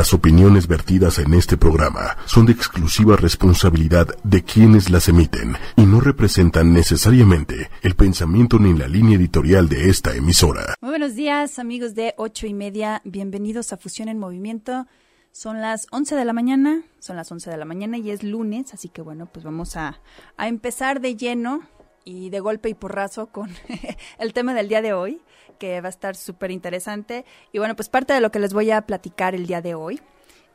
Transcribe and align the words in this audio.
Las 0.00 0.14
opiniones 0.14 0.66
vertidas 0.66 1.18
en 1.18 1.34
este 1.34 1.58
programa 1.58 2.16
son 2.24 2.46
de 2.46 2.52
exclusiva 2.52 3.16
responsabilidad 3.16 4.06
de 4.24 4.42
quienes 4.42 4.88
las 4.88 5.10
emiten 5.10 5.56
y 5.76 5.82
no 5.82 6.00
representan 6.00 6.72
necesariamente 6.72 7.68
el 7.82 7.94
pensamiento 7.96 8.58
ni 8.58 8.72
la 8.72 8.88
línea 8.88 9.18
editorial 9.18 9.68
de 9.68 9.90
esta 9.90 10.16
emisora. 10.16 10.74
Muy 10.80 10.92
buenos 10.92 11.16
días, 11.16 11.58
amigos 11.58 11.94
de 11.94 12.14
ocho 12.16 12.46
y 12.46 12.54
media. 12.54 13.02
Bienvenidos 13.04 13.74
a 13.74 13.76
Fusión 13.76 14.08
en 14.08 14.18
Movimiento. 14.18 14.86
Son 15.32 15.60
las 15.60 15.86
11 15.90 16.16
de 16.16 16.24
la 16.24 16.32
mañana, 16.32 16.82
son 16.98 17.16
las 17.16 17.30
11 17.30 17.50
de 17.50 17.58
la 17.58 17.66
mañana 17.66 17.98
y 17.98 18.10
es 18.10 18.22
lunes, 18.22 18.72
así 18.72 18.88
que 18.88 19.02
bueno, 19.02 19.26
pues 19.26 19.44
vamos 19.44 19.76
a, 19.76 20.00
a 20.38 20.48
empezar 20.48 21.02
de 21.02 21.14
lleno 21.14 21.60
y 22.06 22.30
de 22.30 22.40
golpe 22.40 22.70
y 22.70 22.74
porrazo 22.74 23.26
con 23.26 23.50
el 24.18 24.32
tema 24.32 24.54
del 24.54 24.68
día 24.70 24.80
de 24.80 24.94
hoy 24.94 25.20
que 25.60 25.80
va 25.80 25.86
a 25.86 25.90
estar 25.90 26.16
súper 26.16 26.50
interesante. 26.50 27.24
Y 27.52 27.58
bueno, 27.58 27.76
pues 27.76 27.88
parte 27.88 28.12
de 28.12 28.20
lo 28.20 28.32
que 28.32 28.40
les 28.40 28.52
voy 28.52 28.72
a 28.72 28.80
platicar 28.82 29.36
el 29.36 29.46
día 29.46 29.62
de 29.62 29.76
hoy 29.76 30.00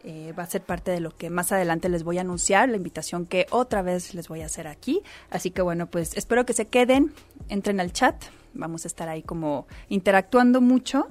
eh, 0.04 0.34
va 0.38 0.44
a 0.44 0.48
ser 0.48 0.62
parte 0.62 0.92
de 0.92 1.00
lo 1.00 1.16
que 1.16 1.30
más 1.30 1.52
adelante 1.52 1.88
les 1.90 2.04
voy 2.04 2.18
a 2.18 2.22
anunciar, 2.22 2.68
la 2.70 2.78
invitación 2.78 3.26
que 3.26 3.48
otra 3.50 3.82
vez 3.82 4.14
les 4.14 4.28
voy 4.28 4.42
a 4.42 4.48
hacer 4.48 4.68
aquí. 4.68 5.02
Así 5.30 5.52
que 5.52 5.62
bueno, 5.62 5.88
pues 5.90 6.18
espero 6.18 6.46
que 6.46 6.54
se 6.54 6.66
queden, 6.66 7.14
entren 7.48 7.80
al 7.80 7.94
chat, 7.94 8.16
vamos 8.54 8.86
a 8.86 8.88
estar 8.88 9.08
ahí 9.08 9.22
como 9.24 9.68
interactuando 9.88 10.60
mucho. 10.60 11.08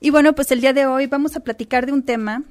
Y 0.00 0.10
bueno, 0.10 0.34
pues 0.34 0.52
el 0.52 0.60
día 0.60 0.72
de 0.72 0.86
hoy 0.86 1.06
vamos 1.06 1.36
a 1.36 1.40
platicar 1.40 1.86
de 1.86 1.92
un 1.92 2.02
tema 2.02 2.42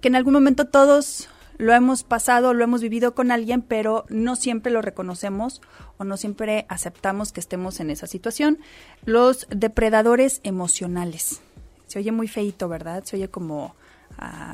que 0.00 0.08
en 0.08 0.16
algún 0.16 0.32
momento 0.32 0.66
todos 0.66 1.28
lo 1.58 1.72
hemos 1.72 2.02
pasado, 2.02 2.54
lo 2.54 2.64
hemos 2.64 2.82
vivido 2.82 3.14
con 3.14 3.30
alguien, 3.30 3.62
pero 3.62 4.04
no 4.08 4.36
siempre 4.36 4.72
lo 4.72 4.82
reconocemos 4.82 5.62
o 5.96 6.04
no 6.04 6.16
siempre 6.16 6.66
aceptamos 6.68 7.32
que 7.32 7.40
estemos 7.40 7.80
en 7.80 7.90
esa 7.90 8.06
situación. 8.06 8.58
Los 9.04 9.46
depredadores 9.50 10.40
emocionales. 10.42 11.40
Se 11.86 11.98
oye 11.98 12.12
muy 12.12 12.28
feito, 12.28 12.68
¿verdad? 12.68 13.04
Se 13.04 13.16
oye 13.16 13.28
como... 13.28 13.74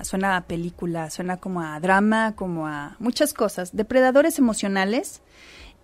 suena 0.03 0.37
a 0.37 0.43
película, 0.43 1.11
suena 1.11 1.39
como 1.39 1.61
a 1.61 1.79
drama, 1.81 2.35
como 2.37 2.67
a 2.67 2.97
muchas 2.99 3.35
cosas. 3.35 3.75
Depredadores 3.75 4.39
emocionales. 4.39 5.23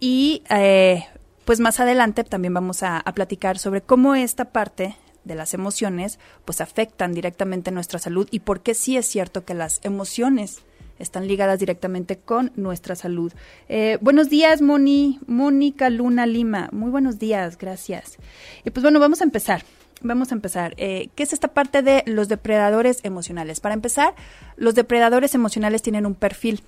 Y 0.00 0.42
eh, 0.50 1.04
pues 1.44 1.58
más 1.58 1.80
adelante 1.80 2.22
también 2.22 2.54
vamos 2.54 2.82
a, 2.82 2.98
a 2.98 3.12
platicar 3.12 3.58
sobre 3.58 3.82
cómo 3.82 4.14
esta 4.14 4.46
parte 4.46 4.96
de 5.24 5.34
las 5.34 5.54
emociones 5.54 6.18
pues 6.44 6.60
afectan 6.60 7.12
directamente 7.12 7.70
nuestra 7.70 7.98
salud 7.98 8.28
y 8.30 8.40
por 8.40 8.60
qué 8.60 8.74
sí 8.74 8.96
es 8.96 9.06
cierto 9.06 9.44
que 9.44 9.54
las 9.54 9.80
emociones 9.82 10.62
están 10.98 11.28
ligadas 11.28 11.60
directamente 11.60 12.16
con 12.18 12.52
nuestra 12.56 12.94
salud. 12.94 13.32
Eh, 13.68 13.98
buenos 14.00 14.30
días, 14.30 14.62
Moni, 14.62 15.20
Mónica 15.26 15.90
Luna 15.90 16.26
Lima. 16.26 16.68
Muy 16.72 16.90
buenos 16.90 17.18
días, 17.18 17.58
gracias. 17.58 18.16
Y 18.64 18.70
pues 18.70 18.82
bueno, 18.82 19.00
vamos 19.00 19.20
a 19.20 19.24
empezar. 19.24 19.62
Vamos 20.00 20.30
a 20.30 20.34
empezar. 20.34 20.74
Eh, 20.76 21.08
¿Qué 21.14 21.24
es 21.24 21.32
esta 21.32 21.48
parte 21.48 21.82
de 21.82 22.04
los 22.06 22.28
depredadores 22.28 23.00
emocionales? 23.02 23.60
Para 23.60 23.74
empezar, 23.74 24.14
los 24.56 24.74
depredadores 24.74 25.34
emocionales 25.34 25.82
tienen 25.82 26.06
un 26.06 26.14
perfil. 26.14 26.62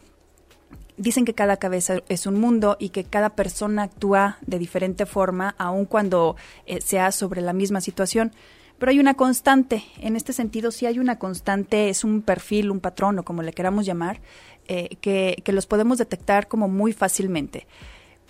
Dicen 0.97 1.25
que 1.25 1.33
cada 1.33 1.57
cabeza 1.57 2.01
es 2.09 2.27
un 2.27 2.39
mundo 2.39 2.77
y 2.79 2.91
que 2.91 3.05
cada 3.05 3.31
persona 3.31 3.85
actúa 3.85 4.39
de 4.47 4.59
diferente 4.59 5.07
forma, 5.07 5.55
aun 5.59 5.87
cuando 5.87 6.37
eh, 6.67 6.81
sea 6.81 7.13
sobre 7.13 7.41
la 7.41 7.53
misma 7.53 7.81
situación 7.81 8.33
pero 8.81 8.91
hay 8.91 8.99
una 8.99 9.15
constante. 9.15 9.85
En 9.99 10.17
este 10.17 10.33
sentido, 10.33 10.73
sí 10.73 10.87
hay 10.87 10.99
una 10.99 11.19
constante, 11.19 11.91
es 11.91 12.03
un 12.03 12.23
perfil, 12.23 12.71
un 12.71 12.81
patrón 12.81 13.19
o 13.19 13.25
como 13.25 13.43
le 13.43 13.53
queramos 13.53 13.87
llamar, 13.87 14.21
eh, 14.67 14.97
que, 15.01 15.41
que 15.45 15.53
los 15.53 15.67
podemos 15.67 15.99
detectar 15.99 16.49
como 16.49 16.67
muy 16.67 16.93
fácilmente. 16.93 17.67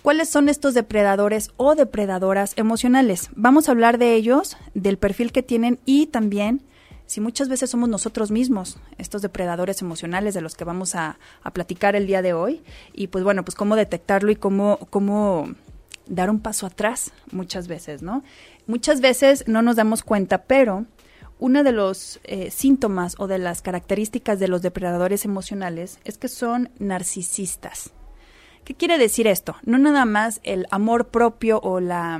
¿Cuáles 0.01 0.29
son 0.29 0.49
estos 0.49 0.73
depredadores 0.73 1.51
o 1.57 1.73
depredadoras 1.75 2.53
emocionales? 2.57 3.29
Vamos 3.35 3.69
a 3.69 3.71
hablar 3.71 3.97
de 3.97 4.13
ellos, 4.13 4.57
del 4.73 4.97
perfil 4.97 5.31
que 5.31 5.41
tienen 5.41 5.79
y 5.85 6.07
también 6.07 6.61
si 7.05 7.21
muchas 7.21 7.49
veces 7.49 7.69
somos 7.69 7.87
nosotros 7.87 8.31
mismos 8.31 8.77
estos 8.97 9.21
depredadores 9.21 9.81
emocionales 9.81 10.33
de 10.33 10.41
los 10.41 10.55
que 10.55 10.63
vamos 10.63 10.95
a, 10.95 11.17
a, 11.43 11.51
platicar 11.51 11.95
el 11.95 12.07
día 12.07 12.21
de 12.21 12.33
hoy 12.33 12.61
y 12.93 13.07
pues 13.07 13.23
bueno, 13.23 13.43
pues 13.43 13.55
cómo 13.55 13.75
detectarlo 13.75 14.31
y 14.31 14.35
cómo, 14.35 14.79
cómo 14.89 15.49
dar 16.07 16.29
un 16.29 16.39
paso 16.39 16.65
atrás 16.65 17.11
muchas 17.31 17.67
veces, 17.67 18.01
¿no? 18.01 18.23
Muchas 18.67 19.01
veces 19.01 19.43
no 19.47 19.61
nos 19.61 19.75
damos 19.75 20.03
cuenta, 20.03 20.43
pero 20.43 20.85
uno 21.39 21.63
de 21.63 21.71
los 21.71 22.19
eh, 22.23 22.51
síntomas 22.51 23.15
o 23.17 23.27
de 23.27 23.39
las 23.39 23.61
características 23.61 24.39
de 24.39 24.47
los 24.47 24.61
depredadores 24.61 25.25
emocionales 25.25 25.99
es 26.03 26.17
que 26.17 26.27
son 26.27 26.69
narcisistas. 26.77 27.91
¿Qué 28.63 28.75
quiere 28.75 28.99
decir 28.99 29.25
esto? 29.25 29.55
No 29.63 29.79
nada 29.79 30.05
más 30.05 30.39
el 30.43 30.67
amor 30.69 31.07
propio 31.07 31.59
o 31.61 31.79
la, 31.79 32.19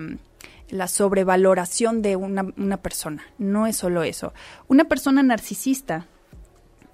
la 0.69 0.87
sobrevaloración 0.87 2.01
de 2.01 2.15
una, 2.15 2.47
una 2.57 2.77
persona, 2.77 3.23
no 3.37 3.67
es 3.67 3.77
solo 3.77 4.01
eso. 4.01 4.33
Una 4.67 4.85
persona 4.85 5.21
narcisista 5.21 6.07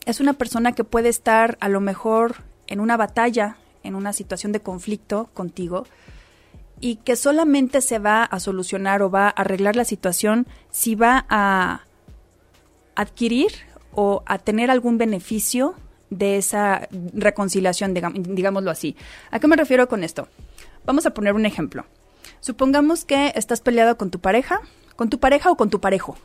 es 0.06 0.20
una 0.20 0.34
persona 0.34 0.74
que 0.74 0.84
puede 0.84 1.10
estar 1.10 1.58
a 1.62 1.70
lo 1.70 1.80
mejor 1.80 2.44
en 2.68 2.82
una 2.82 2.98
batalla, 2.98 3.58
en 3.84 3.96
una 3.96 4.12
situación 4.12 4.52
de 4.52 4.60
conflicto 4.60 5.30
contigo, 5.34 5.86
y 6.80 6.98
que 6.98 7.16
solamente 7.16 7.82
se 7.82 8.00
va 8.00 8.24
a 8.24 8.40
solucionar 8.40 9.02
o 9.02 9.10
va 9.10 9.28
a 9.28 9.30
arreglar 9.30 9.76
la 9.76 9.86
situación 9.86 10.48
si 10.70 10.96
va 10.96 11.26
a 11.30 11.82
adquirir 12.96 13.52
o 13.94 14.24
a 14.26 14.38
tener 14.38 14.70
algún 14.70 14.98
beneficio 14.98 15.76
de 16.10 16.38
esa 16.38 16.88
reconciliación, 17.14 17.94
digámoslo 17.94 18.72
así. 18.72 18.96
¿A 19.32 19.40
qué 19.40 19.48
me 19.48 19.56
refiero 19.56 19.88
con 19.88 20.04
esto? 20.04 20.28
Vamos 20.86 21.06
a 21.06 21.14
poner 21.14 21.34
un 21.34 21.46
ejemplo. 21.46 21.86
Supongamos 22.40 23.06
que 23.06 23.34
estás 23.36 23.62
peleado 23.62 23.98
con 23.98 24.12
tu 24.12 24.20
pareja, 24.20 24.62
con 24.96 25.10
tu 25.10 25.20
pareja 25.20 25.52
o 25.52 25.58
con 25.58 25.70
tu 25.70 25.82
parejo. 25.82 26.18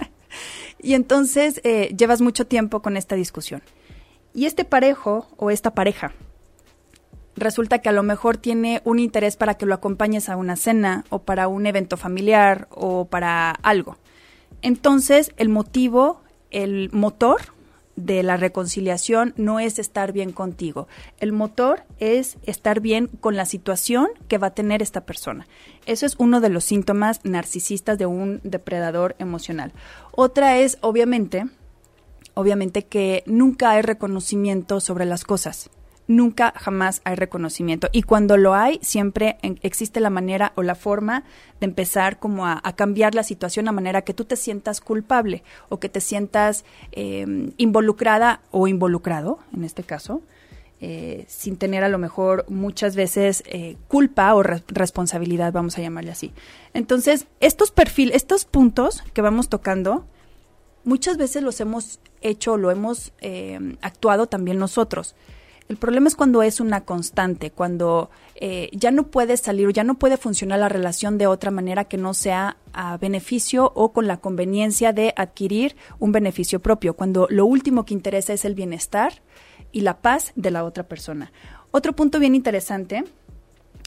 y 0.82 0.94
entonces 0.94 1.60
eh, 1.64 1.94
llevas 1.96 2.20
mucho 2.20 2.46
tiempo 2.46 2.80
con 2.80 2.96
esta 2.96 3.16
discusión. 3.16 3.62
Y 4.34 4.46
este 4.46 4.64
parejo 4.64 5.26
o 5.36 5.50
esta 5.50 5.74
pareja 5.74 6.12
resulta 7.40 7.78
que 7.78 7.88
a 7.88 7.92
lo 7.92 8.02
mejor 8.02 8.36
tiene 8.36 8.80
un 8.84 8.98
interés 8.98 9.36
para 9.36 9.54
que 9.54 9.66
lo 9.66 9.74
acompañes 9.74 10.28
a 10.28 10.36
una 10.36 10.56
cena 10.56 11.04
o 11.10 11.20
para 11.20 11.48
un 11.48 11.66
evento 11.66 11.96
familiar 11.96 12.68
o 12.70 13.06
para 13.06 13.50
algo. 13.50 13.96
Entonces, 14.62 15.32
el 15.36 15.48
motivo, 15.48 16.20
el 16.50 16.90
motor 16.92 17.40
de 17.96 18.22
la 18.22 18.36
reconciliación 18.36 19.34
no 19.36 19.58
es 19.58 19.78
estar 19.78 20.12
bien 20.12 20.32
contigo. 20.32 20.86
El 21.18 21.32
motor 21.32 21.82
es 21.98 22.38
estar 22.44 22.80
bien 22.80 23.08
con 23.08 23.36
la 23.36 23.44
situación 23.44 24.08
que 24.28 24.38
va 24.38 24.48
a 24.48 24.54
tener 24.54 24.82
esta 24.82 25.00
persona. 25.00 25.48
Eso 25.84 26.06
es 26.06 26.14
uno 26.18 26.40
de 26.40 26.48
los 26.48 26.64
síntomas 26.64 27.20
narcisistas 27.24 27.98
de 27.98 28.06
un 28.06 28.40
depredador 28.44 29.16
emocional. 29.18 29.72
Otra 30.12 30.58
es, 30.58 30.78
obviamente, 30.80 31.46
obviamente 32.34 32.84
que 32.84 33.24
nunca 33.26 33.70
hay 33.70 33.82
reconocimiento 33.82 34.80
sobre 34.80 35.04
las 35.04 35.24
cosas 35.24 35.70
nunca 36.08 36.52
jamás 36.56 37.00
hay 37.04 37.14
reconocimiento. 37.14 37.88
Y 37.92 38.02
cuando 38.02 38.36
lo 38.36 38.54
hay, 38.54 38.80
siempre 38.82 39.38
existe 39.62 40.00
la 40.00 40.10
manera 40.10 40.52
o 40.56 40.62
la 40.62 40.74
forma 40.74 41.22
de 41.60 41.66
empezar 41.66 42.18
como 42.18 42.46
a, 42.46 42.60
cambiar 42.74 43.14
la 43.14 43.22
situación 43.22 43.68
a 43.68 43.72
manera 43.72 44.02
que 44.02 44.14
tú 44.14 44.24
te 44.24 44.36
sientas 44.36 44.80
culpable 44.80 45.44
o 45.68 45.78
que 45.78 45.88
te 45.88 46.00
sientas 46.00 46.64
em, 46.92 47.52
involucrada 47.58 48.40
o 48.50 48.66
involucrado, 48.66 49.38
en 49.54 49.64
este 49.64 49.84
caso. 49.84 50.22
Eh, 50.80 51.24
sin 51.28 51.56
tener 51.56 51.82
a 51.82 51.88
lo 51.88 51.98
mejor 51.98 52.44
muchas 52.48 52.94
veces 52.94 53.42
eh, 53.46 53.76
culpa 53.88 54.32
o 54.34 54.44
responsabilidad, 54.44 55.52
vamos 55.52 55.76
a 55.76 55.82
llamarle 55.82 56.12
así. 56.12 56.32
Entonces, 56.72 57.26
estos 57.40 57.72
perfiles, 57.72 58.14
estos 58.14 58.44
puntos 58.44 59.02
que 59.12 59.20
vamos 59.20 59.48
tocando, 59.48 60.06
muchas 60.84 61.16
veces 61.16 61.42
los 61.42 61.60
hemos 61.60 61.98
hecho, 62.20 62.56
lo 62.56 62.70
hemos 62.70 63.12
em, 63.20 63.76
actuado 63.82 64.28
también 64.28 64.58
nosotros. 64.58 65.16
El 65.68 65.76
problema 65.76 66.08
es 66.08 66.16
cuando 66.16 66.42
es 66.42 66.60
una 66.60 66.86
constante, 66.86 67.50
cuando 67.50 68.10
eh, 68.36 68.70
ya 68.72 68.90
no 68.90 69.08
puede 69.08 69.36
salir 69.36 69.66
o 69.66 69.70
ya 69.70 69.84
no 69.84 69.98
puede 69.98 70.16
funcionar 70.16 70.60
la 70.60 70.70
relación 70.70 71.18
de 71.18 71.26
otra 71.26 71.50
manera 71.50 71.84
que 71.84 71.98
no 71.98 72.14
sea 72.14 72.56
a 72.72 72.96
beneficio 72.96 73.70
o 73.74 73.92
con 73.92 74.06
la 74.06 74.16
conveniencia 74.16 74.94
de 74.94 75.12
adquirir 75.14 75.76
un 75.98 76.10
beneficio 76.10 76.60
propio, 76.60 76.94
cuando 76.94 77.26
lo 77.28 77.44
último 77.44 77.84
que 77.84 77.92
interesa 77.92 78.32
es 78.32 78.46
el 78.46 78.54
bienestar 78.54 79.20
y 79.70 79.82
la 79.82 79.98
paz 79.98 80.32
de 80.36 80.50
la 80.50 80.64
otra 80.64 80.84
persona. 80.84 81.32
Otro 81.70 81.92
punto 81.92 82.18
bien 82.18 82.34
interesante 82.34 83.04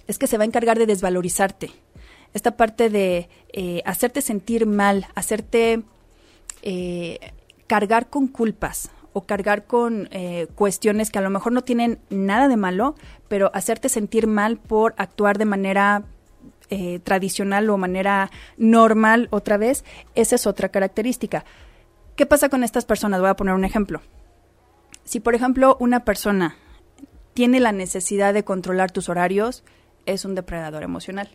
es 0.05 0.19
que 0.19 0.27
se 0.27 0.37
va 0.37 0.43
a 0.43 0.47
encargar 0.47 0.77
de 0.77 0.85
desvalorizarte. 0.85 1.71
Esta 2.35 2.57
parte 2.57 2.91
de 2.91 3.27
eh, 3.53 3.81
hacerte 3.85 4.21
sentir 4.21 4.67
mal, 4.67 5.07
hacerte 5.15 5.81
eh, 6.61 7.19
cargar 7.65 8.09
con 8.09 8.27
culpas 8.27 8.91
o 9.13 9.21
cargar 9.21 9.65
con 9.65 10.07
eh, 10.11 10.47
cuestiones 10.55 11.11
que 11.11 11.19
a 11.19 11.21
lo 11.21 11.29
mejor 11.29 11.51
no 11.51 11.63
tienen 11.63 11.99
nada 12.09 12.47
de 12.47 12.57
malo, 12.57 12.95
pero 13.27 13.51
hacerte 13.53 13.89
sentir 13.89 14.27
mal 14.27 14.57
por 14.57 14.93
actuar 14.97 15.37
de 15.37 15.45
manera 15.45 16.03
eh, 16.69 16.99
tradicional 16.99 17.69
o 17.69 17.77
manera 17.77 18.31
normal 18.57 19.27
otra 19.31 19.57
vez, 19.57 19.83
esa 20.15 20.35
es 20.35 20.47
otra 20.47 20.69
característica. 20.69 21.43
¿Qué 22.15 22.25
pasa 22.25 22.49
con 22.49 22.63
estas 22.63 22.85
personas? 22.85 23.19
Voy 23.19 23.29
a 23.29 23.35
poner 23.35 23.53
un 23.53 23.65
ejemplo. 23.65 24.01
Si, 25.03 25.19
por 25.19 25.35
ejemplo, 25.35 25.75
una 25.79 26.05
persona 26.05 26.55
tiene 27.33 27.59
la 27.59 27.71
necesidad 27.71 28.33
de 28.33 28.43
controlar 28.43 28.91
tus 28.91 29.09
horarios, 29.09 29.63
es 30.05 30.25
un 30.25 30.35
depredador 30.35 30.83
emocional. 30.83 31.29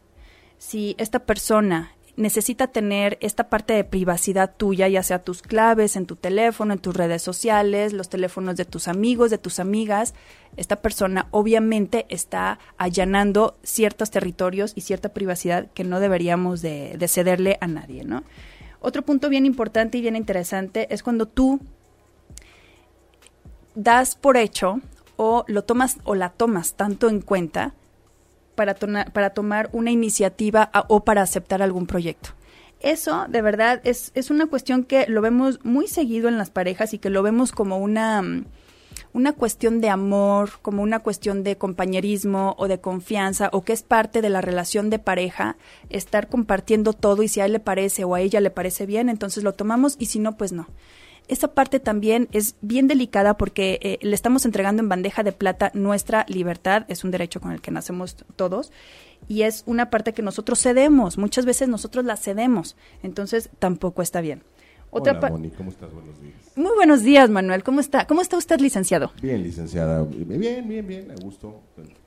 Si 0.59 0.95
esta 0.99 1.21
persona 1.21 1.96
necesita 2.17 2.69
tener 2.69 3.19
esta 3.21 3.49
parte 3.49 3.75
de 3.75 3.85
privacidad 3.85 4.55
tuya, 4.57 4.89
ya 4.89 5.03
sea 5.03 5.23
tus 5.23 5.43
claves 5.43 5.97
en 5.97 6.07
tu 6.07 6.17
teléfono, 6.17 6.73
en 6.73 6.79
tus 6.79 6.97
redes 6.97 7.23
sociales, 7.23 7.93
los 7.93 8.09
teléfonos 8.09 8.57
de 8.57 8.65
tus 8.65 8.89
amigos, 8.89 9.31
de 9.31 9.39
tus 9.39 9.61
amigas. 9.61 10.15
Esta 10.57 10.77
persona 10.77 11.29
obviamente 11.31 12.07
está 12.09 12.59
allanando 12.79 13.57
ciertos 13.63 14.11
territorios 14.11 14.73
y 14.75 14.81
cierta 14.81 15.11
privacidad 15.11 15.71
que 15.73 15.85
no 15.85 16.01
deberíamos 16.01 16.63
de, 16.63 16.97
de 16.99 17.09
cederle 17.09 17.59
a 17.61 17.67
nadie, 17.67 18.05
¿no? 18.05 18.25
Otro 18.81 19.03
punto 19.03 19.29
bien 19.29 19.47
importante 19.47 19.99
y 19.99 20.01
bien 20.01 20.17
interesante 20.17 20.93
es 20.93 21.03
cuando 21.03 21.27
tú 21.27 21.61
das 23.75 24.17
por 24.17 24.37
hecho 24.37 24.81
o 25.17 25.45
lo 25.49 25.65
tomas 25.65 25.99
o 26.05 26.15
la 26.15 26.31
tomas 26.31 26.75
tanto 26.75 27.09
en 27.09 27.21
cuenta 27.21 27.75
para, 28.57 28.75
tomar 29.31 29.71
una 29.73 29.93
iniciativa 29.93 30.71
o 30.89 31.05
para 31.05 31.23
aceptar 31.23 31.63
algún 31.63 31.87
proyecto. 31.87 32.31
Eso, 32.81 33.27
de 33.29 33.41
verdad, 33.43 33.81
es, 33.85 34.11
es 34.15 34.31
una 34.31 34.47
cuestión 34.47 34.85
que 34.85 35.07
lo 35.07 35.21
vemos 35.21 35.61
muy 35.65 35.87
seguido 35.87 36.29
en 36.29 36.39
las 36.39 36.51
parejas 36.51 36.93
y 36.93 36.99
que 36.99 37.11
lo 37.11 37.23
vemos 37.23 37.53
como 37.53 37.79
una, 37.79 38.23
una 39.13 39.33
cuestión 39.33 39.81
de 39.81 39.89
amor, 39.89 40.51
como 40.61 40.83
una 40.83 40.99
cuestión 40.99 41.43
de 41.43 41.57
compañerismo 41.57 42.55
o 42.59 42.69
de 42.69 42.81
confianza 42.81 43.49
o 43.53 43.63
que 43.63 43.73
es 43.73 43.83
parte 43.83 44.21
de 44.21 44.29
la 44.29 44.41
relación 44.41 44.91
de 44.91 44.99
pareja, 44.99 45.57
estar 45.89 46.29
compartiendo 46.29 46.93
todo 46.93 47.23
y 47.23 47.29
si 47.29 47.41
a 47.41 47.47
él 47.47 47.53
le 47.53 47.61
parece 47.61 48.05
o 48.05 48.15
a 48.15 48.21
ella 48.21 48.41
le 48.41 48.51
parece 48.51 48.85
bien, 48.85 49.09
entonces 49.09 49.43
lo 49.43 49.55
tomamos 49.55 49.97
y 49.99 50.07
si 50.07 50.19
no, 50.19 50.37
pues 50.37 50.53
no 50.53 50.67
esa 51.29 51.49
parte 51.55 51.81
también 51.81 52.29
es 52.33 52.57
bien 52.61 52.87
delicada 52.87 53.37
porque 53.37 53.79
eh, 53.83 53.99
le 54.03 54.15
estamos 54.15 54.45
entregando 54.45 54.83
en 54.83 54.89
bandeja 54.89 55.23
de 55.23 55.33
plata 55.33 55.71
nuestra 55.75 56.25
libertad, 56.29 56.85
es 56.89 57.05
un 57.05 57.11
derecho 57.11 57.41
con 57.41 57.53
el 57.53 57.61
que 57.61 57.71
nacemos 57.71 58.17
todos, 58.37 58.73
y 59.29 59.43
es 59.43 59.65
una 59.67 59.91
parte 59.91 60.13
que 60.13 60.23
nosotros 60.23 60.61
cedemos, 60.61 61.19
muchas 61.19 61.45
veces 61.45 61.69
nosotros 61.69 62.05
la 62.05 62.17
cedemos, 62.17 62.77
entonces 63.03 63.51
tampoco 63.59 64.03
está 64.03 64.21
bien. 64.21 64.43
Otra 64.91 65.19
Hola, 65.19 65.31
Moni, 65.31 65.51
¿cómo 65.51 65.71
estás? 65.71 65.93
Buenos 65.93 66.21
días. 66.23 66.37
Muy 66.55 66.75
buenos 66.75 67.03
días, 67.03 67.29
Manuel. 67.29 67.63
¿Cómo 67.65 67.81
está? 67.81 68.07
¿Cómo 68.07 68.23
está 68.23 68.39
usted, 68.39 68.61
licenciado? 68.61 69.13
Bien, 69.21 69.43
licenciada. 69.43 70.05
Bien, 70.05 70.67
bien, 70.67 70.87
bien. 70.87 71.11
A 71.11 71.15
gusto. 71.23 71.61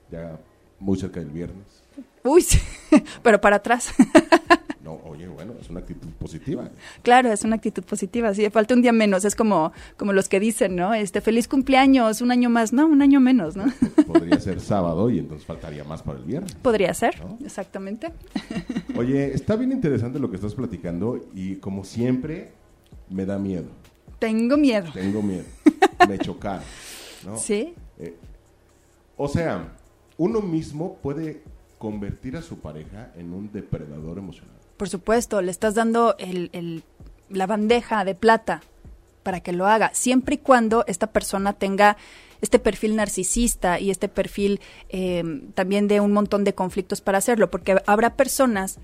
Ya 0.09 0.39
muy 0.79 0.97
cerca 0.97 1.19
del 1.19 1.29
viernes. 1.29 1.83
Uy, 2.23 2.45
pero 3.21 3.39
para 3.41 3.57
atrás. 3.57 3.91
oye, 4.85 5.27
bueno, 5.27 5.53
es 5.59 5.69
una 5.69 5.79
actitud 5.79 6.07
positiva. 6.19 6.69
Claro, 7.03 7.31
es 7.31 7.43
una 7.43 7.55
actitud 7.55 7.83
positiva. 7.83 8.33
Sí, 8.33 8.49
falta 8.49 8.73
un 8.73 8.81
día 8.81 8.91
menos. 8.91 9.25
Es 9.25 9.35
como, 9.35 9.71
como 9.97 10.13
los 10.13 10.29
que 10.29 10.39
dicen, 10.39 10.75
¿no? 10.75 10.93
Este, 10.93 11.21
feliz 11.21 11.47
cumpleaños, 11.47 12.21
un 12.21 12.31
año 12.31 12.49
más. 12.49 12.73
No, 12.73 12.87
un 12.87 13.01
año 13.01 13.19
menos, 13.19 13.55
¿no? 13.55 13.65
Podría 14.07 14.39
ser 14.39 14.61
sábado 14.61 15.09
y 15.09 15.19
entonces 15.19 15.45
faltaría 15.45 15.83
más 15.83 16.01
para 16.01 16.19
el 16.19 16.25
viernes. 16.25 16.55
Podría 16.55 16.93
ser, 16.93 17.15
exactamente. 17.43 18.11
Oye, 18.95 19.33
está 19.33 19.55
bien 19.55 19.71
interesante 19.71 20.19
lo 20.19 20.29
que 20.29 20.37
estás 20.37 20.55
platicando 20.55 21.27
y 21.33 21.55
como 21.55 21.83
siempre, 21.83 22.51
me 23.09 23.25
da 23.25 23.37
miedo. 23.37 23.67
Tengo 24.19 24.57
miedo. 24.57 24.89
Tengo 24.93 25.21
miedo. 25.21 25.45
Me 26.07 26.17
chocar, 26.17 26.61
¿no? 27.25 27.37
Sí. 27.37 27.73
Eh, 27.97 28.15
o 29.17 29.27
sea, 29.27 29.73
uno 30.17 30.41
mismo 30.41 30.97
puede 31.01 31.41
convertir 31.77 32.35
a 32.37 32.41
su 32.41 32.59
pareja 32.59 33.11
en 33.15 33.33
un 33.33 33.51
depredador 33.51 34.17
emocional. 34.17 34.58
Por 34.79 34.87
supuesto, 34.87 35.41
le 35.41 35.51
estás 35.51 35.75
dando 35.75 36.15
el, 36.19 36.83
la 37.27 37.47
bandeja 37.47 38.05
de 38.05 38.15
plata 38.15 38.61
para 39.23 39.41
que 39.41 39.51
lo 39.51 39.67
haga, 39.67 39.91
siempre 39.93 40.35
y 40.35 40.37
cuando 40.37 40.85
esta 40.87 41.07
persona 41.07 41.51
tenga 41.51 41.97
este 42.39 42.59
perfil 42.59 42.95
narcisista 42.95 43.77
y 43.77 43.91
este 43.91 44.07
perfil 44.07 44.61
eh, 44.87 45.21
también 45.53 45.89
de 45.89 45.99
un 45.99 46.13
montón 46.13 46.45
de 46.45 46.55
conflictos 46.55 47.01
para 47.01 47.17
hacerlo, 47.17 47.51
porque 47.51 47.75
habrá 47.87 48.15
personas 48.15 48.79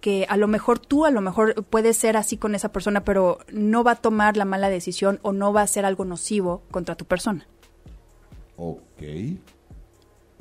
que 0.00 0.24
a 0.28 0.36
lo 0.36 0.46
mejor 0.46 0.78
tú 0.78 1.04
a 1.04 1.10
lo 1.10 1.20
mejor 1.20 1.64
puedes 1.64 1.96
ser 1.96 2.16
así 2.16 2.36
con 2.36 2.54
esa 2.54 2.70
persona, 2.70 3.02
pero 3.02 3.38
no 3.50 3.82
va 3.82 3.90
a 3.90 3.96
tomar 3.96 4.36
la 4.36 4.44
mala 4.44 4.68
decisión 4.68 5.18
o 5.22 5.32
no 5.32 5.52
va 5.52 5.62
a 5.62 5.64
hacer 5.64 5.84
algo 5.84 6.04
nocivo 6.04 6.62
contra 6.70 6.94
tu 6.94 7.06
persona. 7.06 7.48
Ok. 8.56 9.02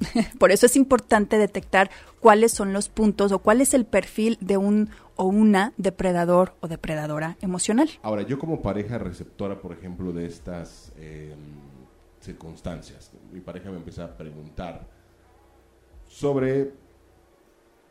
Por 0.40 0.52
eso 0.52 0.66
es 0.66 0.76
importante 0.76 1.38
detectar 1.38 1.90
cuáles 2.20 2.52
son 2.52 2.74
los 2.74 2.90
puntos 2.90 3.32
o 3.32 3.40
cuál 3.40 3.62
es 3.62 3.74
el 3.74 3.86
perfil 3.86 4.38
de 4.42 4.58
un 4.58 4.90
o 5.16 5.26
una 5.26 5.74
depredador 5.78 6.56
o 6.62 6.68
depredadora 6.68 7.38
emocional. 7.42 7.90
Ahora, 8.02 8.24
yo 8.24 8.40
como 8.40 8.62
pareja 8.62 8.98
receptora, 8.98 9.62
por 9.62 9.72
ejemplo, 9.72 10.12
de 10.12 10.26
estas 10.26 10.92
em, 10.98 11.38
circunstancias, 12.20 13.12
mi 13.32 13.42
pareja 13.42 13.70
me 13.70 13.78
empieza 13.78 14.06
a 14.06 14.18
preguntar 14.18 14.88
sobre 16.08 16.72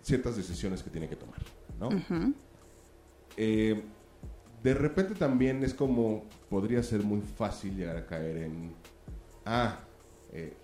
ciertas 0.00 0.37
decisiones 0.37 0.82
que 0.82 0.91
tiene 0.91 1.08
que 1.08 1.17
tomar, 1.17 1.38
¿no? 1.79 1.91
Eh, 3.37 3.82
de 4.62 4.75
repente 4.75 5.15
también 5.15 5.62
es 5.65 5.75
como, 5.75 6.25
podría 6.49 6.82
ser 6.82 7.03
muy 7.03 7.20
fácil 7.20 7.76
llegar 7.76 7.97
a 7.97 8.06
caer 8.06 8.37
en, 8.38 8.75
ah, 9.44 9.79
eh, 10.32 10.55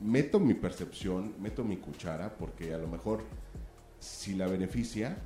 meto 0.00 0.38
mi 0.40 0.54
percepción, 0.54 1.34
meto 1.40 1.64
mi 1.64 1.76
cuchara, 1.76 2.34
porque 2.36 2.74
a 2.74 2.78
lo 2.78 2.88
mejor 2.88 3.22
si 3.98 4.34
la 4.34 4.46
beneficia, 4.46 5.16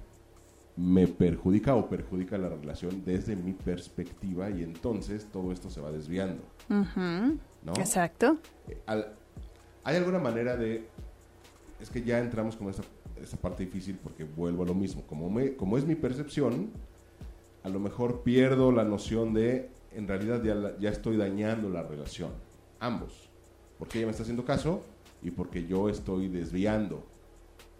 me 0.77 1.07
perjudica 1.07 1.75
o 1.75 1.89
perjudica 1.89 2.39
la 2.39 2.49
relación 2.49 3.05
desde 3.05 3.37
mi 3.37 3.53
perspectiva 3.53 4.51
y 4.51 4.63
entonces 4.63 5.27
todo 5.31 5.53
esto 5.53 5.69
se 5.69 5.81
va 5.81 5.91
desviando. 5.91 6.43
¿no? 6.69 7.75
Exacto. 7.77 8.39
Eh, 8.69 8.81
¿Hay 9.85 9.97
alguna 9.97 10.19
manera 10.19 10.57
de... 10.57 10.87
Es 11.81 11.91
que 11.91 12.03
ya 12.03 12.19
entramos 12.19 12.57
con 12.57 12.69
esa, 12.69 12.83
esa 13.21 13.37
parte 13.37 13.65
difícil 13.65 13.99
porque 14.03 14.25
vuelvo 14.25 14.63
a 14.63 14.67
lo 14.67 14.75
mismo. 14.75 15.03
Como, 15.07 15.29
me, 15.31 15.57
como 15.57 15.77
es 15.77 15.85
mi 15.85 15.97
percepción, 15.97 16.71
a 17.63 17.69
lo 17.69 17.81
mejor 17.81 18.23
pierdo 18.23 18.73
la 18.73 18.85
noción 18.85 19.35
de, 19.35 19.71
en 19.93 20.07
realidad 20.07 20.43
ya, 20.43 20.79
ya 20.79 20.91
estoy 20.91 21.17
dañando 21.17 21.69
la 21.69 21.83
relación. 21.83 22.31
Ambos 22.79 23.30
porque 23.81 23.99
ella 23.99 24.07
me 24.07 24.11
está 24.13 24.23
haciendo 24.23 24.45
caso 24.45 24.83
y 25.23 25.31
porque 25.33 25.67
yo 25.67 25.89
estoy 25.89 26.29
desviando. 26.29 27.03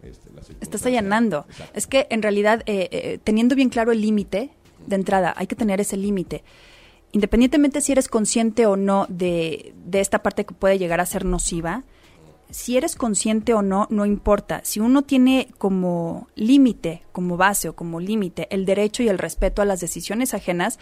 Este, 0.01 0.31
la 0.33 0.41
Estás 0.59 0.83
allanando. 0.87 1.45
Es 1.75 1.85
que 1.85 2.07
en 2.09 2.23
realidad, 2.23 2.63
eh, 2.65 2.89
eh, 2.91 3.19
teniendo 3.23 3.55
bien 3.55 3.69
claro 3.69 3.91
el 3.91 4.01
límite 4.01 4.49
de 4.87 4.95
entrada, 4.95 5.31
hay 5.37 5.45
que 5.45 5.55
tener 5.55 5.79
ese 5.79 5.97
límite. 5.97 6.43
Independientemente 7.11 7.81
si 7.81 7.91
eres 7.91 8.07
consciente 8.07 8.65
o 8.65 8.75
no 8.75 9.05
de, 9.09 9.75
de 9.85 9.99
esta 9.99 10.23
parte 10.23 10.43
que 10.43 10.55
puede 10.55 10.79
llegar 10.79 10.99
a 10.99 11.05
ser 11.05 11.23
nociva, 11.23 11.83
si 12.49 12.77
eres 12.77 12.95
consciente 12.95 13.53
o 13.53 13.61
no, 13.61 13.85
no 13.91 14.07
importa. 14.07 14.61
Si 14.63 14.79
uno 14.79 15.03
tiene 15.03 15.49
como 15.59 16.29
límite, 16.33 17.03
como 17.11 17.37
base 17.37 17.69
o 17.69 17.75
como 17.75 17.99
límite 17.99 18.47
el 18.49 18.65
derecho 18.65 19.03
y 19.03 19.07
el 19.07 19.19
respeto 19.19 19.61
a 19.61 19.65
las 19.65 19.81
decisiones 19.81 20.33
ajenas, 20.33 20.79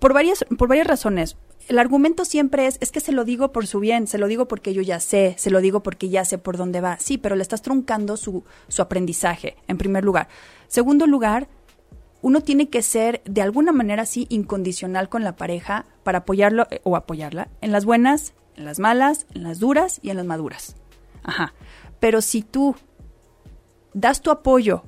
por 0.00 0.12
varias, 0.12 0.44
por 0.58 0.68
varias 0.68 0.88
razones 0.88 1.36
el 1.68 1.78
argumento 1.78 2.24
siempre 2.24 2.66
es, 2.66 2.78
es 2.80 2.92
que 2.92 3.00
se 3.00 3.12
lo 3.12 3.24
digo 3.24 3.52
por 3.52 3.66
su 3.66 3.80
bien, 3.80 4.06
se 4.06 4.18
lo 4.18 4.28
digo 4.28 4.46
porque 4.46 4.72
yo 4.72 4.82
ya 4.82 5.00
sé, 5.00 5.34
se 5.38 5.50
lo 5.50 5.60
digo 5.60 5.82
porque 5.82 6.08
ya 6.08 6.24
sé 6.24 6.38
por 6.38 6.56
dónde 6.56 6.80
va. 6.80 6.98
Sí, 6.98 7.18
pero 7.18 7.36
le 7.36 7.42
estás 7.42 7.62
truncando 7.62 8.16
su, 8.16 8.44
su 8.68 8.82
aprendizaje, 8.82 9.56
en 9.66 9.78
primer 9.78 10.04
lugar. 10.04 10.28
Segundo 10.68 11.06
lugar, 11.06 11.48
uno 12.22 12.40
tiene 12.40 12.68
que 12.68 12.82
ser 12.82 13.22
de 13.24 13.42
alguna 13.42 13.72
manera 13.72 14.02
así 14.02 14.26
incondicional 14.30 15.08
con 15.08 15.24
la 15.24 15.36
pareja 15.36 15.86
para 16.02 16.18
apoyarlo 16.18 16.66
eh, 16.70 16.80
o 16.84 16.96
apoyarla 16.96 17.48
en 17.60 17.72
las 17.72 17.84
buenas, 17.84 18.34
en 18.56 18.64
las 18.64 18.78
malas, 18.78 19.26
en 19.34 19.42
las 19.42 19.58
duras 19.58 20.00
y 20.02 20.10
en 20.10 20.16
las 20.16 20.26
maduras. 20.26 20.76
Ajá. 21.22 21.54
Pero 22.00 22.22
si 22.22 22.42
tú 22.42 22.76
das 23.92 24.20
tu 24.22 24.30
apoyo 24.30 24.84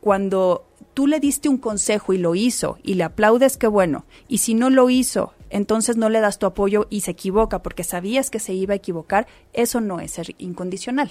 cuando 0.00 0.66
tú 0.94 1.06
le 1.06 1.20
diste 1.20 1.48
un 1.48 1.58
consejo 1.58 2.12
y 2.12 2.18
lo 2.18 2.34
hizo 2.34 2.78
y 2.82 2.94
le 2.94 3.04
aplaudes, 3.04 3.56
qué 3.56 3.66
bueno. 3.66 4.04
Y 4.28 4.38
si 4.38 4.54
no 4.54 4.70
lo 4.70 4.90
hizo 4.90 5.34
entonces 5.52 5.98
no 5.98 6.08
le 6.08 6.20
das 6.20 6.38
tu 6.38 6.46
apoyo 6.46 6.86
y 6.88 7.02
se 7.02 7.10
equivoca 7.10 7.62
porque 7.62 7.84
sabías 7.84 8.30
que 8.30 8.40
se 8.40 8.54
iba 8.54 8.72
a 8.72 8.76
equivocar, 8.76 9.26
eso 9.52 9.82
no 9.82 10.00
es 10.00 10.12
ser 10.12 10.34
incondicional. 10.38 11.10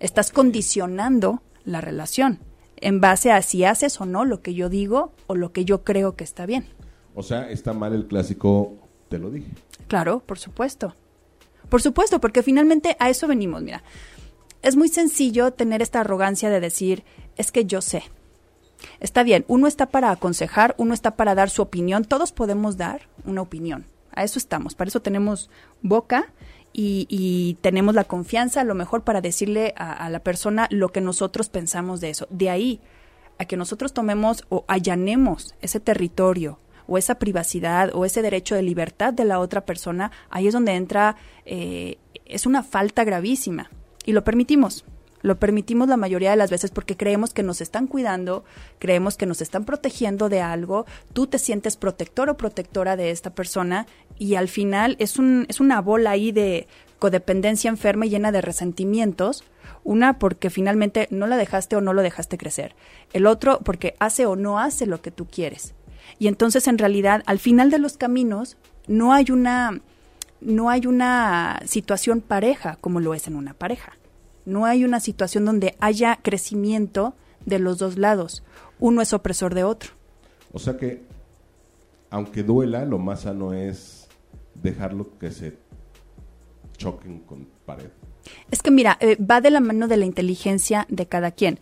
Estás 0.00 0.30
condicionando 0.30 1.42
la 1.64 1.82
relación 1.82 2.40
en 2.78 3.02
base 3.02 3.32
a 3.32 3.42
si 3.42 3.64
haces 3.64 4.00
o 4.00 4.06
no 4.06 4.24
lo 4.24 4.40
que 4.40 4.54
yo 4.54 4.70
digo 4.70 5.12
o 5.26 5.34
lo 5.34 5.52
que 5.52 5.66
yo 5.66 5.84
creo 5.84 6.16
que 6.16 6.24
está 6.24 6.46
bien. 6.46 6.66
O 7.14 7.22
sea, 7.22 7.50
está 7.50 7.74
mal 7.74 7.92
el 7.94 8.06
clásico, 8.06 8.74
te 9.10 9.18
lo 9.18 9.30
dije. 9.30 9.50
Claro, 9.88 10.20
por 10.20 10.38
supuesto. 10.38 10.94
Por 11.68 11.82
supuesto, 11.82 12.18
porque 12.18 12.42
finalmente 12.42 12.96
a 12.98 13.10
eso 13.10 13.26
venimos, 13.26 13.62
mira. 13.62 13.82
Es 14.62 14.74
muy 14.74 14.88
sencillo 14.88 15.52
tener 15.52 15.82
esta 15.82 16.00
arrogancia 16.00 16.48
de 16.48 16.60
decir, 16.60 17.04
es 17.36 17.52
que 17.52 17.66
yo 17.66 17.82
sé, 17.82 18.04
Está 19.00 19.22
bien, 19.22 19.44
uno 19.48 19.66
está 19.66 19.86
para 19.86 20.10
aconsejar, 20.10 20.74
uno 20.78 20.94
está 20.94 21.16
para 21.16 21.34
dar 21.34 21.50
su 21.50 21.62
opinión, 21.62 22.04
todos 22.04 22.32
podemos 22.32 22.76
dar 22.76 23.02
una 23.24 23.42
opinión. 23.42 23.86
A 24.12 24.24
eso 24.24 24.38
estamos, 24.38 24.74
para 24.74 24.88
eso 24.88 25.00
tenemos 25.00 25.50
boca 25.82 26.32
y, 26.72 27.56
tenemos 27.62 27.94
la 27.94 28.04
confianza 28.04 28.60
a 28.60 28.64
lo 28.64 28.74
mejor 28.74 29.02
para 29.02 29.20
decirle 29.20 29.72
a, 29.76 30.08
la 30.10 30.20
persona 30.20 30.68
lo 30.70 30.90
que 30.90 31.00
nosotros 31.00 31.48
pensamos 31.48 32.00
de 32.00 32.10
eso. 32.10 32.26
De 32.30 32.50
ahí 32.50 32.80
a 33.38 33.44
que 33.44 33.56
nosotros 33.56 33.92
tomemos 33.92 34.44
o 34.48 34.64
allanemos 34.68 35.54
ese 35.60 35.80
territorio 35.80 36.58
o 36.86 36.98
esa 36.98 37.18
privacidad 37.18 37.90
o 37.94 38.04
ese 38.04 38.22
derecho 38.22 38.54
de 38.54 38.62
libertad 38.62 39.12
de 39.12 39.24
la 39.24 39.38
otra 39.38 39.64
persona, 39.64 40.12
ahí 40.30 40.46
es 40.46 40.52
donde 40.52 40.74
entra, 40.74 41.16
eh, 41.44 41.98
es 42.24 42.46
una 42.46 42.62
falta 42.62 43.04
gravísima 43.04 43.70
y 44.04 44.12
lo 44.12 44.22
permitimos 44.22 44.84
Lo 45.26 45.40
permitimos 45.40 45.88
la 45.88 45.96
mayoría 45.96 46.30
de 46.30 46.36
las 46.36 46.52
veces 46.52 46.70
porque 46.70 46.96
creemos 46.96 47.34
que 47.34 47.42
nos 47.42 47.60
están 47.60 47.88
cuidando, 47.88 48.44
creemos 48.78 49.16
que 49.16 49.26
nos 49.26 49.40
están 49.40 49.64
protegiendo 49.64 50.28
de 50.28 50.40
algo, 50.40 50.86
tú 51.14 51.26
te 51.26 51.40
sientes 51.40 51.76
protector 51.76 52.30
o 52.30 52.36
protectora 52.36 52.94
de 52.94 53.10
esta 53.10 53.30
persona 53.30 53.88
y 54.20 54.36
al 54.36 54.46
final 54.46 54.94
es, 55.00 55.18
un, 55.18 55.44
es 55.48 55.58
una 55.58 55.80
bola 55.80 56.10
ahí 56.10 56.30
de 56.30 56.68
codependencia 57.00 57.68
enferma 57.68 58.06
y 58.06 58.10
llena 58.10 58.30
de 58.30 58.40
resentimientos. 58.40 59.42
Una 59.82 60.20
porque 60.20 60.48
finalmente 60.48 61.08
no 61.10 61.26
la 61.26 61.36
dejaste 61.36 61.74
o 61.74 61.80
no 61.80 61.92
lo 61.92 62.02
dejaste 62.02 62.38
crecer. 62.38 62.76
El 63.12 63.26
otro 63.26 63.58
porque 63.64 63.96
hace 63.98 64.26
o 64.26 64.36
no 64.36 64.60
hace 64.60 64.86
lo 64.86 65.02
que 65.02 65.10
tú 65.10 65.26
quieres. 65.26 65.74
Y 66.20 66.28
entonces 66.28 66.68
en 66.68 66.78
realidad 66.78 67.24
al 67.26 67.40
final 67.40 67.72
de 67.72 67.80
los 67.80 67.96
caminos 67.96 68.58
no 68.86 69.12
hay 69.12 69.32
una 69.32 69.80
no 70.40 70.70
hay 70.70 70.86
una 70.86 71.62
situación 71.66 72.20
pareja 72.20 72.76
como 72.80 73.00
lo 73.00 73.12
es 73.12 73.26
en 73.26 73.34
una 73.34 73.54
pareja. 73.54 73.96
No 74.46 74.64
hay 74.64 74.84
una 74.84 75.00
situación 75.00 75.44
donde 75.44 75.76
haya 75.80 76.20
crecimiento 76.22 77.14
de 77.44 77.58
los 77.58 77.78
dos 77.78 77.98
lados. 77.98 78.42
Uno 78.78 79.02
es 79.02 79.12
opresor 79.12 79.54
de 79.54 79.64
otro. 79.64 79.90
O 80.52 80.58
sea 80.58 80.76
que, 80.76 81.02
aunque 82.08 82.42
duela, 82.42 82.84
lo 82.84 82.98
más 82.98 83.22
sano 83.22 83.52
es 83.52 84.08
dejarlo 84.54 85.18
que 85.18 85.30
se 85.30 85.58
choquen 86.78 87.20
con 87.20 87.46
pared. 87.66 87.90
Es 88.50 88.62
que 88.62 88.70
mira, 88.70 88.96
eh, 89.00 89.16
va 89.16 89.40
de 89.40 89.50
la 89.50 89.60
mano 89.60 89.88
de 89.88 89.96
la 89.96 90.04
inteligencia 90.04 90.86
de 90.88 91.06
cada 91.06 91.30
quien. 91.30 91.58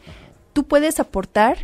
Tú 0.52 0.64
puedes 0.64 1.00
aportar 1.00 1.58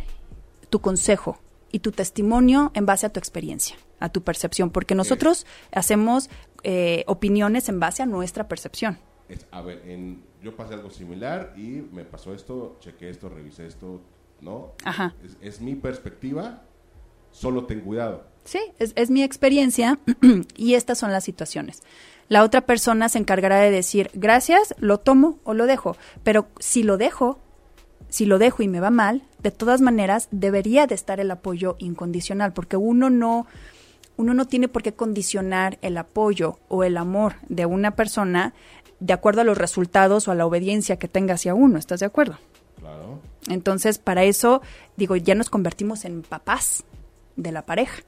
tu 0.69 0.79
consejo 0.79 1.39
y 1.71 1.79
tu 1.79 1.91
testimonio 1.91 2.71
en 2.73 2.85
base 2.85 3.05
a 3.05 3.09
tu 3.09 3.19
experiencia, 3.19 3.75
a 3.99 4.09
tu 4.09 4.21
percepción, 4.21 4.71
porque 4.71 4.95
nosotros 4.95 5.45
hacemos 5.71 6.29
eh, 6.63 7.03
opiniones 7.07 7.69
en 7.69 7.79
base 7.79 8.03
a 8.03 8.05
nuestra 8.05 8.47
percepción. 8.47 8.97
A 9.51 9.61
ver, 9.61 9.81
yo 10.41 10.55
pasé 10.55 10.73
algo 10.73 10.89
similar 10.89 11.53
y 11.55 11.87
me 11.91 12.03
pasó 12.03 12.33
esto, 12.33 12.77
chequé 12.79 13.09
esto, 13.09 13.29
revisé 13.29 13.67
esto, 13.67 14.01
¿no? 14.41 14.73
Ajá. 14.83 15.15
Es, 15.41 15.61
mi 15.61 15.75
perspectiva, 15.75 16.63
solo 17.31 17.65
ten 17.65 17.81
cuidado. 17.81 18.25
Sí, 18.43 18.59
es, 18.79 18.93
es 18.95 19.09
mi 19.09 19.23
experiencia 19.23 19.99
y 20.55 20.73
estas 20.73 20.97
son 20.97 21.11
las 21.11 21.23
situaciones. 21.23 21.83
La 22.27 22.43
otra 22.43 22.61
persona 22.61 23.09
se 23.09 23.19
encargará 23.19 23.59
de 23.59 23.71
decir, 23.71 24.09
gracias, 24.13 24.73
lo 24.77 24.99
tomo 24.99 25.39
o 25.43 25.53
lo 25.53 25.65
dejo. 25.65 25.97
Pero 26.23 26.47
si 26.59 26.81
lo 26.81 26.97
dejo, 26.97 27.39
si 28.07 28.25
lo 28.25 28.39
dejo 28.39 28.63
y 28.63 28.67
me 28.67 28.79
va 28.79 28.89
mal, 28.89 29.23
de 29.43 29.51
todas 29.51 29.81
maneras 29.81 30.27
debería 30.31 30.87
de 30.87 30.95
estar 30.95 31.19
el 31.19 31.31
apoyo 31.31 31.75
incondicional, 31.79 32.53
porque 32.53 32.77
uno 32.77 33.09
no, 33.09 33.47
uno 34.17 34.33
no 34.33 34.45
tiene 34.45 34.67
por 34.67 34.83
qué 34.83 34.93
condicionar 34.93 35.77
el 35.81 35.97
apoyo 35.97 36.59
o 36.67 36.83
el 36.83 36.97
amor 36.97 37.35
de 37.49 37.65
una 37.65 37.95
persona 37.95 38.53
de 39.01 39.13
acuerdo 39.13 39.41
a 39.41 39.43
los 39.43 39.57
resultados 39.57 40.27
o 40.27 40.31
a 40.31 40.35
la 40.35 40.45
obediencia 40.45 40.97
que 40.97 41.09
tenga 41.09 41.33
hacia 41.33 41.53
uno, 41.53 41.77
¿estás 41.77 41.99
de 41.99 42.05
acuerdo? 42.05 42.37
Claro. 42.79 43.19
Entonces, 43.49 43.97
para 43.97 44.23
eso, 44.23 44.61
digo, 44.95 45.15
ya 45.17 45.35
nos 45.35 45.49
convertimos 45.49 46.05
en 46.05 46.21
papás 46.21 46.85
de 47.35 47.51
la 47.51 47.65
pareja 47.65 48.03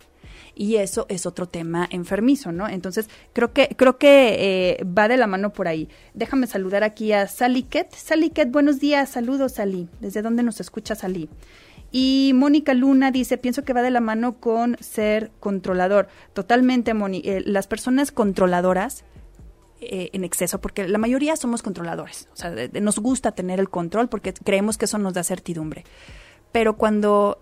y 0.56 0.76
eso 0.76 1.08
es 1.10 1.26
otro 1.26 1.48
tema 1.48 1.88
enfermizo, 1.90 2.52
¿no? 2.52 2.70
Entonces, 2.70 3.10
creo 3.34 3.54
que, 3.54 3.70
creo 3.76 3.98
que 3.98 4.36
eh, 4.80 4.84
va 4.86 5.08
de 5.08 5.18
la 5.18 5.26
mano 5.26 5.52
por 5.52 5.68
ahí. 5.68 5.90
Déjame 6.14 6.46
saludar 6.46 6.84
aquí 6.84 7.12
a 7.12 7.28
Sally 7.28 7.64
Ket. 7.64 7.92
Sally 7.96 8.30
Ket, 8.30 8.52
buenos 8.52 8.80
días, 8.80 9.10
saludos 9.10 9.54
Sally. 9.54 9.90
¿Desde 10.00 10.22
dónde 10.22 10.44
nos 10.44 10.60
escucha 10.60 10.94
Sally? 10.94 11.28
Y 11.92 12.34
Mónica 12.36 12.76
Luna 12.76 13.10
dice, 13.10 13.40
pienso 13.40 13.64
que 13.64 13.74
va 13.74 13.82
de 13.82 13.92
la 13.92 14.00
mano 14.00 14.34
con 14.40 14.78
ser 14.80 15.32
controlador. 15.40 16.08
Totalmente, 16.34 16.94
Moni. 16.94 17.22
Eh, 17.26 17.42
las 17.46 17.68
personas 17.68 18.12
controladoras 18.12 19.06
eh, 19.90 20.10
en 20.14 20.24
exceso, 20.24 20.60
porque 20.60 20.88
la 20.88 20.98
mayoría 20.98 21.36
somos 21.36 21.62
controladores. 21.62 22.28
O 22.34 22.36
sea, 22.36 22.54
nos 22.82 23.00
gusta 23.00 23.32
tener 23.34 23.60
el 23.60 23.70
control 23.70 24.10
porque 24.10 24.34
creemos 24.34 24.78
que 24.78 24.86
eso 24.86 24.98
nos 24.98 25.14
da 25.14 25.24
certidumbre. 25.24 25.84
Pero 26.52 26.78
cuando 26.78 27.42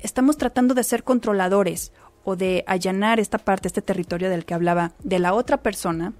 estamos 0.00 0.36
tratando 0.36 0.74
de 0.74 0.84
ser 0.84 1.04
controladores 1.04 1.92
o 2.24 2.36
de 2.36 2.64
allanar 2.66 3.20
esta 3.20 3.38
parte, 3.38 3.68
este 3.68 3.82
territorio 3.82 4.30
del 4.30 4.44
que 4.44 4.54
hablaba, 4.54 4.92
de 5.02 5.18
la 5.18 5.34
otra 5.34 5.62
persona, 5.62 6.12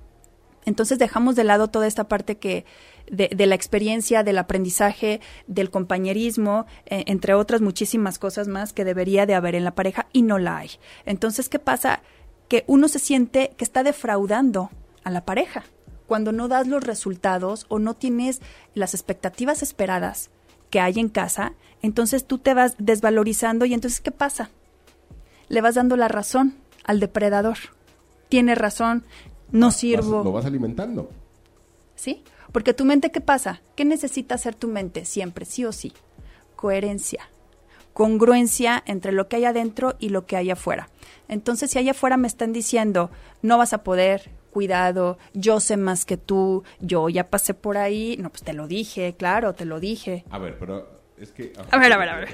entonces 0.64 0.98
dejamos 0.98 1.36
de 1.36 1.44
lado 1.44 1.68
toda 1.68 1.86
esta 1.86 2.04
parte 2.04 2.38
que 2.38 2.64
de, 3.10 3.46
la 3.46 3.54
experiencia, 3.54 4.22
del 4.22 4.38
aprendizaje, 4.38 5.20
del 5.46 5.70
compañerismo, 5.70 6.66
eh, 6.86 7.04
entre 7.06 7.34
otras 7.34 7.60
muchísimas 7.60 8.18
cosas 8.18 8.48
más 8.48 8.72
que 8.72 8.84
debería 8.84 9.26
de 9.26 9.34
haber 9.34 9.54
en 9.54 9.64
la 9.64 9.74
pareja 9.74 10.06
y 10.12 10.22
no 10.22 10.38
la 10.38 10.58
hay. 10.58 10.70
Entonces, 11.04 11.48
¿qué 11.48 11.58
pasa? 11.58 12.02
Que 12.48 12.64
uno 12.66 12.88
se 12.88 12.98
siente 12.98 13.52
que 13.56 13.64
está 13.64 13.82
defraudando 13.82 14.70
a 15.04 15.10
la 15.10 15.24
pareja 15.24 15.64
cuando 16.06 16.32
no 16.32 16.48
das 16.48 16.66
los 16.66 16.84
resultados 16.84 17.66
o 17.68 17.78
no 17.78 17.94
tienes 17.94 18.42
las 18.74 18.92
expectativas 18.94 19.62
esperadas 19.62 20.30
que 20.68 20.80
hay 20.80 20.98
en 20.98 21.08
casa, 21.08 21.54
entonces 21.80 22.26
tú 22.26 22.38
te 22.38 22.54
vas 22.54 22.74
desvalorizando 22.78 23.64
y 23.64 23.72
entonces 23.72 24.00
¿qué 24.00 24.10
pasa? 24.10 24.50
le 25.52 25.60
vas 25.60 25.74
dando 25.74 25.96
la 25.96 26.08
razón 26.08 26.54
al 26.82 26.98
depredador. 26.98 27.58
Tiene 28.30 28.54
razón, 28.54 29.04
no 29.50 29.70
sirvo. 29.70 30.24
lo 30.24 30.32
vas 30.32 30.46
alimentando. 30.46 31.10
¿Sí? 31.94 32.24
Porque 32.52 32.72
tu 32.72 32.86
mente, 32.86 33.10
¿qué 33.10 33.20
pasa? 33.20 33.60
¿Qué 33.76 33.84
necesita 33.84 34.34
hacer 34.34 34.54
tu 34.54 34.66
mente 34.68 35.04
siempre, 35.04 35.44
sí 35.44 35.66
o 35.66 35.72
sí? 35.72 35.92
Coherencia, 36.56 37.28
congruencia 37.92 38.82
entre 38.86 39.12
lo 39.12 39.28
que 39.28 39.36
hay 39.36 39.44
adentro 39.44 39.94
y 39.98 40.08
lo 40.08 40.24
que 40.24 40.36
hay 40.38 40.50
afuera. 40.50 40.88
Entonces, 41.28 41.70
si 41.70 41.78
allá 41.78 41.90
afuera 41.90 42.16
me 42.16 42.28
están 42.28 42.54
diciendo, 42.54 43.10
no 43.42 43.58
vas 43.58 43.74
a 43.74 43.84
poder, 43.84 44.30
cuidado, 44.52 45.18
yo 45.32 45.60
sé 45.60 45.76
más 45.76 46.04
que 46.04 46.16
tú, 46.16 46.62
yo 46.80 47.08
ya 47.08 47.30
pasé 47.30 47.54
por 47.54 47.78
ahí, 47.78 48.16
no, 48.18 48.30
pues 48.30 48.42
te 48.42 48.52
lo 48.52 48.68
dije, 48.68 49.14
claro, 49.16 49.54
te 49.54 49.64
lo 49.64 49.80
dije. 49.80 50.24
A 50.30 50.38
ver, 50.38 50.58
pero 50.58 50.88
es 51.16 51.32
que... 51.32 51.52
a 51.70 51.78
ver, 51.78 51.92
a 51.92 51.96
ver, 51.96 52.08
a 52.08 52.16
ver. 52.16 52.28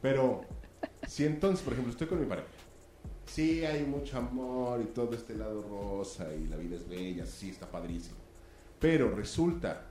pero 0.00 0.42
si 1.08 1.24
entonces, 1.24 1.64
por 1.64 1.72
ejemplo, 1.72 1.90
estoy 1.90 2.06
con 2.06 2.20
mi 2.20 2.26
pareja, 2.26 2.48
sí 3.26 3.64
hay 3.64 3.84
mucho 3.84 4.18
amor 4.18 4.80
y 4.82 4.92
todo 4.92 5.14
este 5.14 5.34
lado 5.34 5.62
rosa 5.62 6.28
y 6.34 6.46
la 6.46 6.56
vida 6.56 6.76
es 6.76 6.88
bella, 6.88 7.26
sí 7.26 7.50
está 7.50 7.66
padrísimo, 7.66 8.16
pero 8.78 9.10
resulta 9.10 9.86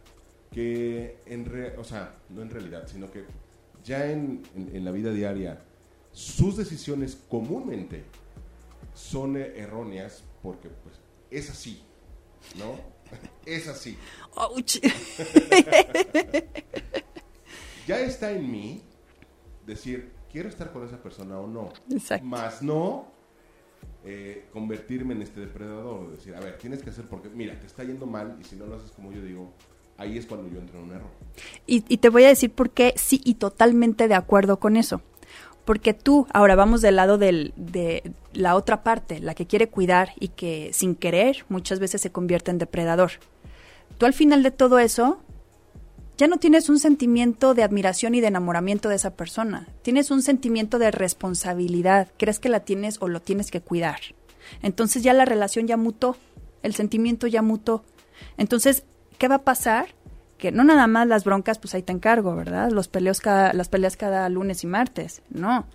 que 0.51 1.17
en 1.25 1.51
o 1.77 1.83
sea, 1.83 2.13
no 2.29 2.43
en 2.43 2.49
realidad, 2.51 2.87
sino 2.87 3.09
que 3.09 3.25
ya 3.83 4.09
en, 4.09 4.43
la 4.55 4.91
vida 4.91 5.11
diaria 5.11 5.59
sus 6.11 6.57
decisiones 6.57 7.17
comúnmente 7.27 8.03
son 8.93 9.35
erróneas 9.35 10.23
porque 10.43 10.69
pues 10.69 10.95
es 11.31 11.49
así, 11.49 11.81
¿no? 12.59 12.75
es 13.45 13.67
así. 13.67 13.97
ya 17.87 17.99
está 17.99 18.31
en 18.31 18.51
mí 18.51 18.81
decir, 19.65 20.11
quiero 20.31 20.49
estar 20.49 20.71
con 20.71 20.85
esa 20.85 21.01
persona 21.01 21.39
o 21.39 21.47
no. 21.47 21.71
Exacto. 21.89 22.25
Más 22.25 22.61
no 22.61 23.07
eh, 24.03 24.47
convertirme 24.51 25.13
en 25.13 25.21
este 25.21 25.39
depredador. 25.39 26.11
Decir, 26.11 26.35
a 26.35 26.41
ver, 26.41 26.57
tienes 26.57 26.83
que 26.83 26.89
hacer 26.89 27.05
porque, 27.05 27.29
mira, 27.29 27.59
te 27.59 27.65
está 27.65 27.83
yendo 27.83 28.05
mal 28.05 28.37
y 28.39 28.43
si 28.43 28.55
no 28.55 28.65
lo 28.65 28.75
haces 28.75 28.91
como 28.91 29.11
yo 29.11 29.21
digo, 29.21 29.53
ahí 29.97 30.17
es 30.17 30.25
cuando 30.25 30.49
yo 30.49 30.59
entro 30.59 30.79
en 30.79 30.85
un 30.85 30.91
error. 30.91 31.11
Y, 31.65 31.97
te 31.97 32.09
voy 32.09 32.25
a 32.25 32.27
decir 32.27 32.51
por 32.51 32.71
qué 32.71 32.93
sí 32.97 33.21
y 33.23 33.35
totalmente 33.35 34.07
de 34.07 34.15
acuerdo 34.15 34.59
con 34.59 34.75
eso. 34.75 35.01
Porque 35.65 35.93
tú, 35.93 36.27
ahora 36.33 36.55
vamos 36.55 36.81
del 36.81 36.97
lado 36.97 37.17
del, 37.17 37.53
de 37.55 38.11
la 38.33 38.55
otra 38.55 38.83
parte, 38.83 39.19
la 39.19 39.33
que 39.33 39.47
quiere 39.47 39.69
cuidar 39.69 40.11
y 40.19 40.29
que 40.29 40.71
sin 40.73 40.95
querer 40.95 41.45
muchas 41.47 41.79
veces 41.79 42.01
se 42.01 42.11
convierte 42.11 42.51
en 42.51 42.57
depredador. 42.57 43.11
Tú 43.97 44.05
al 44.05 44.13
final 44.13 44.43
de 44.43 44.51
todo 44.51 44.79
eso 44.79 45.19
ya 46.17 46.27
no 46.27 46.37
tienes 46.37 46.69
un 46.69 46.79
sentimiento 46.79 47.53
de 47.53 47.63
admiración 47.63 48.13
y 48.13 48.21
de 48.21 48.27
enamoramiento 48.27 48.89
de 48.89 48.95
esa 48.95 49.15
persona. 49.15 49.67
Tienes 49.81 50.11
un 50.11 50.21
sentimiento 50.21 50.77
de 50.77 50.91
responsabilidad. 50.91 52.09
Crees 52.17 52.39
que 52.39 52.49
la 52.49 52.59
tienes 52.59 52.97
o 53.01 53.07
lo 53.07 53.19
tienes 53.19 53.49
que 53.49 53.61
cuidar. 53.61 53.99
Entonces 54.61 55.01
ya 55.01 55.13
la 55.13 55.25
relación 55.25 55.65
ya 55.67 55.77
mutó. 55.77 56.15
El 56.61 56.75
sentimiento 56.75 57.25
ya 57.27 57.41
mutó. 57.41 57.83
Entonces, 58.37 58.83
¿qué 59.17 59.27
va 59.27 59.35
a 59.35 59.43
pasar? 59.43 59.87
Que 60.43 60.51
no 60.51 60.65
nada 60.65 60.87
más 60.87 61.07
las 61.07 61.23
broncas, 61.23 61.57
pues 61.57 61.73
ahí 61.73 61.83
te 61.83 61.93
encargo, 61.93 62.35
¿verdad? 62.35 62.69
Los 62.69 62.89
peleos 62.89 63.21
cada, 63.21 63.53
las 63.53 63.69
peleas 63.69 63.95
cada 63.95 64.27
lunes 64.27 64.65
y 64.65 64.67
martes, 64.67 65.21
no. 65.29 65.65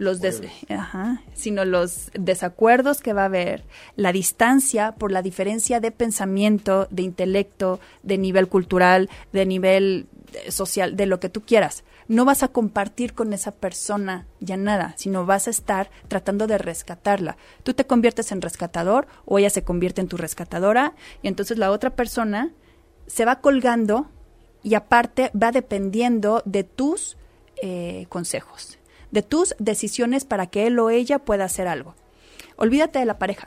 Los 0.00 0.20
ajá, 0.68 1.22
sino 1.32 1.64
los 1.64 2.10
desacuerdos 2.12 3.02
que 3.02 3.12
va 3.12 3.22
a 3.22 3.26
haber, 3.26 3.62
la 3.94 4.10
distancia 4.10 4.96
por 4.98 5.12
la 5.12 5.22
diferencia 5.22 5.78
de 5.78 5.92
pensamiento, 5.92 6.88
de 6.90 7.02
intelecto, 7.02 7.78
de 8.02 8.18
nivel 8.18 8.48
cultural, 8.48 9.08
de 9.32 9.46
nivel 9.46 10.08
eh, 10.32 10.50
social, 10.50 10.96
de 10.96 11.06
lo 11.06 11.20
que 11.20 11.28
tú 11.28 11.42
quieras. 11.42 11.84
No 12.08 12.24
vas 12.24 12.42
a 12.42 12.48
compartir 12.48 13.14
con 13.14 13.32
esa 13.32 13.52
persona 13.52 14.26
ya 14.40 14.56
nada, 14.56 14.94
sino 14.96 15.24
vas 15.24 15.46
a 15.46 15.50
estar 15.50 15.88
tratando 16.08 16.48
de 16.48 16.58
rescatarla. 16.58 17.36
Tú 17.62 17.74
te 17.74 17.86
conviertes 17.86 18.32
en 18.32 18.42
rescatador 18.42 19.06
o 19.24 19.38
ella 19.38 19.50
se 19.50 19.62
convierte 19.62 20.00
en 20.00 20.08
tu 20.08 20.16
rescatadora 20.16 20.94
y 21.22 21.28
entonces 21.28 21.58
la 21.58 21.70
otra 21.70 21.90
persona 21.90 22.50
se 23.06 23.24
va 23.24 23.40
colgando 23.40 24.10
y 24.66 24.74
aparte 24.74 25.30
va 25.40 25.52
dependiendo 25.52 26.42
de 26.44 26.64
tus 26.64 27.16
eh, 27.62 28.06
consejos, 28.08 28.80
de 29.12 29.22
tus 29.22 29.54
decisiones 29.60 30.24
para 30.24 30.48
que 30.48 30.66
él 30.66 30.76
o 30.80 30.90
ella 30.90 31.20
pueda 31.20 31.44
hacer 31.44 31.68
algo. 31.68 31.94
Olvídate 32.56 32.98
de 32.98 33.04
la 33.04 33.16
pareja. 33.16 33.46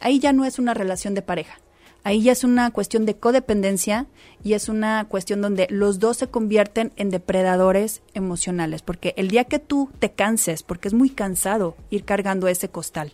Ahí 0.00 0.18
ya 0.18 0.32
no 0.32 0.46
es 0.46 0.58
una 0.58 0.72
relación 0.72 1.12
de 1.12 1.20
pareja. 1.20 1.60
Ahí 2.04 2.22
ya 2.22 2.32
es 2.32 2.42
una 2.42 2.70
cuestión 2.70 3.04
de 3.04 3.16
codependencia 3.16 4.06
y 4.42 4.54
es 4.54 4.70
una 4.70 5.04
cuestión 5.10 5.42
donde 5.42 5.66
los 5.68 5.98
dos 5.98 6.16
se 6.16 6.28
convierten 6.28 6.94
en 6.96 7.10
depredadores 7.10 8.00
emocionales, 8.14 8.80
porque 8.80 9.12
el 9.18 9.28
día 9.28 9.44
que 9.44 9.58
tú 9.58 9.90
te 9.98 10.12
canses, 10.12 10.62
porque 10.62 10.88
es 10.88 10.94
muy 10.94 11.10
cansado 11.10 11.76
ir 11.90 12.06
cargando 12.06 12.48
ese 12.48 12.70
costal, 12.70 13.12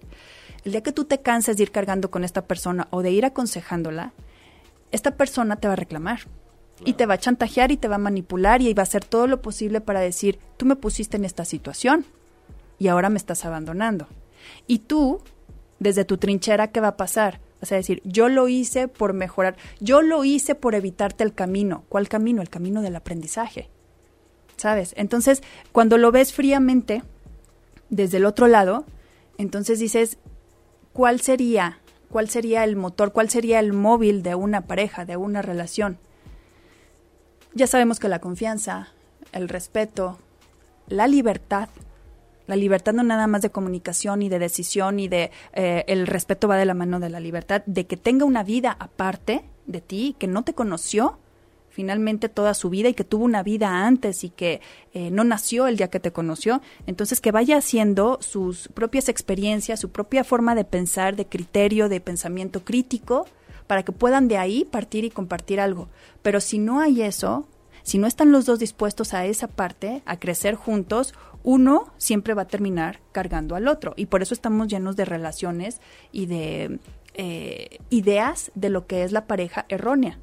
el 0.65 0.71
día 0.71 0.85
que 0.85 0.93
tú 0.93 1.07
te 1.07 1.21
canses 1.21 1.57
de 1.57 1.65
ir 1.65 1.73
cargando 1.73 2.09
con 2.09 2.23
esta 2.23 2.43
persona 2.43 2.87
o 2.91 3.03
de 3.03 3.11
ir 3.11 3.25
aconsejándola, 3.25 4.13
esta 4.93 5.17
persona 5.17 5.57
te 5.57 5.67
va 5.67 5.73
a 5.73 5.77
reclamar. 5.77 6.21
Y 6.85 6.95
te 6.95 7.07
va 7.07 7.15
a 7.15 7.19
chantajear 7.19 7.73
y 7.73 7.77
te 7.77 7.89
va 7.89 7.97
a 7.97 7.99
manipular 7.99 8.61
y 8.61 8.73
va 8.75 8.83
a 8.83 8.85
hacer 8.85 9.05
todo 9.05 9.27
lo 9.27 9.41
posible 9.41 9.81
para 9.81 10.01
decir, 10.01 10.39
tú 10.57 10.67
me 10.67 10.77
pusiste 10.77 11.17
en 11.17 11.25
esta 11.25 11.45
situación 11.45 12.05
y 12.79 12.89
ahora 12.89 13.09
me 13.09 13.17
estás 13.17 13.45
abandonando. 13.45 14.07
Y 14.67 14.81
tú, 14.81 15.21
desde 15.79 16.05
tu 16.05 16.19
trinchera, 16.19 16.69
¿qué 16.69 16.81
va 16.81 16.89
a 16.89 16.97
pasar? 16.97 17.41
Vas 17.61 17.73
a 17.73 17.77
decir, 17.77 18.03
yo 18.05 18.29
lo 18.29 18.49
hice 18.49 18.89
por 18.89 19.15
mejorar, 19.15 19.57
yo 19.81 20.03
lo 20.03 20.25
hice 20.25 20.55
por 20.55 20.75
evitarte 20.75 21.25
el 21.25 21.33
camino. 21.33 21.85
¿Cuál 21.89 22.09
camino? 22.09 22.43
El 22.43 22.51
camino 22.51 22.83
del 22.83 22.97
aprendizaje. 22.97 23.71
¿Sabes? 24.57 24.93
Entonces, 24.97 25.43
cuando 25.73 25.99
lo 25.99 26.13
ves 26.13 26.33
fríamente, 26.33 27.03
desde 27.89 28.19
el 28.19 28.25
otro 28.25 28.47
lado, 28.47 28.85
entonces 29.39 29.79
dices, 29.79 30.19
¿cuál 30.93 31.21
sería? 31.21 31.81
¿Cuál 32.11 32.29
sería 32.29 32.65
el 32.65 32.77
motor? 32.77 33.13
¿Cuál 33.13 33.31
sería 33.31 33.61
el 33.61 33.73
móvil 33.73 34.23
de 34.23 34.35
una 34.35 34.63
pareja, 34.63 35.05
de 35.05 35.17
una 35.17 35.43
relación? 35.43 35.99
Ya 37.57 37.67
sabemos 37.67 37.99
que 37.99 38.11
la 38.11 38.19
confianza, 38.19 38.89
el 39.33 39.49
respeto, 39.49 40.19
la 40.89 41.09
libertad, 41.09 41.71
la 42.47 42.55
libertad 42.55 42.93
no 42.93 43.03
nada 43.03 43.27
más 43.29 43.41
de 43.41 43.49
comunicación 43.49 44.21
y 44.21 44.29
de 44.29 44.39
decisión 44.39 45.01
y 45.01 45.09
de 45.09 45.31
eh, 45.55 45.83
el 45.87 46.07
respeto 46.07 46.49
va 46.49 46.59
de 46.59 46.67
la 46.67 46.75
mano 46.75 47.01
de 47.01 47.09
la 47.09 47.19
libertad, 47.19 47.63
de 47.65 47.87
que 47.87 47.97
tenga 47.97 48.27
una 48.27 48.45
vida 48.45 48.77
aparte 48.79 49.47
de 49.65 49.81
ti, 49.81 50.15
que 50.19 50.27
no 50.27 50.45
te 50.45 50.53
conoció 50.53 51.19
finalmente 51.71 52.29
toda 52.29 52.53
su 52.53 52.69
vida 52.69 52.91
y 52.91 52.95
que 52.95 53.05
tuvo 53.05 53.25
una 53.25 53.43
vida 53.43 53.87
antes 53.87 54.23
y 54.23 54.29
que 54.29 54.61
eh, 54.93 55.11
no 55.11 55.25
nació 55.25 55.67
el 55.67 55.79
día 55.79 55.89
que 55.89 55.99
te 55.99 56.13
conoció, 56.13 56.61
entonces 56.87 57.23
que 57.23 57.33
vaya 57.33 57.57
haciendo 57.57 58.19
sus 58.21 58.69
propias 58.69 59.09
experiencias, 59.09 59.81
su 59.81 59.89
propia 59.89 60.25
forma 60.25 60.55
de 60.55 60.65
pensar, 60.65 61.17
de 61.17 61.25
criterio, 61.25 61.89
de 61.89 62.03
pensamiento 62.03 62.65
crítico, 62.65 63.27
para 63.67 63.83
que 63.83 63.93
puedan 63.93 64.29
de 64.29 64.39
ahí 64.39 64.65
partir 64.65 65.05
y 65.05 65.11
compartir 65.11 65.61
algo. 65.61 65.89
Pero 66.23 66.41
si 66.41 66.59
no 66.59 66.81
hay 66.81 67.03
eso, 67.03 67.47
si 67.83 67.99
no 67.99 68.07
están 68.07 68.33
los 68.33 68.47
dos 68.47 68.59
dispuestos 68.59 69.15
a 69.15 69.27
esa 69.27 69.49
parte, 69.49 70.03
a 70.07 70.19
crecer 70.19 70.55
juntos, 70.55 71.15
uno 71.43 71.93
siempre 71.97 72.35
va 72.35 72.43
a 72.43 72.49
terminar 72.49 73.01
cargando 73.13 73.55
al 73.55 73.69
otro. 73.69 73.95
Y 73.97 74.07
por 74.07 74.23
eso 74.23 74.35
estamos 74.35 74.67
llenos 74.67 74.97
de 74.97 75.05
relaciones 75.05 75.81
y 76.11 76.27
de 76.27 76.81
eh, 77.15 77.79
ideas 77.91 78.51
de 78.55 78.69
lo 78.71 78.87
que 78.87 79.05
es 79.05 79.13
la 79.13 79.27
pareja 79.27 79.65
errónea. 79.69 80.19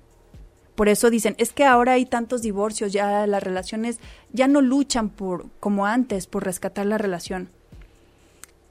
Por 0.75 0.89
eso 0.89 1.09
dicen, 1.09 1.35
es 1.37 1.53
que 1.53 1.65
ahora 1.65 1.93
hay 1.93 2.05
tantos 2.05 2.41
divorcios, 2.41 2.91
ya 2.91 3.25
las 3.27 3.41
relaciones 3.43 3.99
ya 4.31 4.47
no 4.47 4.59
luchan 4.59 5.09
por 5.09 5.45
como 5.59 5.85
antes 5.85 6.27
por 6.27 6.43
rescatar 6.43 6.85
la 6.85 6.97
relación. 6.97 7.49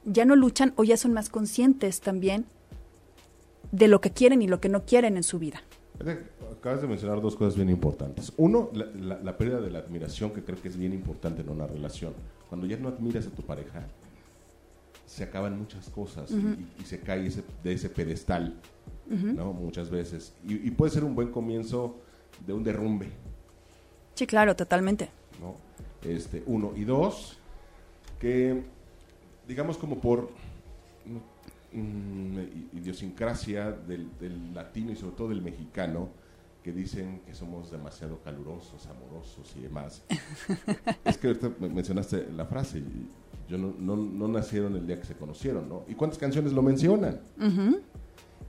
Ya 0.05 0.25
no 0.25 0.35
luchan 0.35 0.73
o 0.75 0.83
ya 0.83 0.97
son 0.97 1.13
más 1.13 1.29
conscientes 1.29 2.01
también 2.01 2.45
de 3.73 3.87
lo 3.87 3.99
que 4.01 4.11
quieren 4.11 4.41
y 4.41 4.47
lo 4.47 4.61
que 4.61 4.69
no 4.69 4.85
quieren 4.85 5.17
en 5.17 5.23
su 5.23 5.39
vida. 5.39 5.63
Acabas 6.51 6.81
de 6.81 6.87
mencionar 6.87 7.21
dos 7.21 7.35
cosas 7.35 7.55
bien 7.55 7.69
importantes. 7.69 8.31
Uno, 8.37 8.69
la, 8.73 9.37
pérdida 9.37 9.59
de 9.59 9.71
la 9.71 9.79
admiración, 9.79 10.31
que 10.31 10.43
creo 10.43 10.61
que 10.61 10.67
es 10.67 10.77
bien 10.77 10.93
importante 10.93 11.41
en 11.41 11.49
una 11.49 11.65
relación. 11.65 12.13
Cuando 12.47 12.67
ya 12.67 12.77
no 12.77 12.87
admiras 12.89 13.25
a 13.25 13.31
tu 13.31 13.41
pareja, 13.41 13.83
se 15.07 15.23
acaban 15.23 15.57
muchas 15.57 15.89
cosas 15.89 16.31
y, 16.31 16.85
se 16.85 16.99
cae 16.99 17.27
de 17.63 17.73
ese 17.73 17.89
pedestal, 17.89 18.55
¿no? 19.09 19.53
Muchas 19.53 19.89
veces. 19.89 20.33
Y, 20.47 20.69
puede 20.71 20.91
ser 20.91 21.03
un 21.03 21.15
buen 21.15 21.31
comienzo 21.31 21.95
de 22.45 22.53
un 22.53 22.63
derrumbe. 22.63 23.09
Sí, 24.13 24.27
claro, 24.27 24.55
totalmente. 24.55 25.09
¿no? 25.41 25.55
Este, 26.07 26.43
uno. 26.45 26.73
Y 26.75 26.83
dos, 26.83 27.37
que 28.19 28.61
digamos 29.47 29.77
como 29.77 29.99
por 29.99 30.29
idiosincrasia 32.73 33.71
del, 33.71 34.09
latino 34.53 34.91
y 34.91 34.95
sobre 34.95 35.15
todo 35.15 35.29
del 35.29 35.41
mexicano, 35.41 36.09
que 36.63 36.71
dicen 36.71 37.21
que 37.25 37.33
somos 37.33 37.71
demasiado 37.71 38.21
calurosos, 38.21 38.87
amorosos 38.87 39.53
y 39.57 39.61
demás. 39.61 40.03
es 41.05 41.17
que 41.17 41.27
ahorita 41.27 41.51
mencionaste 41.59 42.31
la 42.31 42.45
frase, 42.45 42.81
yo 43.49 43.57
no, 43.57 43.73
no, 43.97 44.27
nacieron 44.27 44.75
el 44.75 44.87
día 44.87 44.99
que 44.99 45.05
se 45.05 45.15
conocieron, 45.15 45.67
¿no? 45.67 45.83
¿Y 45.87 45.95
cuántas 45.95 46.17
canciones 46.17 46.53
lo 46.53 46.61
mencionan? 46.61 47.19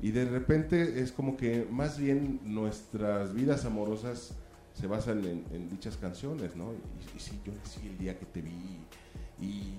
Y 0.00 0.10
de 0.12 0.26
repente 0.26 1.00
es 1.00 1.12
como 1.12 1.36
que 1.36 1.66
más 1.70 1.98
bien 1.98 2.40
nuestras 2.44 3.34
vidas 3.34 3.64
amorosas 3.64 4.34
se 4.74 4.86
basan 4.86 5.24
en, 5.24 5.68
dichas 5.70 5.96
canciones, 5.96 6.56
¿no? 6.56 6.72
Y, 6.72 7.18
sí, 7.18 7.40
yo 7.44 7.52
nací 7.52 7.86
el 7.86 7.98
día 7.98 8.18
que 8.18 8.26
te 8.26 8.42
vi 8.42 8.50
y... 9.40 9.74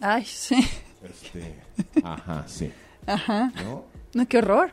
Ay, 0.00 0.24
sí. 0.24 0.56
Este, 1.02 1.56
ajá, 2.02 2.44
sí. 2.46 2.70
Ajá. 3.06 3.52
¿No? 3.64 3.84
No, 4.14 4.28
qué 4.28 4.38
horror. 4.38 4.72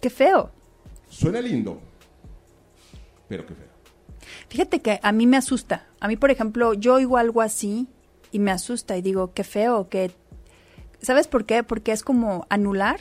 Qué 0.00 0.10
feo. 0.10 0.50
Suena 1.08 1.40
lindo, 1.40 1.80
pero 3.28 3.44
qué 3.46 3.54
feo. 3.54 3.66
Fíjate 4.48 4.80
que 4.80 5.00
a 5.02 5.12
mí 5.12 5.26
me 5.26 5.36
asusta. 5.36 5.86
A 6.00 6.08
mí, 6.08 6.16
por 6.16 6.30
ejemplo, 6.30 6.74
yo 6.74 6.94
oigo 6.94 7.16
algo 7.16 7.42
así 7.42 7.88
y 8.32 8.38
me 8.38 8.50
asusta 8.50 8.96
y 8.96 9.02
digo, 9.02 9.32
qué 9.32 9.44
feo, 9.44 9.88
que... 9.88 10.12
¿Sabes 11.02 11.28
por 11.28 11.46
qué? 11.46 11.62
Porque 11.62 11.92
es 11.92 12.02
como 12.02 12.46
anular 12.50 13.00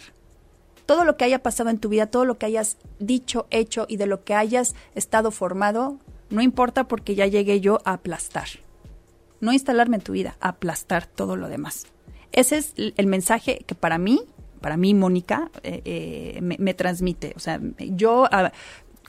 todo 0.86 1.04
lo 1.04 1.18
que 1.18 1.26
haya 1.26 1.44
pasado 1.44 1.70
en 1.70 1.78
tu 1.78 1.90
vida, 1.90 2.08
todo 2.08 2.26
lo 2.26 2.38
que 2.40 2.48
hayas 2.48 2.78
dicho, 2.98 3.46
hecho 3.52 3.86
y 3.88 3.98
de 3.98 4.08
lo 4.08 4.24
que 4.24 4.34
hayas 4.34 4.74
estado 4.96 5.30
formado, 5.30 6.00
no 6.30 6.42
importa 6.42 6.88
porque 6.88 7.14
ya 7.14 7.28
llegué 7.28 7.62
yo 7.62 7.80
a 7.86 7.94
aplastar. 7.94 8.48
No 9.40 9.54
instalarme 9.54 9.98
en 9.98 10.04
tu 10.04 10.14
vida, 10.14 10.38
aplastar 10.40 11.06
todo 11.06 11.36
lo 11.36 11.48
demás. 11.48 11.86
Ese 12.40 12.58
es 12.58 12.74
el 12.78 13.08
mensaje 13.08 13.66
que 13.66 13.76
para 13.76 13.98
mí, 13.98 14.22
para 14.62 14.78
mí, 14.78 14.94
Mónica, 14.94 15.52
eh, 15.62 15.82
eh, 15.84 16.40
me, 16.42 16.74
transmite. 16.74 17.34
O 17.36 17.40
sea, 17.40 17.60
yo 17.80 18.30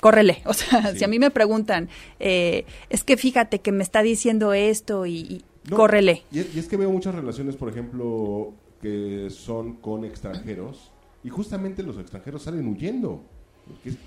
córrele. 0.01 0.43
O 0.47 0.53
sea, 0.53 0.97
si 0.97 1.05
a 1.05 1.09
mí 1.09 1.21
me 1.21 1.31
preguntan, 1.31 1.89
eh, 2.19 2.65
es 2.89 3.05
que 3.05 3.17
fíjate 3.17 3.61
que 3.61 3.71
me 3.71 3.85
está 3.85 4.03
diciendo 4.03 4.53
esto 4.53 5.07
y, 5.07 5.45
córrele. 5.71 6.25
Y 6.33 6.41
es, 6.41 6.67
que 6.67 6.77
veo 6.77 6.91
muchas 6.91 7.15
relaciones, 7.15 7.55
por 7.55 7.69
ejemplo, 7.69 8.53
que 8.83 9.29
son 9.31 9.75
con 9.77 10.05
extranjeros 10.05 10.91
y 11.23 11.29
justamente 11.29 11.85
los 11.85 11.99
extranjeros 11.99 12.43
salen 12.43 12.67
huyendo. 12.67 13.23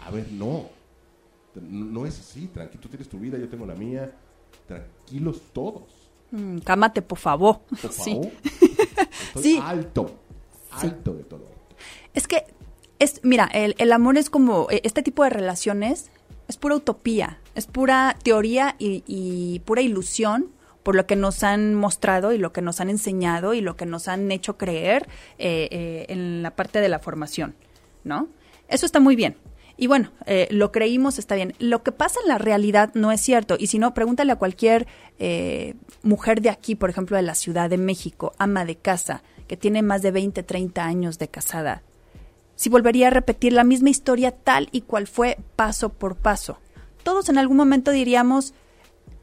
a 0.02 0.12
ver, 0.12 0.30
no, 0.34 0.66
no 1.56 2.06
es 2.06 2.20
así, 2.20 2.48
tranquilo, 2.48 2.82
tú 2.82 2.90
tienes 2.90 3.08
tu 3.08 3.20
vida, 3.20 3.38
yo 3.38 3.48
tengo 3.48 3.66
la 3.66 3.76
mía, 3.76 4.12
tranquilos 4.68 5.42
todos. 5.54 6.12
Mm, 6.32 6.58
cámate, 6.58 7.02
por 7.02 7.20
favor. 7.20 7.60
Por 7.70 7.78
favor. 7.92 7.94
Sí. 7.94 8.73
Alto, 9.62 10.20
alto 10.72 11.14
de 11.14 11.24
todo. 11.24 11.46
Es 12.14 12.28
que 12.28 12.46
es, 13.00 13.22
mira, 13.24 13.50
el, 13.54 13.76
el, 13.78 13.92
amor 13.92 14.18
es 14.18 14.30
como, 14.30 14.68
e, 14.70 14.82
este 14.84 15.02
tipo 15.02 15.24
de 15.24 15.30
relaciones 15.30 16.12
es 16.48 16.58
pura 16.58 16.76
utopía, 16.76 17.40
es 17.56 17.68
pura 17.68 18.16
teoría 18.24 18.76
y, 18.80 19.62
pura 19.66 19.82
ilusión 19.82 20.50
por 20.84 20.96
lo 20.96 21.08
que 21.08 21.16
nos 21.16 21.44
han 21.44 21.76
mostrado 21.76 22.34
y 22.34 22.38
lo 22.38 22.52
que 22.52 22.62
nos 22.62 22.82
han 22.82 22.90
enseñado 22.90 23.54
y 23.54 23.62
lo 23.62 23.78
que 23.78 23.86
nos 23.86 24.10
han 24.10 24.32
hecho 24.32 24.58
creer 24.58 25.08
eh, 25.38 25.70
eh, 25.72 26.06
en 26.10 26.44
la 26.44 26.52
parte 26.52 26.82
de 26.82 26.90
la 26.90 27.00
formación, 27.00 27.56
¿no? 28.04 28.28
Eso 28.68 28.86
está 28.86 29.00
muy 29.00 29.16
bien. 29.16 29.38
Y 29.76 29.88
bueno, 29.88 30.12
eh, 30.26 30.48
lo 30.52 30.72
creímos, 30.72 31.20
está 31.20 31.36
bien. 31.36 31.56
Lo 31.60 31.84
que 31.84 31.92
pasa 31.92 32.20
en 32.22 32.30
la 32.30 32.38
realidad 32.38 32.92
no 32.94 33.12
es 33.12 33.22
cierto. 33.22 33.56
Y 33.60 33.68
si 33.68 33.80
no, 33.80 33.94
pregúntale 33.94 34.32
a 34.32 34.38
cualquier 34.38 34.88
mujer 36.02 36.42
de 36.42 36.50
aquí, 36.50 36.76
por 36.76 36.90
ejemplo, 36.90 37.16
de 37.16 37.24
la 37.24 37.36
Ciudad 37.36 37.70
de 37.70 37.78
México, 37.78 38.34
ama 38.38 38.66
de 38.66 38.76
casa, 38.76 39.24
que 39.48 39.56
tiene 39.56 39.82
más 39.82 40.02
de 40.02 40.12
20, 40.12 40.44
30 40.44 40.84
años 40.84 41.18
de 41.18 41.30
casada 41.30 41.84
si 42.56 42.70
volvería 42.70 43.08
a 43.08 43.12
repetir 43.12 43.54
la 43.54 43.64
misma 43.64 43.90
historia 43.90 44.32
tal 44.32 44.70
y 44.72 44.82
cual 44.82 45.08
fue 45.08 45.38
paso 45.56 45.90
por 45.90 46.16
paso. 46.16 46.60
Todos 47.04 47.30
en 47.30 47.38
algún 47.38 47.58
momento 47.58 47.92
diríamos, 47.92 48.54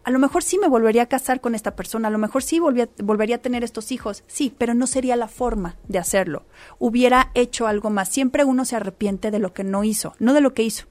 a 0.02 0.10
lo 0.10 0.18
mejor 0.18 0.42
sí 0.42 0.58
me 0.58 0.68
volvería 0.68 1.02
a 1.02 1.08
casar 1.08 1.40
con 1.40 1.54
esta 1.54 1.76
persona, 1.76 2.08
a 2.08 2.10
lo 2.10 2.18
mejor 2.18 2.42
sí 2.42 2.58
volvería 2.58 3.36
a 3.36 3.42
tener 3.42 3.64
estos 3.64 3.92
hijos, 3.92 4.24
sí, 4.26 4.54
pero 4.56 4.74
no 4.74 4.86
sería 4.86 5.16
la 5.16 5.28
forma 5.28 5.76
de 5.88 5.98
hacerlo. 5.98 6.44
Hubiera 6.78 7.30
hecho 7.34 7.66
algo 7.66 7.90
más. 7.90 8.08
Siempre 8.08 8.44
uno 8.44 8.64
se 8.64 8.76
arrepiente 8.76 9.30
de 9.30 9.38
lo 9.38 9.52
que 9.52 9.64
no 9.64 9.84
hizo, 9.84 10.14
no 10.18 10.32
de 10.32 10.40
lo 10.40 10.54
que 10.54 10.62
hizo. 10.62 10.86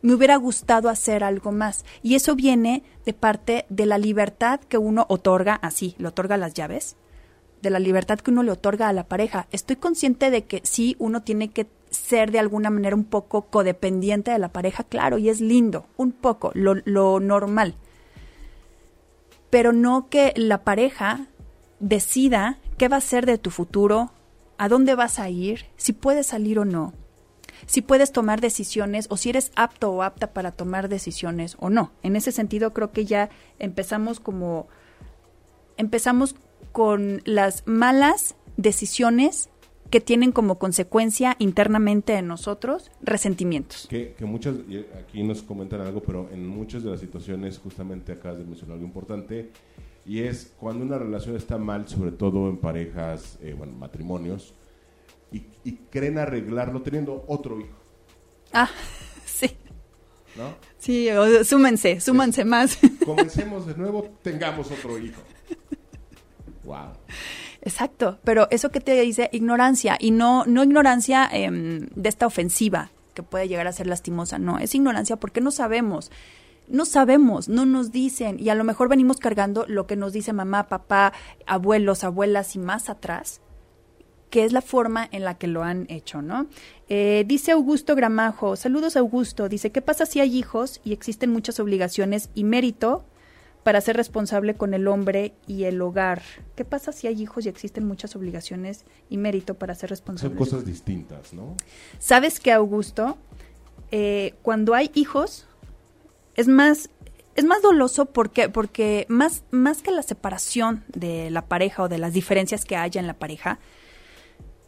Me 0.00 0.14
hubiera 0.14 0.36
gustado 0.36 0.88
hacer 0.88 1.22
algo 1.22 1.52
más. 1.52 1.84
Y 2.02 2.16
eso 2.16 2.34
viene 2.34 2.82
de 3.04 3.12
parte 3.12 3.66
de 3.68 3.86
la 3.86 3.98
libertad 3.98 4.60
que 4.60 4.78
uno 4.78 5.06
otorga, 5.08 5.54
así, 5.54 5.94
le 5.98 6.08
otorga 6.08 6.36
las 6.36 6.54
llaves, 6.54 6.96
de 7.60 7.70
la 7.70 7.78
libertad 7.78 8.18
que 8.18 8.32
uno 8.32 8.42
le 8.42 8.50
otorga 8.50 8.88
a 8.88 8.92
la 8.92 9.04
pareja. 9.04 9.46
Estoy 9.52 9.76
consciente 9.76 10.30
de 10.30 10.44
que 10.44 10.60
sí, 10.64 10.96
uno 10.98 11.22
tiene 11.22 11.50
que 11.50 11.68
ser 11.90 12.32
de 12.32 12.38
alguna 12.40 12.70
manera 12.70 12.96
un 12.96 13.04
poco 13.04 13.42
codependiente 13.42 14.30
de 14.30 14.38
la 14.38 14.48
pareja, 14.48 14.82
claro, 14.82 15.18
y 15.18 15.28
es 15.28 15.40
lindo, 15.40 15.86
un 15.96 16.12
poco, 16.12 16.50
lo, 16.54 16.76
lo 16.84 17.20
normal. 17.20 17.76
Pero 19.52 19.74
no 19.74 20.08
que 20.08 20.32
la 20.34 20.64
pareja 20.64 21.26
decida 21.78 22.58
qué 22.78 22.88
va 22.88 22.96
a 22.96 23.02
ser 23.02 23.26
de 23.26 23.36
tu 23.36 23.50
futuro, 23.50 24.10
a 24.56 24.70
dónde 24.70 24.94
vas 24.94 25.18
a 25.18 25.28
ir, 25.28 25.66
si 25.76 25.92
puedes 25.92 26.26
salir 26.26 26.58
o 26.58 26.64
no. 26.64 26.94
si 27.66 27.80
puedes 27.82 28.10
tomar 28.12 28.40
decisiones 28.40 29.06
o 29.10 29.16
si 29.16 29.28
eres 29.30 29.52
apto 29.54 29.92
o 29.92 30.02
apta 30.02 30.32
para 30.32 30.50
tomar 30.50 30.88
decisiones 30.88 31.56
o 31.60 31.70
no. 31.70 31.92
En 32.02 32.16
ese 32.16 32.32
sentido 32.32 32.72
creo 32.72 32.90
que 32.90 33.04
ya 33.04 33.28
empezamos 33.58 34.20
como 34.20 34.66
empezamos 35.76 36.34
con 36.72 37.22
las 37.24 37.62
malas 37.66 38.34
decisiones 38.56 39.48
que 39.92 40.00
tienen 40.00 40.32
como 40.32 40.58
consecuencia 40.58 41.36
internamente 41.38 42.14
en 42.14 42.26
nosotros 42.26 42.90
resentimientos. 43.02 43.86
Que, 43.90 44.16
muchas, 44.20 44.54
aquí 44.98 45.22
nos 45.22 45.42
comentan 45.42 45.82
algo, 45.82 46.02
pero 46.02 46.30
en 46.32 46.46
muchas 46.46 46.82
de 46.82 46.90
las 46.90 47.00
situaciones, 47.00 47.58
justamente 47.58 48.10
acá 48.12 48.32
de 48.32 48.42
mencionar 48.42 48.76
algo 48.76 48.86
importante, 48.86 49.50
y 50.06 50.20
es 50.20 50.54
cuando 50.58 50.86
una 50.86 50.98
relación 50.98 51.36
está 51.36 51.58
mal, 51.58 51.86
sobre 51.88 52.10
todo 52.10 52.48
en 52.48 52.56
parejas, 52.56 53.38
eh, 53.42 53.54
bueno, 53.56 53.74
matrimonios, 53.74 54.54
y, 55.30 55.44
y, 55.62 55.72
creen 55.90 56.16
arreglarlo 56.16 56.80
teniendo 56.80 57.24
otro 57.28 57.60
hijo. 57.60 57.76
Ah, 58.50 58.70
sí. 59.26 59.50
¿No? 60.36 60.54
Sí, 60.78 61.10
o, 61.10 61.44
súmense, 61.44 62.00
súmense 62.00 62.46
más. 62.46 62.78
Comencemos 63.04 63.66
de 63.66 63.76
nuevo, 63.76 64.08
tengamos 64.22 64.70
otro 64.70 64.98
hijo. 64.98 65.20
Wow. 66.64 66.92
Exacto, 67.62 68.18
pero 68.24 68.48
eso 68.50 68.70
que 68.70 68.80
te 68.80 69.00
dice 69.00 69.28
ignorancia 69.32 69.96
y 69.98 70.10
no 70.10 70.44
no 70.46 70.64
ignorancia 70.64 71.28
em, 71.30 71.86
de 71.94 72.08
esta 72.08 72.26
ofensiva 72.26 72.90
que 73.14 73.22
puede 73.22 73.46
llegar 73.46 73.68
a 73.68 73.72
ser 73.72 73.86
lastimosa, 73.86 74.38
no, 74.38 74.58
es 74.58 74.74
ignorancia 74.74 75.16
porque 75.16 75.40
no 75.40 75.50
sabemos. 75.50 76.10
No 76.68 76.86
sabemos, 76.86 77.48
no 77.48 77.66
nos 77.66 77.90
dicen 77.90 78.38
y 78.40 78.48
a 78.48 78.54
lo 78.54 78.64
mejor 78.64 78.88
venimos 78.88 79.18
cargando 79.18 79.66
lo 79.68 79.86
que 79.86 79.96
nos 79.96 80.12
dice 80.12 80.32
mamá, 80.32 80.68
papá, 80.68 81.12
abuelos, 81.44 82.02
abuelas 82.04 82.54
y 82.54 82.60
más 82.60 82.88
atrás, 82.88 83.40
que 84.30 84.44
es 84.44 84.52
la 84.52 84.62
forma 84.62 85.06
en 85.10 85.24
la 85.24 85.36
que 85.36 85.48
lo 85.48 85.64
han 85.64 85.86
hecho, 85.90 86.22
¿no? 86.22 86.46
Eh, 86.88 87.24
dice 87.26 87.52
Augusto 87.52 87.94
Gramajo, 87.94 88.56
saludos 88.56 88.96
Augusto, 88.96 89.48
dice, 89.48 89.70
¿qué 89.70 89.82
pasa 89.82 90.06
si 90.06 90.20
hay 90.20 90.38
hijos 90.38 90.80
y 90.84 90.92
existen 90.92 91.30
muchas 91.30 91.60
obligaciones 91.60 92.30
y 92.34 92.44
mérito 92.44 93.04
para 93.62 93.80
ser 93.80 93.96
responsable 93.96 94.54
con 94.54 94.74
el 94.74 94.88
hombre 94.88 95.34
y 95.46 95.64
el 95.64 95.80
hogar. 95.80 96.22
¿Qué 96.56 96.64
pasa 96.64 96.92
si 96.92 97.06
hay 97.06 97.22
hijos 97.22 97.46
y 97.46 97.48
existen 97.48 97.86
muchas 97.86 98.16
obligaciones 98.16 98.84
y 99.08 99.18
mérito 99.18 99.54
para 99.54 99.74
ser 99.74 99.90
responsable? 99.90 100.36
Son 100.36 100.38
cosas 100.38 100.64
distintas, 100.64 101.32
¿no? 101.32 101.56
Sabes 101.98 102.40
que, 102.40 102.52
Augusto, 102.52 103.18
eh, 103.90 104.34
cuando 104.42 104.74
hay 104.74 104.90
hijos, 104.94 105.46
es 106.34 106.48
más, 106.48 106.90
es 107.36 107.44
más 107.44 107.62
doloso 107.62 108.06
porque, 108.06 108.48
porque 108.48 109.06
más, 109.08 109.44
más 109.50 109.82
que 109.82 109.92
la 109.92 110.02
separación 110.02 110.84
de 110.88 111.30
la 111.30 111.46
pareja 111.46 111.84
o 111.84 111.88
de 111.88 111.98
las 111.98 112.12
diferencias 112.12 112.64
que 112.64 112.76
haya 112.76 113.00
en 113.00 113.06
la 113.06 113.14
pareja, 113.14 113.60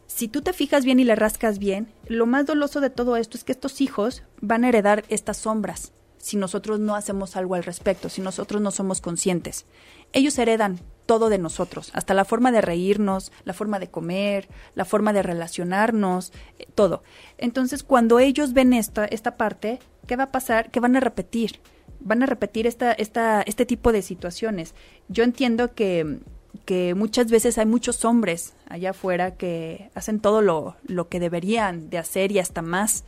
si 0.07 0.29
tú 0.29 0.41
te 0.41 0.53
fijas 0.53 0.85
bien 0.85 0.99
y 0.99 1.03
le 1.03 1.15
rascas 1.15 1.59
bien, 1.59 1.91
lo 2.07 2.25
más 2.25 2.45
doloso 2.45 2.79
de 2.79 2.89
todo 2.89 3.17
esto 3.17 3.37
es 3.37 3.43
que 3.43 3.51
estos 3.51 3.81
hijos 3.81 4.23
van 4.39 4.63
a 4.63 4.69
heredar 4.69 5.03
estas 5.09 5.37
sombras 5.37 5.91
si 6.25 6.37
nosotros 6.37 6.79
no 6.79 6.95
hacemos 6.95 7.35
algo 7.35 7.53
al 7.53 7.63
respecto, 7.63 8.09
si 8.09 8.19
nosotros 8.19 8.59
no 8.59 8.71
somos 8.71 8.99
conscientes. 8.99 9.67
Ellos 10.11 10.39
heredan 10.39 10.79
todo 11.05 11.29
de 11.29 11.37
nosotros, 11.37 11.91
hasta 11.93 12.15
la 12.15 12.25
forma 12.25 12.51
de 12.51 12.61
reírnos, 12.61 13.31
la 13.43 13.53
forma 13.53 13.77
de 13.77 13.89
comer, 13.89 14.49
la 14.73 14.85
forma 14.85 15.13
de 15.13 15.21
relacionarnos, 15.21 16.33
eh, 16.57 16.65
todo. 16.73 17.03
Entonces, 17.37 17.83
cuando 17.83 18.17
ellos 18.17 18.53
ven 18.53 18.73
esta, 18.73 19.05
esta 19.05 19.37
parte, 19.37 19.77
¿qué 20.07 20.15
va 20.15 20.23
a 20.23 20.31
pasar? 20.31 20.71
Que 20.71 20.79
van 20.79 20.95
a 20.95 20.99
repetir, 20.99 21.59
van 21.99 22.23
a 22.23 22.25
repetir 22.25 22.65
esta, 22.65 22.91
esta, 22.91 23.43
este 23.43 23.67
tipo 23.67 23.91
de 23.91 24.01
situaciones. 24.01 24.73
Yo 25.07 25.23
entiendo 25.23 25.75
que, 25.75 26.21
que 26.65 26.95
muchas 26.95 27.29
veces 27.29 27.59
hay 27.59 27.67
muchos 27.67 28.03
hombres 28.03 28.55
allá 28.67 28.89
afuera 28.89 29.35
que 29.35 29.91
hacen 29.93 30.19
todo 30.19 30.41
lo, 30.41 30.75
lo 30.87 31.07
que 31.07 31.19
deberían 31.19 31.91
de 31.91 31.99
hacer 31.99 32.31
y 32.31 32.39
hasta 32.39 32.63
más 32.63 33.03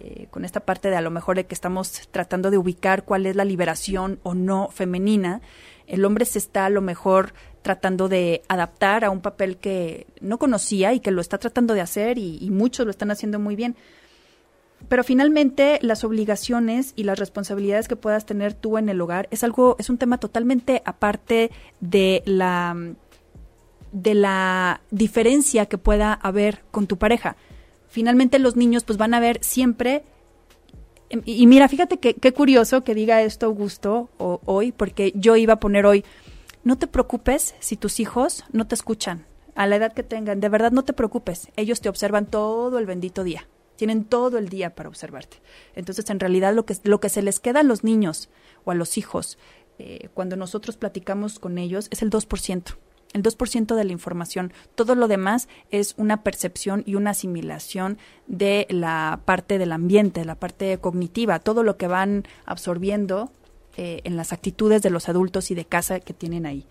eh, 0.00 0.26
con 0.30 0.44
esta 0.44 0.60
parte 0.60 0.90
de 0.90 0.96
a 0.96 1.00
lo 1.00 1.10
mejor 1.10 1.36
de 1.36 1.46
que 1.46 1.54
estamos 1.54 2.08
tratando 2.10 2.50
de 2.50 2.58
ubicar 2.58 3.04
cuál 3.04 3.26
es 3.26 3.36
la 3.36 3.44
liberación 3.44 4.20
o 4.22 4.34
no 4.34 4.68
femenina, 4.70 5.40
el 5.86 6.04
hombre 6.04 6.24
se 6.24 6.38
está 6.38 6.66
a 6.66 6.70
lo 6.70 6.80
mejor 6.80 7.34
tratando 7.62 8.08
de 8.08 8.42
adaptar 8.48 9.04
a 9.04 9.10
un 9.10 9.20
papel 9.20 9.56
que 9.56 10.06
no 10.20 10.38
conocía 10.38 10.92
y 10.92 11.00
que 11.00 11.10
lo 11.10 11.20
está 11.20 11.38
tratando 11.38 11.74
de 11.74 11.80
hacer 11.80 12.18
y, 12.18 12.50
muchos 12.50 12.84
lo 12.84 12.90
están 12.90 13.10
haciendo 13.10 13.38
muy 13.38 13.56
bien. 13.56 13.76
Pero 14.88 15.02
finalmente 15.02 15.78
las 15.80 16.04
obligaciones 16.04 16.92
y 16.94 17.04
las 17.04 17.18
responsabilidades 17.18 17.88
que 17.88 17.96
puedas 17.96 18.26
tener 18.26 18.52
tú 18.52 18.76
en 18.76 18.88
el 18.90 19.00
hogar 19.00 19.28
es 19.30 19.42
algo, 19.44 19.76
es 19.78 19.88
un 19.88 19.96
tema 19.96 20.18
totalmente 20.18 20.82
aparte 20.84 21.50
de 21.80 22.22
la 22.26 22.76
de 23.92 24.14
la 24.14 24.80
diferencia 24.90 25.66
que 25.66 25.78
pueda 25.78 26.12
haber 26.12 26.64
con 26.72 26.88
tu 26.88 26.98
pareja 26.98 27.36
finalmente 27.94 28.40
los 28.40 28.56
niños 28.56 28.82
pues 28.82 28.98
van 28.98 29.14
a 29.14 29.20
ver 29.20 29.38
siempre 29.40 30.02
em, 31.10 31.22
y, 31.24 31.46
mira, 31.46 31.68
fíjate 31.68 31.98
qué 31.98 32.32
curioso 32.32 32.82
que 32.82 32.92
diga 32.92 33.22
esto 33.22 33.46
Augusto 33.46 34.10
hoy, 34.18 34.72
porque 34.72 35.12
yo 35.14 35.36
iba 35.36 35.54
a 35.54 35.60
poner 35.60 35.86
hoy, 35.86 36.04
no 36.64 36.76
te 36.76 36.88
preocupes 36.88 37.54
si 37.60 37.76
tus 37.76 38.00
hijos 38.00 38.44
no 38.50 38.66
te 38.66 38.74
escuchan 38.74 39.26
a 39.54 39.68
la 39.68 39.76
edad 39.76 39.92
que 39.92 40.02
tengan, 40.02 40.40
de 40.40 40.48
verdad 40.48 40.72
no 40.72 40.82
te 40.82 40.92
preocupes, 40.92 41.48
ellos 41.56 41.80
te 41.80 41.88
observan 41.88 42.26
todo 42.26 42.80
el 42.80 42.86
bendito 42.86 43.22
día, 43.22 43.46
tienen 43.76 44.04
todo 44.04 44.38
el 44.38 44.48
día 44.48 44.74
para 44.74 44.88
observarte. 44.88 45.36
Entonces, 45.76 46.10
en 46.10 46.18
realidad 46.18 46.52
lo 46.52 46.66
que, 46.66 46.76
lo 46.82 46.98
que 46.98 47.08
se 47.08 47.22
les 47.22 47.38
queda 47.38 47.60
a 47.60 47.62
los 47.62 47.84
niños 47.84 48.28
o 48.64 48.72
a 48.72 48.74
los 48.74 48.98
hijos 48.98 49.38
eh, 49.78 50.08
cuando 50.14 50.36
nosotros 50.36 50.76
platicamos 50.76 51.38
con 51.38 51.58
ellos 51.58 51.86
es 51.92 52.02
el 52.02 52.10
2% 52.10 52.76
el 53.14 53.22
2% 53.22 53.74
de 53.74 53.84
la 53.84 53.92
información. 53.92 54.52
Todo 54.74 54.94
lo 54.94 55.08
demás 55.08 55.48
es 55.70 55.94
una 55.96 56.22
percepción 56.22 56.82
y 56.84 56.96
una 56.96 57.10
asimilación 57.10 57.96
de 58.26 58.66
la 58.68 59.20
parte 59.24 59.56
del 59.58 59.72
ambiente, 59.72 60.20
de 60.20 60.26
la 60.26 60.34
parte 60.34 60.76
cognitiva, 60.78 61.38
todo 61.38 61.62
lo 61.62 61.78
que 61.78 61.86
van 61.86 62.24
absorbiendo 62.44 63.30
eh, 63.76 64.02
en 64.04 64.16
las 64.16 64.32
actitudes 64.32 64.82
de 64.82 64.90
los 64.90 65.08
adultos 65.08 65.50
y 65.50 65.54
de 65.54 65.64
casa 65.64 66.00
que 66.00 66.12
tienen 66.12 66.44
ahí. 66.44 66.66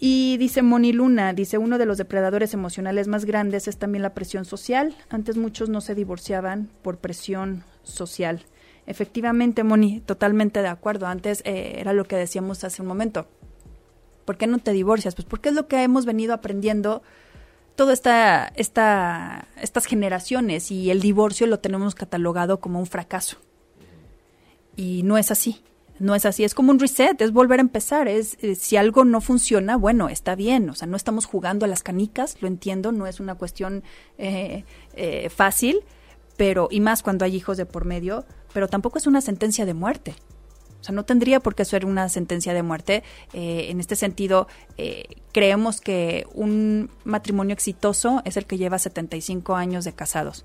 Y 0.00 0.36
dice 0.38 0.62
Moni 0.62 0.92
Luna, 0.92 1.32
dice, 1.32 1.58
uno 1.58 1.78
de 1.78 1.86
los 1.86 1.96
depredadores 1.96 2.54
emocionales 2.54 3.06
más 3.06 3.24
grandes 3.24 3.68
es 3.68 3.76
también 3.76 4.02
la 4.02 4.14
presión 4.14 4.44
social. 4.44 4.96
Antes 5.10 5.36
muchos 5.36 5.68
no 5.68 5.80
se 5.80 5.94
divorciaban 5.94 6.68
por 6.82 6.96
presión 6.96 7.62
social. 7.84 8.44
Efectivamente, 8.86 9.62
Moni, 9.62 10.00
totalmente 10.00 10.60
de 10.60 10.68
acuerdo. 10.68 11.06
Antes 11.06 11.42
eh, 11.44 11.74
era 11.76 11.92
lo 11.92 12.04
que 12.04 12.16
decíamos 12.16 12.64
hace 12.64 12.82
un 12.82 12.88
momento 12.88 13.28
¿Por 14.24 14.36
qué 14.36 14.46
no 14.46 14.58
te 14.58 14.72
divorcias? 14.72 15.14
Pues 15.14 15.26
porque 15.26 15.50
es 15.50 15.54
lo 15.54 15.68
que 15.68 15.82
hemos 15.82 16.04
venido 16.04 16.34
aprendiendo 16.34 17.02
todas 17.74 17.94
esta, 17.94 18.52
esta, 18.56 19.48
estas 19.60 19.86
generaciones 19.86 20.70
y 20.70 20.90
el 20.90 21.00
divorcio 21.00 21.46
lo 21.46 21.60
tenemos 21.60 21.94
catalogado 21.94 22.60
como 22.60 22.78
un 22.78 22.86
fracaso. 22.86 23.38
Y 24.76 25.02
no 25.02 25.18
es 25.18 25.30
así, 25.30 25.62
no 25.98 26.14
es 26.14 26.24
así, 26.24 26.44
es 26.44 26.54
como 26.54 26.70
un 26.70 26.78
reset, 26.78 27.20
es 27.20 27.32
volver 27.32 27.60
a 27.60 27.62
empezar, 27.62 28.08
es 28.08 28.36
eh, 28.40 28.54
si 28.54 28.76
algo 28.76 29.04
no 29.04 29.20
funciona, 29.20 29.76
bueno, 29.76 30.08
está 30.08 30.34
bien, 30.34 30.68
o 30.70 30.74
sea, 30.74 30.88
no 30.88 30.96
estamos 30.96 31.26
jugando 31.26 31.66
a 31.66 31.68
las 31.68 31.82
canicas, 31.82 32.36
lo 32.40 32.48
entiendo, 32.48 32.90
no 32.90 33.06
es 33.06 33.20
una 33.20 33.34
cuestión 33.34 33.84
eh, 34.18 34.64
eh, 34.94 35.28
fácil, 35.28 35.80
pero, 36.36 36.68
y 36.70 36.80
más 36.80 37.02
cuando 37.02 37.24
hay 37.24 37.36
hijos 37.36 37.56
de 37.56 37.66
por 37.66 37.84
medio, 37.84 38.24
pero 38.52 38.68
tampoco 38.68 38.98
es 38.98 39.06
una 39.06 39.20
sentencia 39.20 39.66
de 39.66 39.74
muerte. 39.74 40.14
O 40.82 40.84
sea, 40.84 40.94
no 40.96 41.04
tendría 41.04 41.38
por 41.38 41.54
qué 41.54 41.64
ser 41.64 41.86
una 41.86 42.08
sentencia 42.08 42.52
de 42.52 42.62
muerte. 42.64 43.04
Eh, 43.32 43.68
en 43.70 43.78
este 43.78 43.94
sentido, 43.94 44.48
eh, 44.76 45.04
creemos 45.32 45.80
que 45.80 46.26
un 46.34 46.90
matrimonio 47.04 47.54
exitoso 47.54 48.20
es 48.24 48.36
el 48.36 48.46
que 48.46 48.58
lleva 48.58 48.80
75 48.80 49.54
años 49.54 49.84
de 49.84 49.92
casados. 49.92 50.44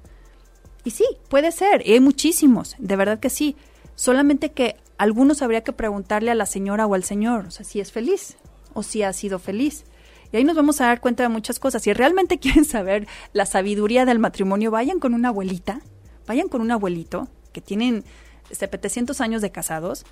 Y 0.83 0.91
sí, 0.91 1.05
puede 1.27 1.51
ser, 1.51 1.85
y 1.85 1.93
hay 1.93 1.99
muchísimos, 1.99 2.75
de 2.77 2.95
verdad 2.95 3.19
que 3.19 3.31
sí. 3.31 3.55
Solamente 3.95 4.51
que 4.51 4.75
algunos 4.99 5.41
habría 5.41 5.63
que 5.63 5.73
preguntarle 5.73 6.29
a 6.29 6.35
la 6.35 6.45
señora 6.45 6.85
o 6.85 6.93
al 6.93 7.03
señor, 7.03 7.47
o 7.47 7.51
sea, 7.51 7.65
si 7.65 7.79
es 7.79 7.91
feliz 7.91 8.37
o 8.75 8.83
si 8.83 9.01
ha 9.01 9.11
sido 9.13 9.39
feliz. 9.39 9.85
Y 10.31 10.37
ahí 10.37 10.43
nos 10.43 10.55
vamos 10.55 10.79
a 10.81 10.85
dar 10.85 11.01
cuenta 11.01 11.23
de 11.23 11.29
muchas 11.29 11.57
cosas. 11.57 11.81
Si 11.81 11.93
realmente 11.93 12.37
quieren 12.39 12.63
saber 12.63 13.07
la 13.33 13.47
sabiduría 13.47 14.05
del 14.05 14.19
matrimonio, 14.19 14.69
vayan 14.69 14.99
con 14.99 15.15
una 15.15 15.29
abuelita, 15.29 15.81
vayan 16.27 16.47
con 16.47 16.61
un 16.61 16.69
abuelito 16.69 17.27
que 17.53 17.61
tienen 17.61 18.03
700 18.51 19.19
años 19.19 19.41
de 19.41 19.51
casados 19.51 20.05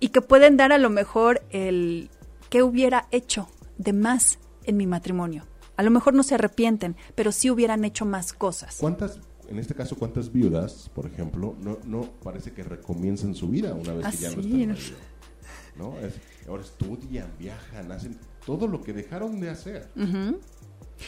y 0.00 0.08
que 0.08 0.20
pueden 0.20 0.56
dar 0.56 0.72
a 0.72 0.78
lo 0.78 0.90
mejor 0.90 1.42
el 1.50 2.10
qué 2.50 2.62
hubiera 2.62 3.08
hecho 3.10 3.48
de 3.78 3.92
más 3.92 4.38
en 4.64 4.76
mi 4.76 4.86
matrimonio. 4.86 5.44
A 5.76 5.82
lo 5.82 5.90
mejor 5.90 6.14
no 6.14 6.22
se 6.22 6.36
arrepienten, 6.36 6.96
pero 7.14 7.32
sí 7.32 7.50
hubieran 7.50 7.84
hecho 7.84 8.04
más 8.04 8.32
cosas. 8.32 8.76
¿Cuántas, 8.78 9.18
en 9.48 9.58
este 9.58 9.74
caso, 9.74 9.96
cuántas 9.96 10.32
viudas, 10.32 10.90
por 10.94 11.06
ejemplo, 11.06 11.56
no, 11.60 11.78
no 11.84 12.02
parece 12.22 12.52
que 12.52 12.62
recomienzan 12.62 13.34
su 13.34 13.48
vida 13.48 13.74
una 13.74 13.94
vez 13.94 14.06
que 14.06 14.16
ya 14.18 14.30
no 14.30 14.40
están 14.40 14.76
¿no? 15.76 15.94
ahora 16.48 16.62
estudian, 16.62 17.32
viajan, 17.38 17.90
hacen 17.90 18.16
todo 18.46 18.68
lo 18.68 18.82
que 18.82 18.92
dejaron 18.92 19.40
de 19.40 19.50
hacer. 19.50 19.88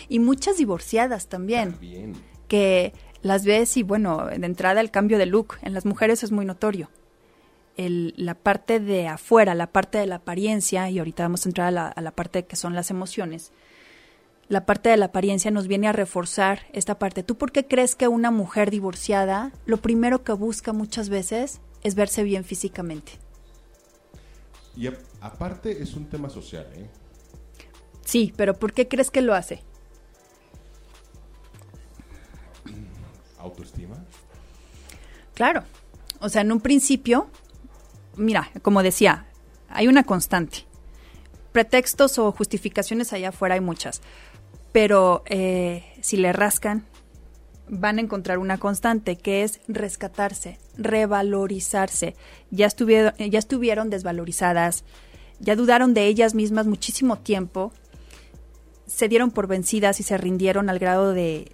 Y 0.09 0.19
muchas 0.19 0.57
divorciadas 0.57 1.29
también. 1.29 1.73
También. 1.73 2.15
Que 2.49 2.93
las 3.23 3.45
ves 3.45 3.77
y 3.77 3.83
bueno, 3.83 4.27
de 4.27 4.47
entrada 4.47 4.81
el 4.81 4.91
cambio 4.91 5.19
de 5.19 5.27
look 5.27 5.55
en 5.63 5.75
las 5.75 5.85
mujeres 5.85 6.25
es 6.25 6.33
muy 6.33 6.45
notorio 6.45 6.91
la 7.77 8.35
parte 8.35 8.81
de 8.81 9.07
afuera, 9.07 9.55
la 9.55 9.67
parte 9.67 9.99
de 9.99 10.07
la 10.07 10.17
apariencia, 10.17 10.89
y 10.91 10.99
ahorita 10.99 11.25
vamos 11.25 11.45
a 11.45 11.49
entrar 11.49 11.77
a 11.77 12.01
la, 12.01 12.11
parte 12.13 12.47
que 12.47 12.57
son 12.57 12.75
las 12.75 12.91
emociones, 12.91 13.53
la 14.49 14.65
parte 14.65 14.89
de 14.89 14.97
la 14.97 15.07
apariencia 15.07 15.51
nos 15.51 15.67
viene 15.67 15.89
a 15.89 15.93
reforzar 15.93 16.61
esta 16.73 16.99
parte. 16.99 17.23
¿Tú 17.23 17.37
por 17.37 17.53
qué 17.53 17.67
crees 17.67 17.97
que 17.97 18.09
una 18.09 18.31
mujer 18.31 18.71
divorciada 18.71 19.53
lo 19.67 19.79
primero 19.79 20.23
que 20.23 20.33
busca 20.33 20.73
muchas 20.73 21.09
veces 21.09 21.61
es 21.83 21.95
verse 21.97 22.23
bien 22.23 22.45
físicamente? 22.45 23.13
Y 24.77 24.89
aparte 25.21 25.83
es 25.83 25.95
un 25.95 26.07
tema 26.07 26.29
social, 26.29 26.67
¿eh? 26.75 26.87
Sí, 28.05 28.33
pero 28.37 28.55
¿por 28.55 28.73
qué 28.73 28.87
crees 28.87 29.11
que 29.11 29.21
lo 29.21 29.35
hace? 29.35 29.63
¿Autoestima? 33.39 33.97
Claro. 35.35 35.65
O 36.21 36.29
sea, 36.29 36.43
en 36.43 36.53
un 36.53 36.61
principio, 36.61 37.29
mira, 38.17 38.51
como 38.63 38.83
decía, 38.83 39.27
hay 39.69 39.89
una 39.89 40.05
constante. 40.05 40.67
Pretextos 41.53 42.19
o 42.19 42.33
justificaciones 42.33 43.13
allá 43.13 43.31
afuera 43.31 43.55
hay 43.55 43.61
muchas. 43.61 44.03
Pero 44.73 45.23
eh, 45.27 45.85
si 46.03 46.17
le 46.17 46.33
rascan, 46.33 46.85
van 47.69 47.99
a 47.99 48.03
encontrar 48.03 48.39
una 48.39 48.59
constante 48.59 49.17
que 49.17 49.43
es 49.43 49.61
rescatarse, 49.69 50.59
revalorizarse. 50.77 52.15
Ya 52.51 52.67
estuvieron, 52.67 53.15
ya 53.17 53.39
estuvieron 53.39 53.91
desvalorizadas, 53.91 54.85
ya 55.41 55.57
dudaron 55.57 55.95
de 55.95 56.07
ellas 56.07 56.35
mismas 56.35 56.67
muchísimo 56.67 57.19
tiempo, 57.19 57.73
se 58.87 59.09
dieron 59.09 59.31
por 59.31 59.47
vencidas 59.47 60.01
y 60.01 60.03
se 60.03 60.17
rindieron 60.17 60.71
al 60.71 60.79
grado 60.79 61.13
de 61.13 61.53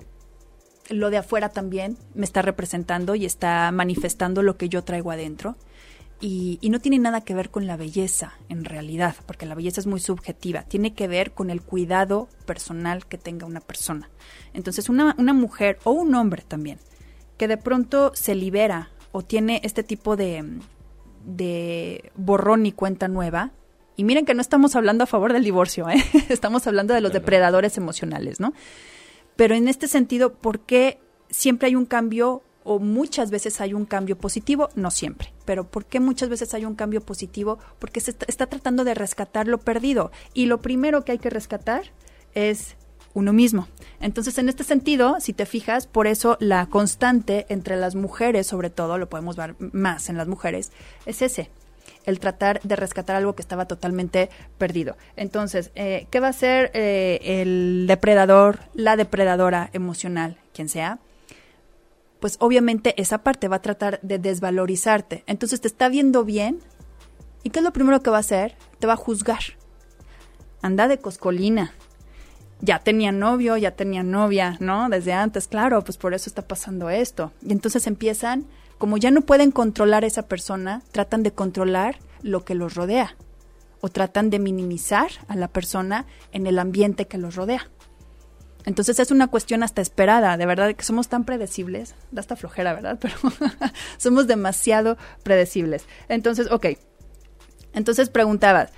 lo 0.90 1.10
de 1.10 1.18
afuera 1.18 1.48
también 1.48 1.96
me 2.14 2.24
está 2.24 2.42
representando 2.42 3.14
y 3.14 3.24
está 3.24 3.70
manifestando 3.72 4.42
lo 4.42 4.56
que 4.56 4.68
yo 4.68 4.84
traigo 4.84 5.10
adentro. 5.10 5.56
Y, 6.24 6.60
no 6.70 6.78
tiene 6.78 7.00
nada 7.00 7.22
que 7.22 7.34
ver 7.34 7.50
con 7.50 7.66
la 7.66 7.76
belleza 7.76 8.34
en 8.48 8.64
realidad, 8.64 9.16
porque 9.26 9.44
la 9.44 9.56
belleza 9.56 9.80
es 9.80 9.88
muy 9.88 9.98
subjetiva, 9.98 10.62
tiene 10.62 10.94
que 10.94 11.08
ver 11.08 11.32
con 11.32 11.50
el 11.50 11.62
cuidado 11.62 12.28
personal 12.46 13.06
que 13.06 13.18
tenga 13.18 13.44
una 13.44 13.60
persona. 13.60 14.08
Entonces 14.54 14.88
una, 14.88 15.16
una 15.18 15.32
mujer 15.32 15.80
o 15.82 15.90
un 15.90 16.14
hombre 16.14 16.44
también, 16.46 16.78
que 17.38 17.48
de 17.48 17.56
pronto 17.56 18.12
se 18.14 18.36
libera 18.36 18.90
o 19.10 19.22
tiene 19.22 19.60
este 19.64 19.82
tipo 19.82 20.14
de, 20.14 20.60
de 21.24 22.12
borrón 22.14 22.66
y 22.66 22.72
cuenta 22.72 23.08
nueva, 23.08 23.50
y 23.96 24.04
miren 24.04 24.24
que 24.24 24.34
no 24.34 24.42
estamos 24.42 24.76
hablando 24.76 25.02
a 25.02 25.08
favor 25.08 25.32
del 25.32 25.42
divorcio, 25.42 25.88
¿eh? 25.88 26.04
estamos 26.28 26.68
hablando 26.68 26.94
de 26.94 27.00
los 27.00 27.12
depredadores 27.12 27.76
emocionales, 27.78 28.38
¿no? 28.38 28.52
Pero 29.34 29.56
en 29.56 29.66
este 29.66 29.88
sentido, 29.88 30.34
¿por 30.34 30.60
qué 30.60 31.00
siempre 31.30 31.66
hay 31.66 31.74
un 31.74 31.86
cambio 31.86 32.44
o 32.64 32.78
muchas 32.78 33.30
veces 33.30 33.60
hay 33.60 33.74
un 33.74 33.84
cambio 33.84 34.16
positivo, 34.16 34.68
no 34.74 34.90
siempre, 34.90 35.32
pero 35.44 35.64
¿por 35.64 35.84
qué 35.84 36.00
muchas 36.00 36.28
veces 36.28 36.54
hay 36.54 36.64
un 36.64 36.74
cambio 36.74 37.00
positivo? 37.00 37.58
Porque 37.78 38.00
se 38.00 38.14
está, 38.26 38.46
tratando 38.46 38.84
de 38.84 38.94
rescatar 38.94 39.48
lo 39.48 39.58
perdido 39.58 40.10
y 40.34 40.46
lo 40.46 40.60
primero 40.60 41.04
que 41.04 41.12
hay 41.12 41.18
que 41.18 41.30
rescatar 41.30 41.84
es 42.34 42.76
uno 43.14 43.32
mismo. 43.32 43.68
Entonces, 44.00 44.38
en 44.38 44.48
este 44.48 44.64
sentido, 44.64 45.16
si 45.20 45.32
te 45.32 45.46
fijas, 45.46 45.86
por 45.86 46.06
eso 46.06 46.36
la 46.40 46.66
constante 46.66 47.46
entre 47.48 47.76
las 47.76 47.94
mujeres, 47.94 48.46
sobre 48.46 48.70
todo, 48.70 48.98
lo 48.98 49.08
podemos 49.08 49.36
ver 49.36 49.54
más 49.58 50.08
en 50.08 50.16
las 50.16 50.28
mujeres, 50.28 50.72
es 51.04 51.20
ese, 51.20 51.50
el 52.04 52.20
tratar 52.20 52.60
de 52.62 52.76
rescatar 52.76 53.16
algo 53.16 53.34
que 53.34 53.42
estaba 53.42 53.66
totalmente 53.66 54.30
perdido. 54.58 54.96
Entonces, 55.16 55.70
eh, 55.74 56.06
¿qué 56.10 56.20
va 56.20 56.28
a 56.28 56.30
hacer 56.30 56.70
eh, 56.74 57.20
el 57.22 57.84
depredador, 57.86 58.60
la 58.74 58.96
depredadora 58.96 59.70
emocional, 59.72 60.38
quien 60.52 60.68
sea? 60.68 60.98
Pues 62.22 62.36
obviamente 62.38 62.94
esa 63.02 63.18
parte 63.18 63.48
va 63.48 63.56
a 63.56 63.62
tratar 63.62 63.98
de 64.02 64.20
desvalorizarte. 64.20 65.24
Entonces 65.26 65.60
te 65.60 65.66
está 65.66 65.88
viendo 65.88 66.24
bien 66.24 66.60
y 67.42 67.50
¿qué 67.50 67.58
es 67.58 67.64
lo 67.64 67.72
primero 67.72 68.00
que 68.00 68.10
va 68.10 68.18
a 68.18 68.20
hacer? 68.20 68.54
Te 68.78 68.86
va 68.86 68.92
a 68.92 68.96
juzgar. 68.96 69.40
Anda 70.62 70.86
de 70.86 70.98
coscolina. 70.98 71.72
Ya 72.60 72.78
tenía 72.78 73.10
novio, 73.10 73.56
ya 73.56 73.72
tenía 73.72 74.04
novia, 74.04 74.56
¿no? 74.60 74.88
Desde 74.88 75.12
antes, 75.12 75.48
claro, 75.48 75.82
pues 75.82 75.98
por 75.98 76.14
eso 76.14 76.30
está 76.30 76.46
pasando 76.46 76.90
esto. 76.90 77.32
Y 77.44 77.50
entonces 77.50 77.88
empiezan, 77.88 78.46
como 78.78 78.98
ya 78.98 79.10
no 79.10 79.22
pueden 79.22 79.50
controlar 79.50 80.04
a 80.04 80.06
esa 80.06 80.28
persona, 80.28 80.80
tratan 80.92 81.24
de 81.24 81.32
controlar 81.32 81.98
lo 82.22 82.44
que 82.44 82.54
los 82.54 82.76
rodea 82.76 83.16
o 83.80 83.88
tratan 83.88 84.30
de 84.30 84.38
minimizar 84.38 85.10
a 85.26 85.34
la 85.34 85.48
persona 85.48 86.06
en 86.30 86.46
el 86.46 86.60
ambiente 86.60 87.08
que 87.08 87.18
los 87.18 87.34
rodea. 87.34 87.68
Entonces 88.64 88.98
es 89.00 89.10
una 89.10 89.28
cuestión 89.28 89.62
hasta 89.62 89.82
esperada, 89.82 90.36
de 90.36 90.46
verdad 90.46 90.74
que 90.74 90.84
somos 90.84 91.08
tan 91.08 91.24
predecibles, 91.24 91.94
da 92.10 92.20
hasta 92.20 92.36
flojera, 92.36 92.74
¿verdad? 92.74 92.98
Pero 93.00 93.16
somos 93.98 94.26
demasiado 94.26 94.96
predecibles. 95.22 95.86
Entonces, 96.08 96.50
ok, 96.50 96.66
entonces 97.72 98.10
preguntabas, 98.10 98.70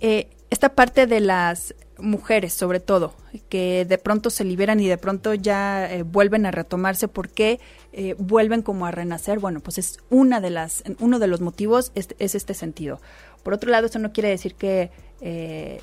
eh, 0.00 0.28
esta 0.50 0.74
parte 0.74 1.06
de 1.06 1.20
las 1.20 1.74
mujeres 1.98 2.54
sobre 2.54 2.80
todo, 2.80 3.14
que 3.48 3.84
de 3.84 3.98
pronto 3.98 4.30
se 4.30 4.44
liberan 4.44 4.80
y 4.80 4.88
de 4.88 4.96
pronto 4.98 5.34
ya 5.34 5.90
eh, 5.92 6.02
vuelven 6.02 6.46
a 6.46 6.50
retomarse, 6.50 7.08
¿por 7.08 7.28
qué 7.28 7.60
eh, 7.92 8.14
vuelven 8.18 8.62
como 8.62 8.86
a 8.86 8.90
renacer? 8.90 9.38
Bueno, 9.38 9.60
pues 9.60 9.78
es 9.78 9.98
una 10.08 10.40
de 10.40 10.50
las, 10.50 10.82
uno 10.98 11.18
de 11.18 11.26
los 11.28 11.40
motivos 11.40 11.92
es, 11.94 12.08
es 12.18 12.34
este 12.34 12.54
sentido. 12.54 13.00
Por 13.42 13.54
otro 13.54 13.70
lado, 13.70 13.86
eso 13.86 13.98
no 13.98 14.12
quiere 14.12 14.28
decir 14.28 14.54
que 14.54 14.90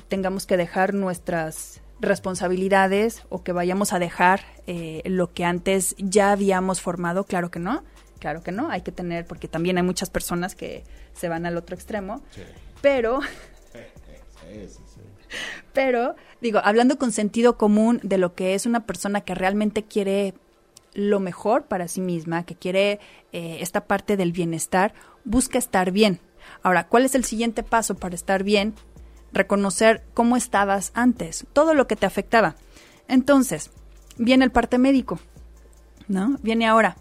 tengamos 0.08 0.46
que 0.46 0.56
dejar 0.56 0.94
nuestras 0.94 1.80
responsabilidades 2.00 3.24
o 3.28 3.42
que 3.42 3.52
vayamos 3.52 3.92
a 3.92 3.98
dejar 3.98 4.40
eh, 4.66 5.02
lo 5.04 5.32
que 5.32 5.44
antes 5.44 5.94
ya 5.98 6.32
habíamos 6.32 6.80
formado, 6.80 7.24
claro 7.24 7.50
que 7.50 7.58
no, 7.58 7.84
claro 8.18 8.42
que 8.42 8.52
no, 8.52 8.70
hay 8.70 8.82
que 8.82 8.92
tener, 8.92 9.26
porque 9.26 9.48
también 9.48 9.78
hay 9.78 9.82
muchas 9.82 10.10
personas 10.10 10.54
que 10.54 10.84
se 11.12 11.28
van 11.28 11.46
al 11.46 11.56
otro 11.56 11.74
extremo, 11.74 12.22
pero, 12.80 13.20
pero, 15.72 16.14
digo, 16.40 16.60
hablando 16.62 16.98
con 16.98 17.12
sentido 17.12 17.56
común 17.56 18.00
de 18.02 18.18
lo 18.18 18.34
que 18.34 18.54
es 18.54 18.66
una 18.66 18.86
persona 18.86 19.22
que 19.22 19.34
realmente 19.34 19.84
quiere 19.84 20.34
lo 20.94 21.20
mejor 21.20 21.64
para 21.66 21.88
sí 21.88 22.00
misma, 22.00 22.44
que 22.44 22.54
quiere 22.54 23.00
eh, 23.32 23.58
esta 23.60 23.86
parte 23.86 24.16
del 24.16 24.32
bienestar, 24.32 24.94
busca 25.24 25.58
estar 25.58 25.90
bien. 25.90 26.20
Ahora, 26.62 26.88
¿cuál 26.88 27.04
es 27.04 27.14
el 27.14 27.24
siguiente 27.24 27.62
paso 27.62 27.94
para 27.94 28.14
estar 28.14 28.42
bien? 28.42 28.74
Reconocer 29.32 30.02
cómo 30.14 30.36
estabas 30.36 30.90
antes, 30.94 31.46
todo 31.52 31.74
lo 31.74 31.86
que 31.86 31.96
te 31.96 32.06
afectaba. 32.06 32.56
Entonces, 33.08 33.70
viene 34.16 34.44
el 34.44 34.50
parte 34.50 34.78
médico, 34.78 35.18
¿no? 36.08 36.38
Viene 36.42 36.66
ahora. 36.66 36.96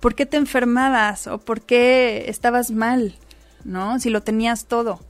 ¿Por 0.00 0.14
qué 0.14 0.26
te 0.26 0.36
enfermabas 0.36 1.26
o 1.26 1.38
por 1.38 1.62
qué 1.62 2.24
estabas 2.28 2.70
mal, 2.70 3.16
¿no? 3.64 3.98
Si 4.00 4.10
lo 4.10 4.22
tenías 4.22 4.66
todo. 4.66 5.00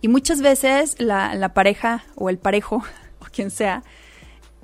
Y 0.00 0.08
muchas 0.08 0.40
veces 0.40 0.96
la, 0.98 1.52
pareja 1.54 2.04
o 2.14 2.30
el 2.30 2.38
parejo 2.38 2.82
o 3.20 3.24
quien 3.32 3.50
sea 3.50 3.82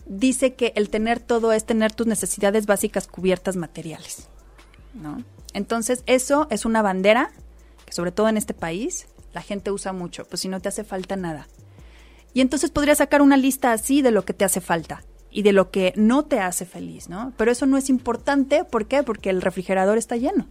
dice 0.07 0.55
que 0.55 0.73
el 0.75 0.91
tener 0.91 1.21
todo 1.21 1.53
es 1.53 1.65
tener 1.65 1.93
tus 1.93 2.07
necesidades 2.07 2.67
básicas 2.67 3.07
cubiertas 3.07 3.57
materiales, 3.57 4.29
¿no? 4.93 5.23
Entonces, 5.53 6.03
eso 6.07 6.49
es 6.51 6.65
una 6.65 6.83
bandera 6.83 7.31
que 7.87 7.93
sobre 7.93 8.13
todo 8.13 8.29
en 8.29 8.37
este 8.37 8.55
país 8.55 9.07
la 9.33 9.43
gente 9.43 9.71
usa 9.71 9.93
mucho, 9.93 10.25
pues 10.25 10.41
si 10.41 10.49
no 10.49 10.61
te 10.61 10.69
hace 10.69 10.85
falta 10.85 11.17
nada. 11.17 11.49
Y 12.33 12.41
entonces 12.41 12.71
podría 12.71 12.95
sacar 12.95 13.23
una 13.23 13.37
lista 13.37 13.73
así 13.73 14.03
de 14.03 14.11
lo 14.11 14.25
que 14.25 14.35
te 14.35 14.45
hace 14.45 14.61
falta 14.61 15.03
y 15.31 15.43
de 15.43 15.53
lo 15.53 15.71
que 15.71 15.93
no 15.97 16.25
te 16.25 16.41
hace 16.41 16.65
feliz, 16.65 17.09
¿no? 17.09 17.33
Pero 17.37 17.51
eso 17.51 17.67
no 17.67 17.77
es 17.77 17.89
importante, 17.89 18.65
¿por 18.65 18.87
qué? 18.87 19.03
Porque 19.03 19.31
el 19.31 19.43
refrigerador 19.43 19.99
está 19.99 20.17
lleno. 20.17 20.47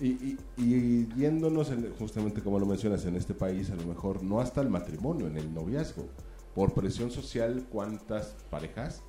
Y, 0.00 0.38
y, 0.56 1.08
yéndonos 1.14 1.70
justamente 1.98 2.40
como 2.40 2.58
lo 2.58 2.64
mencionas 2.64 3.04
en 3.04 3.16
este 3.16 3.34
país, 3.34 3.70
a 3.70 3.74
lo 3.74 3.84
mejor 3.84 4.22
no 4.22 4.40
hasta 4.40 4.62
el 4.62 4.70
matrimonio, 4.70 5.26
en 5.26 5.36
el 5.36 5.52
noviazgo, 5.52 6.08
por 6.54 6.72
presión 6.72 7.10
social, 7.10 7.66
¿cuántas 7.70 8.34
parejas 8.50 9.02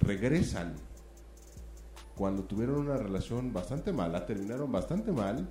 regresan 0.00 0.74
cuando 2.16 2.42
tuvieron 2.42 2.78
una 2.78 2.96
relación 2.96 3.52
bastante 3.52 3.92
mala, 3.92 4.26
terminaron 4.26 4.72
bastante 4.72 5.12
mal 5.12 5.48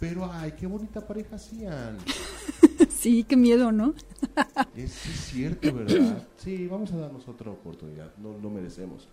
pero, 0.00 0.30
ay, 0.32 0.54
qué 0.58 0.66
bonita 0.66 1.06
pareja 1.06 1.36
hacían. 1.36 1.98
sí, 2.88 3.22
qué 3.22 3.36
miedo, 3.36 3.70
¿no? 3.70 3.94
es, 4.76 4.92
cierto, 4.92 5.72
¿verdad? 5.74 6.26
Sí, 6.38 6.66
vamos 6.66 6.90
a 6.92 6.96
darnos 6.96 7.28
otra 7.28 7.50
oportunidad. 7.50 8.16
No, 8.16 8.38
no 8.38 8.48
merecemos. 8.48 9.08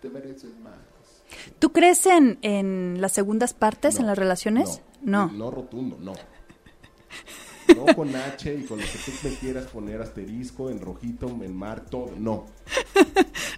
Te 0.00 0.08
mereces 0.08 0.58
más. 0.60 0.78
¿Tú 1.58 1.72
crees 1.72 2.06
en, 2.06 2.38
en 2.40 3.02
las 3.02 3.12
segundas 3.12 3.52
partes 3.52 3.98
en 4.00 4.06
las 4.06 4.16
relaciones? 4.16 4.80
No, 5.02 5.26
no. 5.26 5.32
No 5.32 5.50
rotundo, 5.50 5.98
no. 6.00 6.14
No 7.76 7.84
con 7.94 8.16
H 8.16 8.54
y 8.54 8.62
con 8.64 8.78
lo 8.78 8.84
que 8.84 8.98
tú 9.04 9.28
me 9.28 9.34
quieras 9.34 9.66
poner 9.66 10.00
asterisco, 10.00 10.70
en 10.70 10.80
rojito, 10.80 11.26
en 11.26 11.54
mar, 11.54 11.84
todo, 11.84 12.12
no. 12.16 12.46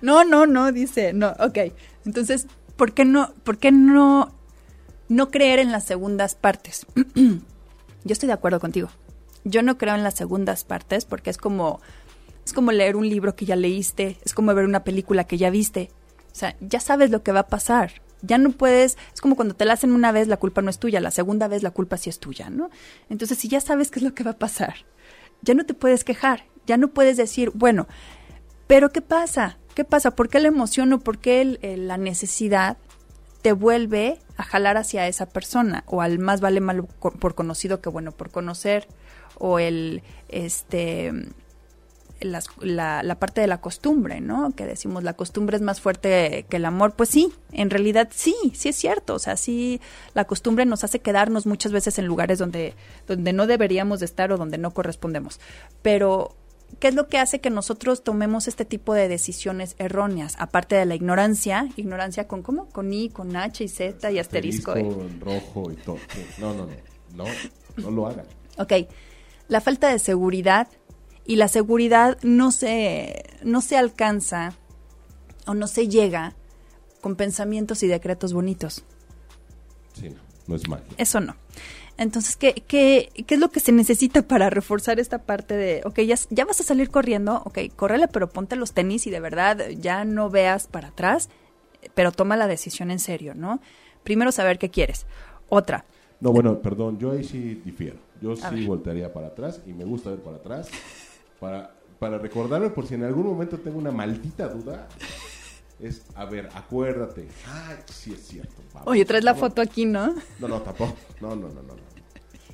no, 0.03 0.25
no, 0.25 0.47
no, 0.47 0.73
dice, 0.73 1.13
no, 1.13 1.29
ok. 1.39 1.73
Entonces, 2.05 2.49
¿por 2.75 2.93
qué 2.93 3.05
no, 3.05 3.33
por 3.45 3.59
qué 3.59 3.71
no 3.71 4.40
no 5.11 5.31
creer 5.31 5.59
en 5.59 5.73
las 5.73 5.85
segundas 5.85 6.37
partes. 6.37 6.87
Yo 7.15 8.13
estoy 8.13 8.29
de 8.29 8.33
acuerdo 8.33 8.61
contigo. 8.61 8.89
Yo 9.45 9.63
no 9.63 9.77
creo 9.77 9.95
en 9.95 10.05
las 10.05 10.15
segundas 10.15 10.65
partes 10.65 11.05
porque 11.05 11.31
es 11.31 11.37
como 11.37 11.81
es 12.45 12.53
como 12.53 12.73
leer 12.73 12.97
un 12.97 13.09
libro 13.09 13.37
que 13.37 13.45
ya 13.45 13.57
leíste, 13.57 14.19
es 14.25 14.33
como 14.33 14.55
ver 14.55 14.65
una 14.65 14.85
película 14.85 15.25
que 15.25 15.37
ya 15.37 15.51
viste. 15.51 15.91
O 16.33 16.35
sea, 16.35 16.57
ya 16.61 16.81
sabes 16.81 17.11
lo 17.11 17.23
que 17.23 17.33
va 17.33 17.41
a 17.41 17.47
pasar. 17.49 18.01
Ya 18.23 18.39
no 18.39 18.51
puedes, 18.53 18.99
es 19.13 19.21
como 19.21 19.37
cuando 19.37 19.55
te 19.55 19.65
la 19.65 19.75
hacen 19.75 19.93
una 19.93 20.13
vez, 20.13 20.29
la 20.29 20.37
culpa 20.37 20.63
no 20.63 20.71
es 20.71 20.79
tuya, 20.79 21.01
la 21.01 21.11
segunda 21.11 21.49
vez 21.49 21.63
la 21.63 21.71
culpa 21.71 21.97
sí 21.97 22.09
es 22.09 22.19
tuya, 22.19 22.51
¿no? 22.51 22.71
Entonces, 23.09 23.39
si 23.39 23.49
ya 23.49 23.61
sabes 23.61 23.91
qué 23.91 23.99
es 23.99 24.03
lo 24.05 24.15
que 24.15 24.25
va 24.25 24.33
a 24.33 24.39
pasar, 24.39 24.75
ya 25.43 25.55
no 25.55 25.65
te 25.65 25.75
puedes 25.75 26.05
quejar, 26.05 26.45
ya 26.67 26.77
no 26.77 26.89
puedes 26.89 27.17
decir, 27.17 27.51
bueno, 27.55 27.89
Pero 28.67 28.91
¿qué 28.91 29.03
pasa? 29.03 29.59
¿Qué 29.75 29.85
pasa? 29.85 30.13
¿Por 30.13 30.29
qué 30.29 30.39
la 30.39 30.49
emoción 30.49 30.93
o 30.93 31.01
por 31.01 31.19
qué 31.19 31.59
la 31.77 31.97
necesidad 31.97 32.77
te 33.43 33.53
vuelve 33.53 34.19
a 34.37 34.43
jalar 34.43 34.77
hacia 34.77 35.07
esa 35.09 35.27
persona? 35.27 35.85
O 35.87 36.03
al 36.03 36.19
más 36.19 36.41
vale 36.41 36.61
malo 36.61 36.87
por 36.87 37.35
conocido 37.35 37.81
que 37.81 37.89
bueno 37.89 38.13
por 38.13 38.31
conocer. 38.31 38.87
O 39.39 39.59
el, 39.59 40.03
este, 40.29 41.13
las- 42.21 42.49
la, 42.61 43.03
la 43.03 43.15
parte 43.19 43.41
de 43.41 43.47
la 43.47 43.63
costumbre, 43.63 44.21
¿no? 44.21 44.53
Que 44.55 44.67
decimos 44.67 45.03
la 45.03 45.15
costumbre 45.15 45.57
es 45.57 45.63
más 45.63 45.81
fuerte 45.81 46.45
que 46.51 46.57
el 46.59 46.67
amor. 46.67 46.93
Pues 46.93 47.09
sí, 47.09 47.33
en 47.53 47.71
realidad 47.71 48.09
sí, 48.15 48.35
sí 48.55 48.69
es 48.69 48.77
cierto. 48.77 49.15
O 49.15 49.19
sea, 49.19 49.37
sí, 49.39 49.81
la 50.13 50.27
costumbre 50.27 50.67
nos 50.67 50.85
hace 50.85 50.99
quedarnos 51.01 51.47
muchas 51.47 51.73
veces 51.73 51.99
en 51.99 52.05
lugares 52.07 52.39
donde, 52.39 52.75
donde 53.07 53.33
no 53.33 53.47
deberíamos 53.47 54.01
de 54.01 54.07
estar 54.07 54.31
o 54.33 54.37
donde 54.37 54.59
no 54.59 54.73
correspondemos. 54.73 55.41
Pero, 55.81 56.37
¿qué 56.79 56.89
es 56.89 56.95
lo 56.95 57.09
que 57.09 57.19
hace 57.19 57.41
que 57.41 57.51
nosotros 57.51 58.03
tomemos 58.03 58.49
este 58.49 58.65
tipo 58.65 58.95
de 58.95 59.09
decisiones 59.09 59.75
erróneas? 59.79 60.37
Aparte 60.39 60.77
de 60.77 60.87
la 60.87 60.95
ignorancia, 60.95 61.69
ignorancia 61.77 62.29
con 62.29 62.43
¿cómo? 62.43 62.69
Con 62.69 62.93
I, 62.93 63.09
con 63.11 63.37
H 63.37 63.65
y 63.65 63.69
Z 63.69 64.11
y 64.11 64.19
asterisco. 64.19 64.77
¿eh? 64.77 64.81
en 64.81 65.21
rojo 65.21 65.71
y 65.71 65.77
todo. 65.77 65.99
No, 66.39 66.55
no, 66.55 66.67
no. 66.67 66.91
No, 67.15 67.25
no 67.77 67.91
lo 67.91 68.07
hagan. 68.07 68.27
Ok, 68.59 68.73
la 69.49 69.61
falta 69.61 69.89
de 69.89 69.99
seguridad 69.99 70.69
y 71.27 71.37
la 71.37 71.49
seguridad 71.49 72.19
no 72.23 72.53
se, 72.53 73.25
no 73.43 73.61
se 73.61 73.77
alcanza 73.77 74.55
o 75.47 75.55
no 75.55 75.67
se 75.67 75.89
llega 75.89 76.35
con 77.01 77.17
pensamientos 77.17 77.83
y 77.83 77.89
decretos 77.89 78.33
bonitos. 78.33 78.85
Sí, 79.95 80.11
no, 80.11 80.21
no 80.47 80.57
es 80.57 80.69
magia. 80.69 80.87
Eso 80.97 81.21
no. 81.21 81.37
Entonces, 82.01 82.35
¿qué, 82.37 82.55
qué, 82.67 83.11
qué 83.27 83.35
es 83.35 83.39
lo 83.39 83.51
que 83.51 83.61
se 83.61 83.73
necesita 83.73 84.23
para 84.23 84.49
reforzar 84.49 84.99
esta 84.99 85.19
parte 85.19 85.55
de, 85.55 85.83
ok, 85.85 86.01
ya, 86.01 86.17
ya 86.31 86.47
vas 86.47 86.59
a 86.59 86.65
salir 86.65 86.89
corriendo, 86.91 87.43
ok, 87.45 87.59
córrele, 87.77 88.09
pero 88.09 88.31
ponte 88.31 88.57
los 88.57 88.73
tenis 88.73 89.07
y 89.07 89.11
de 89.11 89.21
verdad 89.21 89.69
ya 89.79 90.07
no 90.07 90.31
veas 90.31 90.67
para 90.67 90.89
atrás, 90.89 91.29
pero 91.95 92.11
toma 92.11 92.39
la 92.39 92.47
decisión 92.47 92.91
en 92.91 93.01
serio, 93.01 93.35
¿no? 93.35 93.61
Primero 94.03 94.33
saber 94.33 94.59
qué 94.59 94.71
quieres. 94.71 95.05
Otra, 95.51 95.85
No, 96.21 96.33
bueno, 96.33 96.59
perdón, 96.61 96.99
yo 96.99 97.11
ahí 97.13 97.23
sí 97.23 97.61
difiero. 97.63 97.99
Yo 98.23 98.35
sí 98.35 98.65
voltearía 98.67 99.13
para 99.13 99.29
atrás 99.29 99.61
y 99.67 99.73
me 99.75 99.85
gusta 99.85 100.09
ver 100.09 100.21
para 100.21 100.37
atrás 100.39 100.69
para, 101.39 101.75
para 101.99 102.17
recordarme 102.17 102.71
por 102.71 102.87
si 102.87 102.95
en 102.95 103.05
algún 103.05 103.27
momento 103.27 103.59
tengo 103.59 103.79
una 103.79 103.91
maldita 103.91 104.49
duda. 104.49 104.89
Es, 105.79 106.03
a 106.15 106.27
ver, 106.27 106.49
acuérdate. 106.55 107.27
Ay, 107.47 107.77
sí 107.91 108.13
es 108.13 108.27
cierto. 108.27 108.63
vamos, 108.75 108.89
oye, 108.89 109.05
traes 109.07 109.25
la 109.25 109.33
vamos. 109.33 109.49
foto 109.49 109.63
aquí, 109.63 109.87
¿no? 109.87 110.15
No, 110.39 110.49
no, 110.49 110.61
tampoco. 110.61 110.95
No, 111.21 111.35
no, 111.35 111.49
no, 111.49 111.63
no. 111.63 111.90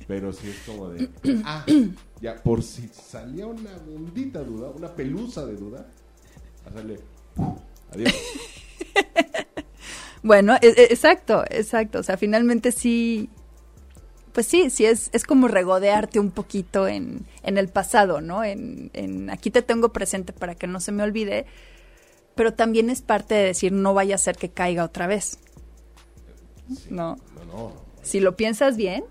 Pero 0.07 0.31
sí 0.31 0.47
es 0.49 0.57
como 0.65 0.89
de. 0.89 1.09
Ah, 1.45 1.65
ya, 2.21 2.35
por 2.41 2.63
si 2.63 2.87
salía 2.87 3.45
una 3.45 3.71
bendita 3.85 4.41
duda, 4.41 4.69
una 4.69 4.95
pelusa 4.95 5.45
de 5.45 5.55
duda, 5.55 5.85
hacerle. 6.65 6.99
Adiós. 7.93 8.13
Bueno, 10.23 10.55
e- 10.61 10.67
e- 10.75 10.87
exacto, 10.91 11.43
exacto. 11.49 11.99
O 11.99 12.03
sea, 12.03 12.17
finalmente 12.17 12.71
sí, 12.71 13.29
pues 14.33 14.45
sí, 14.47 14.69
sí 14.69 14.85
es, 14.85 15.09
es 15.13 15.23
como 15.23 15.47
regodearte 15.47 16.19
un 16.19 16.31
poquito 16.31 16.87
en, 16.87 17.25
en 17.43 17.57
el 17.57 17.69
pasado, 17.69 18.19
¿no? 18.19 18.43
En, 18.43 18.89
en 18.93 19.29
aquí 19.29 19.51
te 19.51 19.61
tengo 19.61 19.93
presente 19.93 20.33
para 20.33 20.55
que 20.55 20.67
no 20.67 20.79
se 20.79 20.91
me 20.91 21.03
olvide, 21.03 21.45
pero 22.35 22.53
también 22.53 22.89
es 22.89 23.01
parte 23.01 23.35
de 23.35 23.43
decir 23.45 23.71
no 23.71 23.93
vaya 23.93 24.15
a 24.15 24.17
ser 24.17 24.35
que 24.37 24.49
caiga 24.49 24.83
otra 24.83 25.07
vez. 25.07 25.37
Sí. 26.67 26.87
No. 26.89 27.15
No, 27.35 27.45
no, 27.45 27.53
no. 27.69 27.73
Si 28.01 28.19
lo 28.19 28.35
piensas 28.35 28.75
bien. 28.75 29.05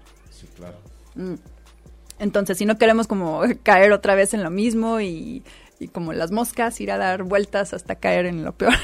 Entonces 2.18 2.58
si 2.58 2.64
no 2.64 2.78
queremos 2.78 3.06
como 3.06 3.42
caer 3.62 3.92
otra 3.92 4.14
vez 4.14 4.34
en 4.34 4.42
lo 4.42 4.50
mismo 4.50 5.00
y, 5.00 5.42
y 5.78 5.88
como 5.88 6.12
las 6.12 6.30
moscas, 6.30 6.80
ir 6.80 6.90
a 6.90 6.98
dar 6.98 7.22
vueltas 7.22 7.74
hasta 7.74 7.96
caer 7.96 8.26
en 8.26 8.44
lo 8.44 8.52
peor. 8.52 8.74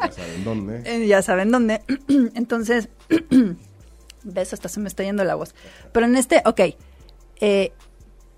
Ya 0.00 0.12
saben 0.12 0.44
dónde. 0.44 0.82
Eh, 0.84 1.06
ya 1.06 1.22
saben 1.22 1.50
dónde. 1.50 1.82
Entonces, 2.34 2.88
ves, 4.22 4.52
hasta 4.52 4.68
se 4.68 4.80
me 4.80 4.88
está 4.88 5.02
yendo 5.02 5.24
la 5.24 5.34
voz. 5.34 5.54
Pero 5.92 6.06
en 6.06 6.16
este, 6.16 6.42
ok, 6.44 6.60
eh, 7.40 7.72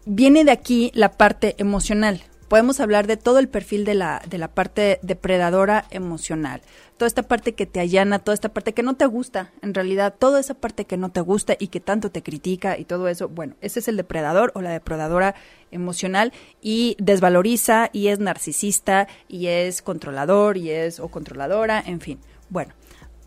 viene 0.04 0.44
de 0.44 0.52
aquí 0.52 0.90
la 0.94 1.12
parte 1.12 1.54
emocional. 1.58 2.22
Podemos 2.52 2.80
hablar 2.80 3.06
de 3.06 3.16
todo 3.16 3.38
el 3.38 3.48
perfil 3.48 3.86
de 3.86 3.94
la, 3.94 4.20
de 4.28 4.36
la 4.36 4.48
parte 4.48 4.98
depredadora 5.00 5.86
emocional. 5.88 6.60
Toda 6.98 7.06
esta 7.06 7.22
parte 7.22 7.54
que 7.54 7.64
te 7.64 7.80
allana, 7.80 8.18
toda 8.18 8.34
esta 8.34 8.50
parte 8.50 8.74
que 8.74 8.82
no 8.82 8.92
te 8.92 9.06
gusta, 9.06 9.52
en 9.62 9.72
realidad, 9.72 10.12
toda 10.18 10.38
esa 10.38 10.52
parte 10.52 10.84
que 10.84 10.98
no 10.98 11.10
te 11.10 11.22
gusta 11.22 11.56
y 11.58 11.68
que 11.68 11.80
tanto 11.80 12.10
te 12.10 12.22
critica 12.22 12.76
y 12.76 12.84
todo 12.84 13.08
eso, 13.08 13.30
bueno, 13.30 13.54
ese 13.62 13.80
es 13.80 13.88
el 13.88 13.96
depredador 13.96 14.52
o 14.54 14.60
la 14.60 14.68
depredadora 14.68 15.34
emocional 15.70 16.34
y 16.60 16.94
desvaloriza 16.98 17.88
y 17.90 18.08
es 18.08 18.18
narcisista 18.18 19.08
y 19.28 19.46
es 19.46 19.80
controlador 19.80 20.58
y 20.58 20.72
es 20.72 21.00
o 21.00 21.08
controladora, 21.08 21.82
en 21.86 22.02
fin. 22.02 22.18
Bueno, 22.50 22.74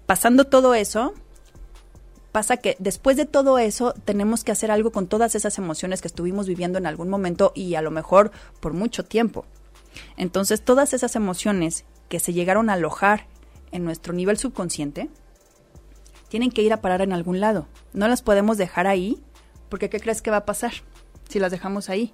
pasando 0.06 0.46
todo 0.46 0.76
eso, 0.76 1.16
pasa 2.36 2.58
que 2.58 2.76
después 2.80 3.16
de 3.16 3.26
todo 3.26 3.60
eso 3.60 3.94
tenemos 4.04 4.44
que 4.44 4.52
hacer 4.52 4.70
algo 4.70 4.92
con 4.92 5.08
todas 5.08 5.36
esas 5.36 5.58
emociones 5.58 6.02
que 6.02 6.10
estuvimos 6.10 6.50
viviendo 6.50 6.78
en 6.78 6.86
algún 6.86 7.08
momento 7.08 7.54
y 7.56 7.76
a 7.76 7.82
lo 7.82 7.92
mejor 7.92 8.30
por 8.60 8.74
mucho 8.74 9.06
tiempo. 9.06 9.46
Entonces, 10.18 10.62
todas 10.62 10.94
esas 10.94 11.16
emociones 11.16 11.86
que 12.10 12.20
se 12.20 12.34
llegaron 12.34 12.70
a 12.70 12.74
alojar 12.74 13.28
en 13.72 13.86
nuestro 13.86 14.12
nivel 14.12 14.38
subconsciente 14.38 15.10
tienen 16.28 16.52
que 16.52 16.62
ir 16.62 16.74
a 16.74 16.82
parar 16.82 17.02
en 17.02 17.14
algún 17.14 17.40
lado. 17.40 17.68
No 17.94 18.06
las 18.10 18.22
podemos 18.22 18.58
dejar 18.58 18.86
ahí 18.86 19.24
porque 19.70 19.90
¿qué 19.90 20.02
crees 20.02 20.22
que 20.22 20.30
va 20.30 20.38
a 20.44 20.46
pasar 20.46 20.74
si 21.30 21.40
las 21.40 21.54
dejamos 21.54 21.90
ahí? 21.90 22.12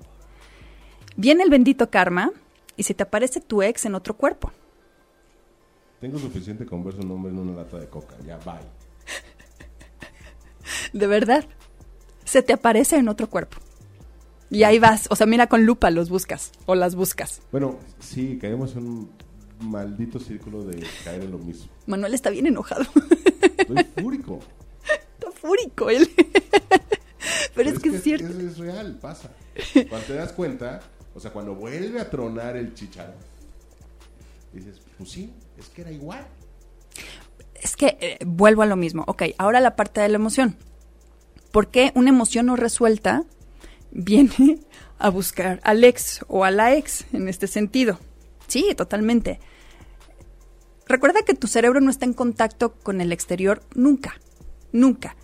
Viene 1.15 1.41
el 1.41 1.49
bendito 1.49 1.89
karma 1.89 2.31
y 2.77 2.83
se 2.83 2.93
te 2.93 3.01
aparece 3.01 3.41
tu 3.41 3.63
ex 3.63 3.85
en 3.85 3.95
otro 3.95 4.15
cuerpo. 4.15 4.51
Tengo 5.99 6.19
suficiente 6.19 6.67
con 6.67 6.83
ver 6.83 6.93
su 6.93 7.01
nombre 7.01 7.31
en 7.31 7.39
una 7.39 7.63
lata 7.63 7.79
de 7.79 7.87
coca. 7.87 8.17
Ya, 8.23 8.37
bye. 8.37 8.80
De 10.93 11.07
verdad. 11.07 11.45
Se 12.25 12.41
te 12.41 12.53
aparece 12.53 12.97
en 12.97 13.07
otro 13.07 13.29
cuerpo. 13.29 13.57
Y 14.49 14.63
ahí 14.63 14.79
vas. 14.79 15.07
O 15.09 15.15
sea, 15.15 15.25
mira 15.25 15.47
con 15.47 15.65
lupa 15.65 15.89
los 15.91 16.09
buscas. 16.09 16.51
O 16.65 16.75
las 16.75 16.95
buscas. 16.95 17.41
Bueno, 17.51 17.79
sí, 17.99 18.37
caemos 18.39 18.75
en 18.75 18.85
un 18.85 19.11
maldito 19.61 20.19
círculo 20.19 20.63
de 20.63 20.85
caer 21.03 21.23
en 21.23 21.31
lo 21.31 21.39
mismo. 21.39 21.67
Manuel 21.87 22.13
está 22.13 22.29
bien 22.29 22.47
enojado. 22.47 22.85
Estoy 23.57 23.85
fúrico. 24.01 24.39
está 25.13 25.31
fúrico 25.31 25.89
él. 25.89 26.09
Pero 27.55 27.69
es, 27.69 27.79
que, 27.79 27.89
es 27.89 28.03
cierto. 28.03 28.27
Es, 28.27 28.35
es 28.35 28.57
real, 28.57 28.97
pasa. 29.01 29.31
Cuando 29.89 30.07
te 30.07 30.13
das 30.13 30.33
cuenta, 30.33 30.81
o 31.13 31.19
sea, 31.19 31.31
cuando 31.31 31.55
vuelve 31.55 31.99
a 31.99 32.09
tronar 32.09 32.57
el 32.57 32.73
chicharo, 32.73 33.13
dices, 34.53 34.81
pues 34.97 35.11
sí, 35.11 35.33
es 35.57 35.69
que 35.69 35.81
era 35.81 35.91
igual. 35.91 36.25
Es 37.55 37.75
que 37.75 37.97
eh, 37.99 38.17
vuelvo 38.25 38.63
a 38.63 38.65
lo 38.65 38.75
mismo. 38.75 39.03
Ok, 39.07 39.23
ahora 39.37 39.59
la 39.59 39.75
parte 39.75 40.01
de 40.01 40.09
la 40.09 40.15
emoción. 40.15 40.57
¿Por 41.51 41.69
qué 41.69 41.91
una 41.95 42.09
emoción 42.09 42.45
no 42.45 42.55
resuelta 42.55 43.23
viene 43.91 44.59
a 44.97 45.09
buscar 45.09 45.59
al 45.63 45.83
ex 45.83 46.21
o 46.27 46.45
a 46.45 46.51
la 46.51 46.73
ex 46.75 47.05
en 47.13 47.27
este 47.27 47.47
sentido? 47.47 47.99
Sí, 48.47 48.73
totalmente. 48.75 49.39
Recuerda 50.87 51.21
que 51.23 51.33
tu 51.33 51.47
cerebro 51.47 51.79
no 51.79 51.89
está 51.89 52.05
en 52.05 52.13
contacto 52.13 52.73
con 52.73 53.01
el 53.01 53.11
exterior 53.11 53.63
nunca, 53.75 54.19
nunca. 54.71 55.15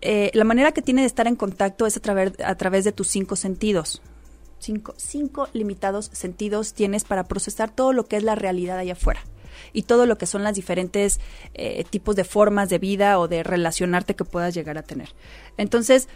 Eh, 0.00 0.30
la 0.34 0.44
manera 0.44 0.72
que 0.72 0.82
tiene 0.82 1.02
de 1.02 1.06
estar 1.06 1.26
en 1.26 1.36
contacto 1.36 1.86
es 1.86 1.96
a 1.96 2.00
través, 2.00 2.32
a 2.44 2.54
través 2.56 2.84
de 2.84 2.92
tus 2.92 3.08
cinco 3.08 3.36
sentidos. 3.36 4.02
Cinco, 4.58 4.94
cinco 4.96 5.48
limitados 5.52 6.10
sentidos 6.12 6.74
tienes 6.74 7.04
para 7.04 7.24
procesar 7.24 7.70
todo 7.70 7.92
lo 7.92 8.06
que 8.06 8.16
es 8.16 8.22
la 8.22 8.34
realidad 8.34 8.78
allá 8.78 8.94
afuera 8.94 9.20
y 9.72 9.82
todo 9.82 10.06
lo 10.06 10.18
que 10.18 10.26
son 10.26 10.42
las 10.42 10.54
diferentes 10.54 11.20
eh, 11.54 11.84
tipos 11.88 12.16
de 12.16 12.24
formas 12.24 12.68
de 12.68 12.78
vida 12.78 13.18
o 13.18 13.28
de 13.28 13.42
relacionarte 13.42 14.14
que 14.14 14.24
puedas 14.24 14.54
llegar 14.54 14.78
a 14.78 14.82
tener. 14.82 15.14
Entonces, 15.56 16.08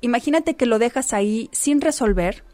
imagínate 0.00 0.56
que 0.56 0.66
lo 0.66 0.78
dejas 0.78 1.12
ahí 1.12 1.48
sin 1.52 1.80
resolver 1.80 2.44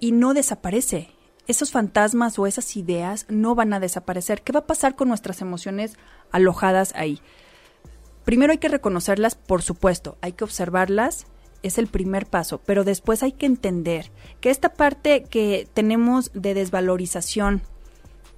y 0.00 0.12
no 0.12 0.34
desaparece. 0.34 1.10
Esos 1.46 1.70
fantasmas 1.70 2.38
o 2.38 2.46
esas 2.46 2.76
ideas 2.76 3.26
no 3.28 3.54
van 3.54 3.74
a 3.74 3.80
desaparecer. 3.80 4.42
¿Qué 4.42 4.52
va 4.52 4.60
a 4.60 4.66
pasar 4.66 4.96
con 4.96 5.08
nuestras 5.08 5.42
emociones 5.42 5.96
alojadas 6.30 6.92
ahí? 6.96 7.20
Primero 8.24 8.52
hay 8.52 8.58
que 8.58 8.68
reconocerlas, 8.68 9.34
por 9.34 9.62
supuesto, 9.62 10.16
hay 10.22 10.32
que 10.32 10.44
observarlas, 10.44 11.26
es 11.62 11.78
el 11.78 11.86
primer 11.86 12.26
paso, 12.26 12.60
pero 12.64 12.84
después 12.84 13.22
hay 13.22 13.32
que 13.32 13.46
entender 13.46 14.10
que 14.40 14.50
esta 14.50 14.74
parte 14.74 15.24
que 15.24 15.68
tenemos 15.74 16.30
de 16.34 16.54
desvalorización, 16.54 17.62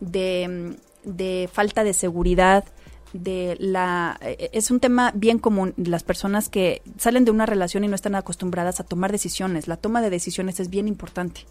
de, 0.01 0.77
de 1.05 1.49
falta 1.53 1.85
de 1.85 1.93
seguridad, 1.93 2.65
de 3.13 3.57
la 3.59 4.19
es 4.21 4.71
un 4.71 4.81
tema 4.81 5.13
bien 5.15 5.39
común. 5.39 5.75
Las 5.77 6.03
personas 6.03 6.49
que 6.49 6.83
salen 6.99 7.25
de 7.25 7.31
una 7.31 7.47
relación 7.47 7.85
y 7.85 7.89
no 7.89 7.95
están 7.95 8.15
acostumbradas 8.15 8.81
a 8.81 8.85
tomar 8.85 9.13
decisiones 9.13 9.69
la 9.69 9.77
toma 9.77 10.03
de 10.03 10.11
decisiones 10.11 10.61
es 10.61 10.71
bien 10.71 10.89
importante. 10.89 11.43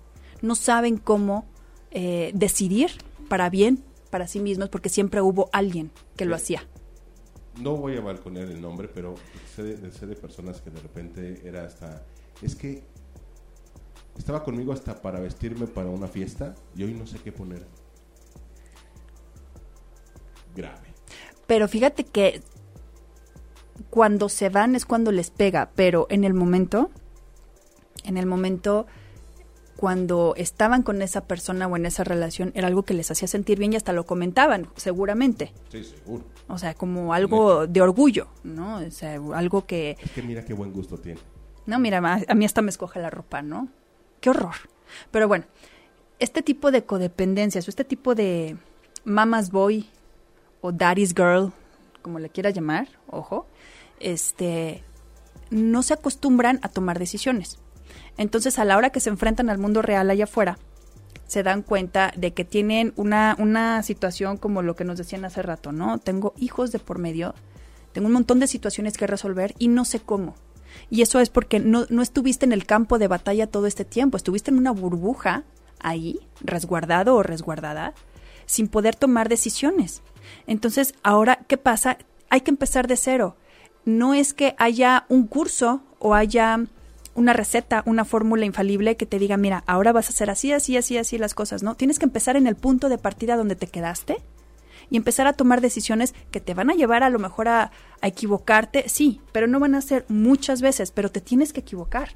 No 0.41 0.55
saben 0.55 0.97
cómo 0.97 1.45
eh, 1.91 2.31
decidir 2.33 2.91
para 3.29 3.49
bien 3.49 3.83
para 4.09 4.27
sí 4.27 4.39
mismos 4.39 4.69
porque 4.69 4.89
siempre 4.89 5.21
hubo 5.21 5.49
alguien 5.51 5.91
que 6.15 6.25
lo 6.25 6.35
hacía. 6.35 6.63
No 7.61 7.75
voy 7.77 7.97
a 7.97 8.01
balconear 8.01 8.47
el 8.49 8.61
nombre, 8.61 8.87
pero 8.87 9.15
sé 9.55 9.63
de 9.63 10.15
personas 10.15 10.61
que 10.61 10.69
de 10.69 10.81
repente 10.81 11.41
era 11.45 11.65
hasta... 11.65 12.03
Es 12.41 12.55
que 12.55 12.83
estaba 14.17 14.43
conmigo 14.43 14.73
hasta 14.73 15.01
para 15.01 15.19
vestirme 15.19 15.67
para 15.67 15.89
una 15.89 16.07
fiesta 16.07 16.55
y 16.75 16.83
hoy 16.83 16.93
no 16.93 17.05
sé 17.07 17.17
qué 17.19 17.31
poner. 17.31 17.65
Grave. 20.55 20.93
Pero 21.47 21.67
fíjate 21.67 22.03
que 22.03 22.41
cuando 23.89 24.29
se 24.29 24.49
van 24.49 24.75
es 24.75 24.85
cuando 24.85 25.11
les 25.11 25.29
pega, 25.29 25.69
pero 25.75 26.07
en 26.09 26.23
el 26.23 26.33
momento, 26.33 26.89
en 28.03 28.17
el 28.17 28.25
momento 28.25 28.87
cuando 29.75 30.33
estaban 30.37 30.83
con 30.83 31.01
esa 31.01 31.25
persona 31.27 31.67
o 31.67 31.75
en 31.75 31.85
esa 31.85 32.03
relación 32.03 32.51
era 32.55 32.67
algo 32.67 32.83
que 32.83 32.93
les 32.93 33.11
hacía 33.11 33.27
sentir 33.27 33.59
bien 33.59 33.73
y 33.73 33.75
hasta 33.75 33.93
lo 33.93 34.05
comentaban, 34.05 34.69
seguramente. 34.75 35.51
Sí, 35.69 35.83
seguro. 35.83 36.23
O 36.47 36.57
sea, 36.57 36.73
como 36.73 37.13
algo 37.13 37.67
de 37.67 37.81
orgullo, 37.81 38.27
¿no? 38.43 38.77
O 38.77 38.91
sea, 38.91 39.19
algo 39.33 39.65
que... 39.65 39.97
Es 40.01 40.11
que 40.11 40.21
mira 40.21 40.45
qué 40.45 40.53
buen 40.53 40.71
gusto 40.71 40.97
tiene. 40.97 41.19
No, 41.65 41.79
mira, 41.79 41.97
a 42.27 42.35
mí 42.35 42.45
hasta 42.45 42.61
me 42.61 42.69
escoge 42.69 42.99
la 43.01 43.09
ropa, 43.09 43.41
¿no? 43.41 43.67
Qué 44.21 44.29
horror. 44.29 44.55
Pero 45.11 45.27
bueno, 45.27 45.45
este 46.19 46.41
tipo 46.41 46.71
de 46.71 46.85
codependencias 46.85 47.67
o 47.67 47.71
este 47.71 47.83
tipo 47.83 48.15
de 48.15 48.55
mama's 49.03 49.51
boy 49.51 49.89
o 50.65 50.71
daddy's 50.71 51.13
girl, 51.13 51.51
como 52.01 52.17
le 52.17 52.29
quiera 52.29 52.49
llamar, 52.49 52.87
ojo, 53.07 53.45
este, 53.99 54.83
no 55.51 55.83
se 55.83 55.93
acostumbran 55.93 56.59
a 56.63 56.69
tomar 56.69 56.97
decisiones. 56.97 57.59
Entonces, 58.17 58.57
a 58.57 58.65
la 58.65 58.75
hora 58.75 58.89
que 58.89 58.99
se 58.99 59.09
enfrentan 59.09 59.49
al 59.49 59.59
mundo 59.59 59.83
real 59.83 60.09
allá 60.09 60.23
afuera, 60.23 60.57
se 61.27 61.43
dan 61.43 61.61
cuenta 61.61 62.11
de 62.17 62.33
que 62.33 62.45
tienen 62.45 62.93
una, 62.95 63.35
una 63.37 63.83
situación 63.83 64.37
como 64.37 64.63
lo 64.63 64.75
que 64.75 64.85
nos 64.85 64.97
decían 64.97 65.23
hace 65.25 65.43
rato, 65.43 65.71
¿no? 65.71 65.99
Tengo 65.99 66.33
hijos 66.37 66.71
de 66.71 66.79
por 66.79 66.97
medio, 66.97 67.35
tengo 67.93 68.07
un 68.07 68.13
montón 68.13 68.39
de 68.39 68.47
situaciones 68.47 68.97
que 68.97 69.05
resolver 69.05 69.53
y 69.59 69.67
no 69.67 69.85
sé 69.85 69.99
cómo. 69.99 70.35
Y 70.89 71.03
eso 71.03 71.19
es 71.19 71.29
porque 71.29 71.59
no, 71.59 71.85
no 71.89 72.01
estuviste 72.01 72.45
en 72.45 72.53
el 72.53 72.65
campo 72.65 72.97
de 72.97 73.07
batalla 73.07 73.47
todo 73.47 73.67
este 73.67 73.85
tiempo, 73.85 74.17
estuviste 74.17 74.49
en 74.49 74.57
una 74.57 74.71
burbuja 74.71 75.43
ahí, 75.79 76.19
resguardado 76.41 77.15
o 77.15 77.23
resguardada, 77.23 77.93
sin 78.47 78.67
poder 78.67 78.95
tomar 78.95 79.29
decisiones. 79.29 80.01
Entonces, 80.47 80.93
ahora, 81.03 81.39
¿qué 81.47 81.57
pasa? 81.57 81.97
Hay 82.29 82.41
que 82.41 82.51
empezar 82.51 82.87
de 82.87 82.97
cero. 82.97 83.35
No 83.85 84.13
es 84.13 84.33
que 84.33 84.55
haya 84.57 85.05
un 85.09 85.27
curso 85.27 85.81
o 85.99 86.13
haya 86.13 86.59
una 87.15 87.33
receta, 87.33 87.81
una 87.85 88.05
fórmula 88.05 88.45
infalible 88.45 88.97
que 88.97 89.05
te 89.05 89.19
diga, 89.19 89.37
mira, 89.37 89.63
ahora 89.67 89.93
vas 89.93 90.07
a 90.07 90.09
hacer 90.09 90.29
así, 90.29 90.51
así, 90.51 90.77
así, 90.77 90.97
así 90.97 91.17
las 91.17 91.33
cosas, 91.33 91.63
¿no? 91.63 91.75
Tienes 91.75 91.97
que 91.97 92.05
empezar 92.05 92.35
en 92.35 92.45
el 92.45 92.55
punto 92.55 92.89
de 92.89 92.97
partida 92.97 93.37
donde 93.37 93.55
te 93.55 93.67
quedaste 93.67 94.17
y 94.89 94.97
empezar 94.97 95.25
a 95.25 95.33
tomar 95.33 95.61
decisiones 95.61 96.13
que 96.29 96.41
te 96.41 96.53
van 96.53 96.69
a 96.69 96.75
llevar 96.75 97.03
a 97.03 97.09
lo 97.09 97.17
mejor 97.17 97.47
a, 97.47 97.71
equivocarte, 98.01 98.87
sí, 98.87 99.19
pero 99.31 99.47
no 99.47 99.59
van 99.59 99.73
a 99.73 99.81
ser 99.81 100.05
muchas 100.09 100.61
veces, 100.61 100.91
pero 100.91 101.09
te 101.09 101.21
tienes 101.21 101.53
que 101.53 101.61
equivocar. 101.61 102.09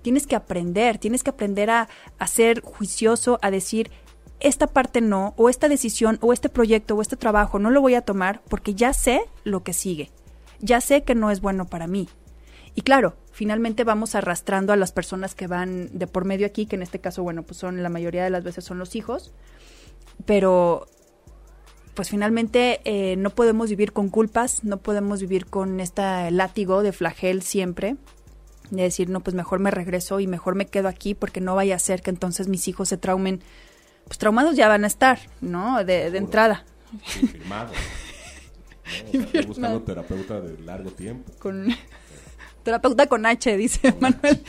Tienes 0.00 0.28
que 0.28 0.36
aprender, 0.36 0.98
tienes 0.98 1.24
que 1.24 1.30
aprender 1.30 1.70
a, 1.70 1.88
a 2.18 2.26
ser 2.28 2.60
juicioso, 2.60 3.40
a 3.42 3.50
decir, 3.50 3.90
esta 4.44 4.66
parte 4.66 5.00
no, 5.00 5.34
o 5.36 5.48
esta 5.48 5.68
decisión, 5.68 6.18
o 6.20 6.32
este 6.32 6.48
proyecto, 6.48 6.94
o 6.94 7.02
este 7.02 7.16
trabajo 7.16 7.58
no 7.58 7.70
lo 7.70 7.80
voy 7.80 7.94
a 7.94 8.02
tomar 8.02 8.42
porque 8.48 8.74
ya 8.74 8.92
sé 8.92 9.22
lo 9.42 9.62
que 9.64 9.72
sigue. 9.72 10.10
Ya 10.60 10.80
sé 10.80 11.02
que 11.02 11.14
no 11.14 11.30
es 11.30 11.40
bueno 11.40 11.66
para 11.66 11.86
mí. 11.86 12.08
Y 12.74 12.82
claro, 12.82 13.14
finalmente 13.32 13.84
vamos 13.84 14.14
arrastrando 14.14 14.72
a 14.72 14.76
las 14.76 14.92
personas 14.92 15.34
que 15.34 15.46
van 15.46 15.96
de 15.96 16.06
por 16.06 16.24
medio 16.24 16.46
aquí, 16.46 16.66
que 16.66 16.76
en 16.76 16.82
este 16.82 17.00
caso, 17.00 17.22
bueno, 17.22 17.42
pues 17.42 17.56
son 17.58 17.82
la 17.82 17.88
mayoría 17.88 18.24
de 18.24 18.30
las 18.30 18.44
veces 18.44 18.64
son 18.64 18.78
los 18.78 18.94
hijos, 18.96 19.32
pero 20.26 20.86
pues 21.94 22.10
finalmente 22.10 22.80
eh, 22.84 23.16
no 23.16 23.30
podemos 23.30 23.70
vivir 23.70 23.92
con 23.92 24.08
culpas, 24.08 24.64
no 24.64 24.78
podemos 24.78 25.20
vivir 25.20 25.46
con 25.46 25.80
este 25.80 26.30
látigo 26.32 26.82
de 26.82 26.92
flagel 26.92 27.42
siempre, 27.42 27.96
de 28.70 28.82
decir, 28.82 29.08
no, 29.08 29.20
pues 29.20 29.34
mejor 29.34 29.60
me 29.60 29.70
regreso 29.70 30.18
y 30.20 30.26
mejor 30.26 30.56
me 30.56 30.66
quedo 30.66 30.88
aquí 30.88 31.14
porque 31.14 31.40
no 31.40 31.54
vaya 31.54 31.76
a 31.76 31.78
ser 31.78 32.02
que 32.02 32.10
entonces 32.10 32.48
mis 32.48 32.66
hijos 32.66 32.88
se 32.88 32.96
traumen, 32.96 33.40
pues 34.06 34.18
traumados 34.18 34.56
ya 34.56 34.68
van 34.68 34.84
a 34.84 34.86
estar, 34.86 35.18
¿no? 35.40 35.84
De, 35.84 36.10
de 36.10 36.18
entrada. 36.18 36.64
Confirmado. 37.20 37.72
¿no? 37.74 38.04
O 38.84 39.12
sea, 39.12 39.20
estoy 39.20 39.46
buscando 39.46 39.82
terapeuta 39.82 40.40
de 40.40 40.58
largo 40.62 40.90
tiempo. 40.90 41.32
Con 41.38 41.68
terapeuta 42.62 43.06
con 43.06 43.26
H, 43.26 43.56
dice 43.56 43.94
Manuel. 44.00 44.40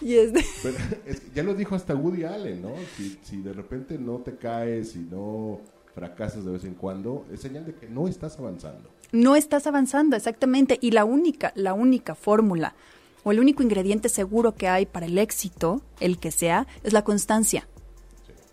y 0.00 0.16
es 0.16 0.32
de... 0.32 0.44
Pero 0.62 0.76
es 1.06 1.20
que 1.20 1.30
ya 1.34 1.42
lo 1.42 1.54
dijo 1.54 1.74
hasta 1.74 1.94
Woody 1.94 2.24
Allen, 2.24 2.62
¿no? 2.62 2.74
Si, 2.96 3.18
si 3.22 3.42
de 3.42 3.52
repente 3.52 3.98
no 3.98 4.18
te 4.18 4.36
caes 4.36 4.96
y 4.96 5.00
no 5.00 5.60
fracasas 5.94 6.44
de 6.44 6.50
vez 6.50 6.64
en 6.64 6.74
cuando, 6.74 7.24
es 7.32 7.40
señal 7.40 7.64
de 7.64 7.74
que 7.74 7.88
no 7.88 8.08
estás 8.08 8.38
avanzando. 8.38 8.90
No 9.12 9.36
estás 9.36 9.68
avanzando, 9.68 10.16
exactamente. 10.16 10.76
Y 10.80 10.90
la 10.90 11.04
única, 11.04 11.52
la 11.54 11.72
única 11.72 12.16
fórmula 12.16 12.74
o 13.24 13.32
el 13.32 13.40
único 13.40 13.62
ingrediente 13.62 14.08
seguro 14.08 14.54
que 14.54 14.68
hay 14.68 14.86
para 14.86 15.06
el 15.06 15.18
éxito, 15.18 15.82
el 15.98 16.18
que 16.18 16.30
sea, 16.30 16.66
es 16.84 16.92
la 16.92 17.02
constancia. 17.02 17.66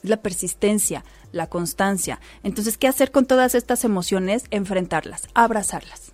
Es 0.03 0.09
la 0.09 0.21
persistencia, 0.21 1.03
la 1.31 1.47
constancia. 1.47 2.19
Entonces, 2.41 2.77
¿qué 2.77 2.87
hacer 2.87 3.11
con 3.11 3.25
todas 3.25 3.53
estas 3.53 3.83
emociones? 3.83 4.45
Enfrentarlas, 4.49 5.27
abrazarlas, 5.33 6.13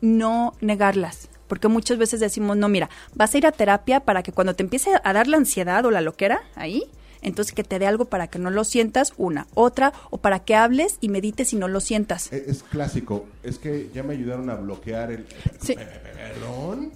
no 0.00 0.54
negarlas. 0.60 1.28
Porque 1.46 1.68
muchas 1.68 1.98
veces 1.98 2.20
decimos, 2.20 2.56
no, 2.56 2.68
mira, 2.68 2.88
vas 3.14 3.34
a 3.34 3.38
ir 3.38 3.46
a 3.46 3.52
terapia 3.52 4.00
para 4.00 4.22
que 4.22 4.32
cuando 4.32 4.54
te 4.54 4.62
empiece 4.62 4.90
a 5.02 5.12
dar 5.12 5.26
la 5.26 5.36
ansiedad 5.36 5.84
o 5.84 5.90
la 5.90 6.00
loquera 6.00 6.42
ahí, 6.54 6.84
entonces 7.22 7.52
que 7.52 7.64
te 7.64 7.78
dé 7.78 7.86
algo 7.86 8.04
para 8.06 8.28
que 8.28 8.38
no 8.38 8.50
lo 8.50 8.64
sientas, 8.64 9.12
una, 9.16 9.46
otra, 9.54 9.92
o 10.10 10.18
para 10.18 10.44
que 10.44 10.54
hables 10.54 10.96
y 11.00 11.08
medites 11.08 11.52
y 11.52 11.56
no 11.56 11.68
lo 11.68 11.80
sientas. 11.80 12.32
Es, 12.32 12.46
es 12.46 12.62
clásico, 12.62 13.26
es 13.42 13.58
que 13.58 13.90
ya 13.92 14.04
me 14.04 14.14
ayudaron 14.14 14.48
a 14.48 14.54
bloquear 14.54 15.10
el... 15.10 15.26
Sí. 15.60 15.74
¿Perdón? 16.14 16.92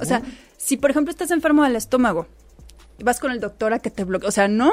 O 0.00 0.04
sea, 0.04 0.22
si 0.56 0.76
por 0.76 0.90
ejemplo 0.90 1.10
estás 1.10 1.30
enfermo 1.30 1.62
del 1.64 1.76
estómago 1.76 2.26
y 2.98 3.04
vas 3.04 3.20
con 3.20 3.30
el 3.30 3.40
doctor 3.40 3.72
a 3.72 3.78
que 3.78 3.90
te 3.90 4.04
bloquee, 4.04 4.28
o 4.28 4.32
sea, 4.32 4.48
no. 4.48 4.72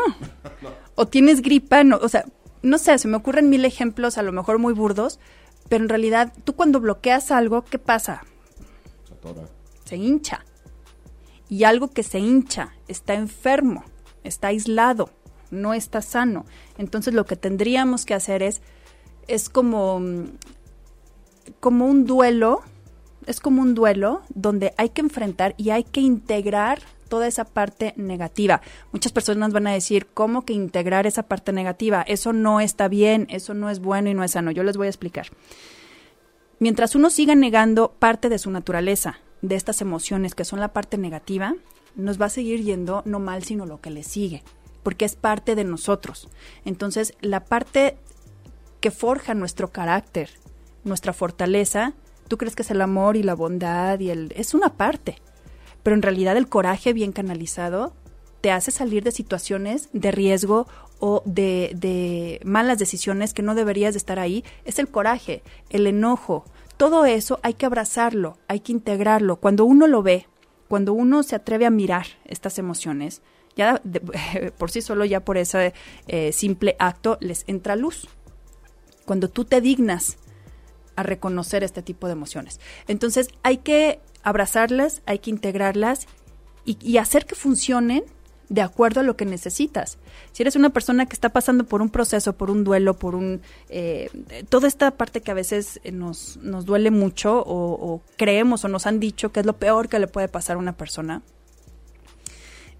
O 0.95 1.07
tienes 1.07 1.41
gripa, 1.41 1.83
no, 1.83 1.97
o 1.97 2.09
sea, 2.09 2.25
no 2.61 2.77
sé, 2.77 2.97
se 2.97 3.07
me 3.07 3.17
ocurren 3.17 3.49
mil 3.49 3.65
ejemplos, 3.65 4.17
a 4.17 4.23
lo 4.23 4.31
mejor 4.31 4.59
muy 4.59 4.73
burdos, 4.73 5.19
pero 5.69 5.83
en 5.83 5.89
realidad 5.89 6.33
tú 6.43 6.55
cuando 6.55 6.79
bloqueas 6.79 7.31
algo, 7.31 7.63
¿qué 7.63 7.79
pasa? 7.79 8.23
Se 9.07 9.13
atora. 9.13 9.47
Se 9.85 9.97
hincha. 9.97 10.45
Y 11.49 11.65
algo 11.65 11.89
que 11.89 12.03
se 12.03 12.19
hincha 12.19 12.73
está 12.87 13.13
enfermo, 13.13 13.83
está 14.23 14.47
aislado, 14.47 15.09
no 15.51 15.73
está 15.73 16.01
sano. 16.01 16.45
Entonces 16.77 17.13
lo 17.13 17.25
que 17.25 17.35
tendríamos 17.35 18.05
que 18.05 18.13
hacer 18.13 18.41
es, 18.41 18.61
es 19.27 19.49
como, 19.49 19.99
mm, 19.99 20.25
como 21.59 21.85
un 21.85 22.05
duelo, 22.05 22.63
es 23.27 23.39
como 23.39 23.61
un 23.61 23.75
duelo 23.75 24.21
donde 24.33 24.73
hay 24.77 24.89
que 24.89 25.01
enfrentar 25.01 25.55
y 25.57 25.69
hay 25.69 25.83
que 25.83 26.01
integrar 26.01 26.79
toda 27.09 27.27
esa 27.27 27.45
parte 27.45 27.93
negativa. 27.95 28.61
Muchas 28.91 29.11
personas 29.11 29.53
van 29.53 29.67
a 29.67 29.73
decir, 29.73 30.07
¿cómo 30.13 30.45
que 30.45 30.53
integrar 30.53 31.05
esa 31.05 31.23
parte 31.23 31.51
negativa? 31.51 32.01
Eso 32.07 32.33
no 32.33 32.59
está 32.59 32.87
bien, 32.87 33.27
eso 33.29 33.53
no 33.53 33.69
es 33.69 33.79
bueno 33.79 34.09
y 34.09 34.13
no 34.13 34.23
es 34.23 34.31
sano. 34.31 34.51
Yo 34.51 34.63
les 34.63 34.77
voy 34.77 34.87
a 34.87 34.89
explicar. 34.89 35.27
Mientras 36.59 36.95
uno 36.95 37.09
siga 37.09 37.35
negando 37.35 37.91
parte 37.99 38.29
de 38.29 38.39
su 38.39 38.49
naturaleza, 38.49 39.19
de 39.43 39.55
estas 39.55 39.81
emociones 39.81 40.33
que 40.33 40.45
son 40.45 40.59
la 40.59 40.73
parte 40.73 40.97
negativa, 40.97 41.55
nos 41.95 42.19
va 42.19 42.27
a 42.27 42.29
seguir 42.29 42.63
yendo 42.63 43.03
no 43.05 43.19
mal, 43.19 43.43
sino 43.43 43.65
lo 43.65 43.81
que 43.81 43.91
le 43.91 44.03
sigue, 44.03 44.41
porque 44.81 45.05
es 45.05 45.15
parte 45.15 45.55
de 45.55 45.65
nosotros. 45.65 46.29
Entonces, 46.65 47.13
la 47.21 47.45
parte 47.45 47.97
que 48.79 48.89
forja 48.91 49.33
nuestro 49.33 49.69
carácter, 49.69 50.29
nuestra 50.83 51.13
fortaleza, 51.13 51.93
tú 52.33 52.37
crees 52.39 52.55
que 52.55 52.63
es 52.63 52.71
el 52.71 52.81
amor 52.81 53.15
y 53.15 53.21
la 53.21 53.35
bondad 53.35 53.99
y 53.99 54.09
el 54.09 54.33
es 54.35 54.55
una 54.55 54.75
parte, 54.75 55.17
pero 55.83 55.95
en 55.95 56.01
realidad 56.01 56.35
el 56.35 56.49
coraje 56.49 56.91
bien 56.91 57.11
canalizado 57.11 57.93
te 58.41 58.49
hace 58.49 58.71
salir 58.71 59.03
de 59.03 59.11
situaciones 59.11 59.89
de 59.93 60.09
riesgo 60.09 60.65
o 60.99 61.21
de, 61.27 61.73
de, 61.75 62.41
malas 62.43 62.79
decisiones 62.79 63.35
que 63.35 63.43
no 63.43 63.53
deberías 63.53 63.93
de 63.93 63.99
estar 63.99 64.17
ahí, 64.17 64.43
es 64.65 64.79
el 64.79 64.87
coraje, 64.87 65.43
el 65.69 65.85
enojo. 65.85 66.43
Todo 66.75 67.05
eso 67.05 67.39
hay 67.43 67.53
que 67.53 67.67
abrazarlo, 67.67 68.39
hay 68.47 68.61
que 68.61 68.71
integrarlo. 68.71 69.35
Cuando 69.35 69.65
uno 69.65 69.85
lo 69.85 70.01
ve, 70.01 70.25
cuando 70.67 70.93
uno 70.93 71.21
se 71.21 71.35
atreve 71.35 71.67
a 71.67 71.69
mirar 71.69 72.07
estas 72.25 72.57
emociones, 72.57 73.21
ya 73.55 73.79
por 74.57 74.71
sí 74.71 74.81
solo, 74.81 75.05
ya 75.05 75.23
por 75.23 75.37
ese 75.37 75.75
eh, 76.07 76.31
simple 76.31 76.75
acto, 76.79 77.19
les 77.21 77.43
entra 77.45 77.75
luz. 77.75 78.07
Cuando 79.05 79.29
tú 79.29 79.45
te 79.45 79.61
dignas 79.61 80.17
a 80.95 81.03
reconocer 81.03 81.63
este 81.63 81.81
tipo 81.81 82.07
de 82.07 82.13
emociones. 82.13 82.59
Entonces 82.87 83.29
hay 83.43 83.57
que 83.57 83.99
abrazarlas, 84.23 85.01
hay 85.05 85.19
que 85.19 85.29
integrarlas 85.29 86.07
y, 86.65 86.97
hacer 86.97 87.25
que 87.25 87.35
funcionen 87.35 88.03
de 88.47 88.61
acuerdo 88.61 89.01
a 89.01 89.03
lo 89.03 89.17
que 89.17 89.25
necesitas. 89.25 89.97
Si 90.31 90.43
eres 90.43 90.55
una 90.55 90.69
persona 90.69 91.05
que 91.05 91.13
está 91.13 91.29
pasando 91.29 91.65
por 91.65 91.81
un 91.81 91.89
proceso, 91.89 92.33
por 92.33 92.49
un 92.49 92.63
duelo, 92.63 92.93
por 92.93 93.15
un... 93.15 93.41
Eh, 93.69 94.09
toda 94.47 94.67
esta 94.67 94.91
parte 94.91 95.21
que 95.21 95.31
a 95.31 95.33
veces 95.33 95.81
nos, 95.91 96.37
nos 96.37 96.65
duele 96.65 96.89
mucho 96.91 97.39
o, 97.39 97.73
o, 97.73 98.01
creemos 98.15 98.63
o 98.63 98.69
nos 98.69 98.87
han 98.87 98.99
dicho 98.99 99.31
que 99.31 99.41
es 99.41 99.45
lo 99.45 99.53
peor 99.53 99.89
que 99.89 99.99
le 99.99 100.07
puede 100.07 100.29
pasar 100.29 100.55
a 100.55 100.59
una 100.59 100.73
persona. 100.73 101.21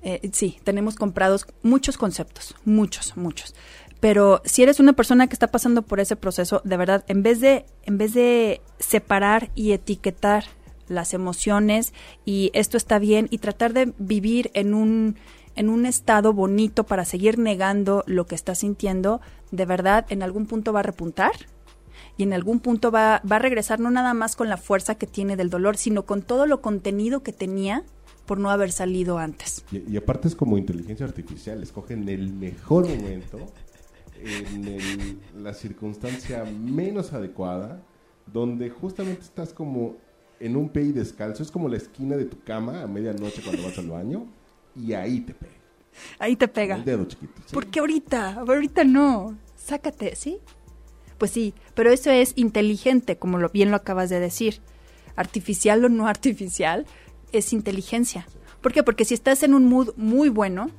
Eh, 0.06 0.30
sí, 0.34 0.60
tenemos 0.66 0.96
comprados 0.96 1.48
muchos 1.62 1.98
conceptos, 1.98 2.56
muchos, 2.66 3.16
muchos. 3.16 3.56
Pero 4.04 4.42
si 4.44 4.62
eres 4.64 4.82
una 4.82 4.92
persona 4.92 5.28
que 5.28 5.34
está 5.34 5.48
pasando 5.48 5.82
por 5.82 6.02
ese 6.02 6.18
proceso, 6.18 6.62
de 6.66 6.76
verdad, 6.76 7.06
en 7.08 7.24
vez 7.24 7.40
de, 7.40 7.66
en 7.84 7.98
vez 7.98 8.14
de 8.14 8.60
separar 8.78 9.50
y 9.56 9.72
etiquetar 9.72 10.44
las 10.90 11.14
emociones 11.14 11.94
y 12.26 12.52
esto 12.54 12.76
está 12.76 13.00
bien 13.00 13.30
y 13.32 13.38
tratar 13.38 13.72
de 13.72 13.94
vivir 14.00 14.52
en 14.56 14.74
un 14.74 15.16
en 15.56 15.70
un 15.70 15.86
estado 15.86 16.34
bonito 16.34 16.84
para 16.84 17.06
seguir 17.06 17.40
negando 17.40 18.04
lo 18.06 18.26
que 18.28 18.36
estás 18.36 18.58
sintiendo, 18.60 19.22
de 19.52 19.66
verdad 19.66 20.06
en 20.10 20.22
algún 20.22 20.48
punto 20.48 20.74
va 20.74 20.82
a 20.82 20.84
repuntar 20.84 21.32
y 22.18 22.24
en 22.24 22.34
algún 22.34 22.60
punto 22.60 22.92
va, 22.92 23.22
va 23.32 23.38
a 23.38 23.40
regresar 23.40 23.80
no 23.80 23.90
nada 23.90 24.14
más 24.14 24.36
con 24.36 24.50
la 24.50 24.58
fuerza 24.58 24.96
que 24.96 25.08
tiene 25.08 25.38
del 25.38 25.50
dolor, 25.50 25.78
sino 25.78 26.06
con 26.06 26.24
todo 26.24 26.46
lo 26.46 26.62
contenido 26.62 27.24
que 27.24 27.32
tenía 27.32 27.86
por 28.26 28.38
no 28.38 28.50
haber 28.50 28.72
salido 28.72 29.18
antes. 29.18 29.64
Y, 29.72 29.98
aparte 29.98 30.28
es 30.28 30.36
como 30.36 30.58
inteligencia 30.58 31.06
artificial, 31.06 31.62
escogen 31.62 32.08
el 32.10 32.32
mejor 32.34 32.88
momento, 32.88 33.40
en 34.24 35.20
la 35.44 35.54
circunstancia 35.54 36.44
menos 36.46 37.14
adecuada, 37.14 37.82
donde 38.32 38.70
justamente 38.70 39.22
estás 39.22 39.54
como 39.54 39.98
en 40.40 40.56
un 40.56 40.70
pie 40.70 40.94
descalzo, 40.94 41.44
es 41.44 41.52
como 41.52 41.70
la 41.70 41.78
esquina 41.78 42.16
de 42.16 42.26
tu 42.26 42.42
cama 42.44 42.82
a 42.82 42.88
medianoche 42.88 43.42
cuando 43.44 43.64
vas 43.64 43.78
al 43.78 43.90
baño, 43.90 44.28
y 44.76 44.94
ahí 44.94 45.22
te 45.22 45.34
pega. 45.34 45.54
Ahí 46.20 46.36
te 46.36 46.48
pega. 46.48 46.76
El 46.76 46.86
dedo 46.86 47.06
chiquito. 47.06 47.42
Porque 47.52 47.80
ahorita, 47.80 48.40
ahorita 48.40 48.84
no. 48.84 49.38
Sácate, 49.56 50.16
¿sí? 50.16 50.40
Pues 51.18 51.32
sí, 51.32 51.54
pero 51.76 51.92
eso 51.92 52.10
es 52.10 52.34
inteligente, 52.36 53.18
como 53.18 53.38
lo, 53.38 53.50
bien 53.50 53.72
lo 53.72 53.78
acabas 53.78 54.10
de 54.10 54.20
decir. 54.20 54.60
Artificial 55.16 55.86
o 55.86 55.90
no 55.90 56.08
artificial, 56.08 56.86
es 57.32 57.54
inteligencia. 57.54 58.26
¿Por 58.62 58.74
qué? 58.74 58.84
Porque 58.84 59.06
si 59.06 59.14
estás 59.14 59.44
en 59.44 59.54
un 59.54 59.66
mood 59.66 59.92
muy 59.96 60.30
bueno, 60.30 60.72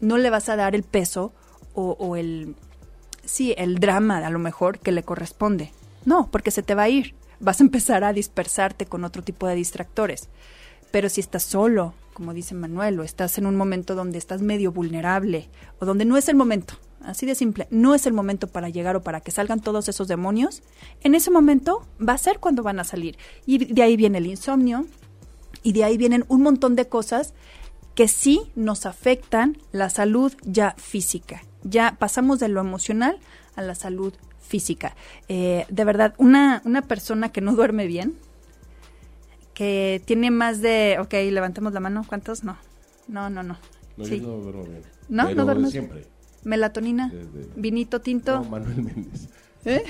no 0.00 0.18
le 0.18 0.30
vas 0.30 0.48
a 0.48 0.56
dar 0.56 0.74
el 0.74 0.82
peso 0.82 1.32
o, 1.74 1.96
o 1.98 2.16
el, 2.16 2.54
sí, 3.28 3.54
el 3.56 3.78
drama 3.78 4.18
a 4.18 4.30
lo 4.30 4.38
mejor 4.38 4.78
que 4.78 4.92
le 4.92 5.02
corresponde. 5.02 5.72
No, 6.04 6.30
porque 6.30 6.50
se 6.50 6.62
te 6.62 6.74
va 6.74 6.84
a 6.84 6.88
ir. 6.88 7.14
Vas 7.40 7.60
a 7.60 7.64
empezar 7.64 8.02
a 8.02 8.12
dispersarte 8.12 8.86
con 8.86 9.04
otro 9.04 9.22
tipo 9.22 9.46
de 9.46 9.54
distractores. 9.54 10.28
Pero 10.90 11.08
si 11.08 11.20
estás 11.20 11.42
solo, 11.42 11.94
como 12.14 12.34
dice 12.34 12.54
Manuel, 12.54 12.98
o 12.98 13.02
estás 13.04 13.38
en 13.38 13.46
un 13.46 13.56
momento 13.56 13.94
donde 13.94 14.18
estás 14.18 14.42
medio 14.42 14.72
vulnerable, 14.72 15.48
o 15.78 15.86
donde 15.86 16.04
no 16.04 16.16
es 16.16 16.28
el 16.28 16.36
momento, 16.36 16.74
así 17.02 17.26
de 17.26 17.34
simple, 17.34 17.68
no 17.70 17.94
es 17.94 18.06
el 18.06 18.12
momento 18.12 18.48
para 18.48 18.70
llegar 18.70 18.96
o 18.96 19.02
para 19.02 19.20
que 19.20 19.30
salgan 19.30 19.60
todos 19.60 19.88
esos 19.88 20.08
demonios, 20.08 20.62
en 21.02 21.14
ese 21.14 21.30
momento 21.30 21.86
va 22.00 22.14
a 22.14 22.18
ser 22.18 22.38
cuando 22.40 22.62
van 22.62 22.80
a 22.80 22.84
salir. 22.84 23.18
Y 23.46 23.72
de 23.72 23.82
ahí 23.82 23.96
viene 23.96 24.18
el 24.18 24.26
insomnio, 24.26 24.86
y 25.62 25.72
de 25.72 25.84
ahí 25.84 25.98
vienen 25.98 26.24
un 26.28 26.42
montón 26.42 26.74
de 26.76 26.88
cosas 26.88 27.34
que 27.94 28.08
sí 28.08 28.50
nos 28.54 28.86
afectan 28.86 29.58
la 29.72 29.90
salud 29.90 30.32
ya 30.42 30.74
física. 30.78 31.42
Ya 31.62 31.96
pasamos 31.98 32.38
de 32.40 32.48
lo 32.48 32.60
emocional 32.60 33.18
a 33.56 33.62
la 33.62 33.74
salud 33.74 34.14
física. 34.40 34.96
Eh, 35.28 35.66
de 35.68 35.84
verdad, 35.84 36.14
una, 36.18 36.62
una 36.64 36.82
persona 36.82 37.30
que 37.30 37.40
no 37.40 37.54
duerme 37.54 37.86
bien, 37.86 38.16
que 39.54 40.00
tiene 40.04 40.30
más 40.30 40.60
de, 40.60 40.98
ok, 41.00 41.12
levantemos 41.32 41.72
la 41.72 41.80
mano, 41.80 42.04
¿cuántos? 42.08 42.44
No, 42.44 42.56
no, 43.08 43.28
no, 43.28 43.42
no. 43.42 43.58
No, 43.96 44.06
yo 44.06 44.22
no 44.22 44.28
duermo 44.38 44.64
bien. 44.64 44.82
¿No? 45.08 45.34
¿No 45.34 45.44
duermes? 45.44 45.72
siempre. 45.72 46.06
Melatonina, 46.44 47.12
vinito 47.56 48.00
tinto. 48.00 48.36
No, 48.38 48.44
Manuel 48.44 48.82
Méndez. 48.82 49.28
¿Eh? 49.64 49.82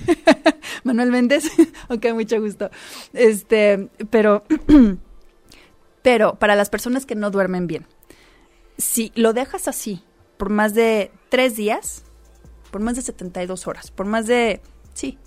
Manuel 0.84 1.10
Méndez, 1.10 1.50
ok, 1.88 2.06
mucho 2.14 2.40
gusto. 2.40 2.70
Este, 3.12 3.88
pero, 4.10 4.44
pero 6.02 6.34
para 6.38 6.56
las 6.56 6.70
personas 6.70 7.06
que 7.06 7.14
no 7.14 7.30
duermen 7.30 7.66
bien, 7.66 7.86
si 8.80 9.12
lo 9.14 9.32
dejas 9.32 9.68
así 9.68 10.04
por 10.36 10.50
más 10.50 10.74
de 10.74 11.10
tres 11.28 11.56
días, 11.56 12.02
por 12.70 12.80
más 12.80 12.96
de 12.96 13.02
72 13.02 13.66
horas, 13.66 13.90
por 13.90 14.06
más 14.06 14.26
de, 14.26 14.60
sí, 14.94 15.18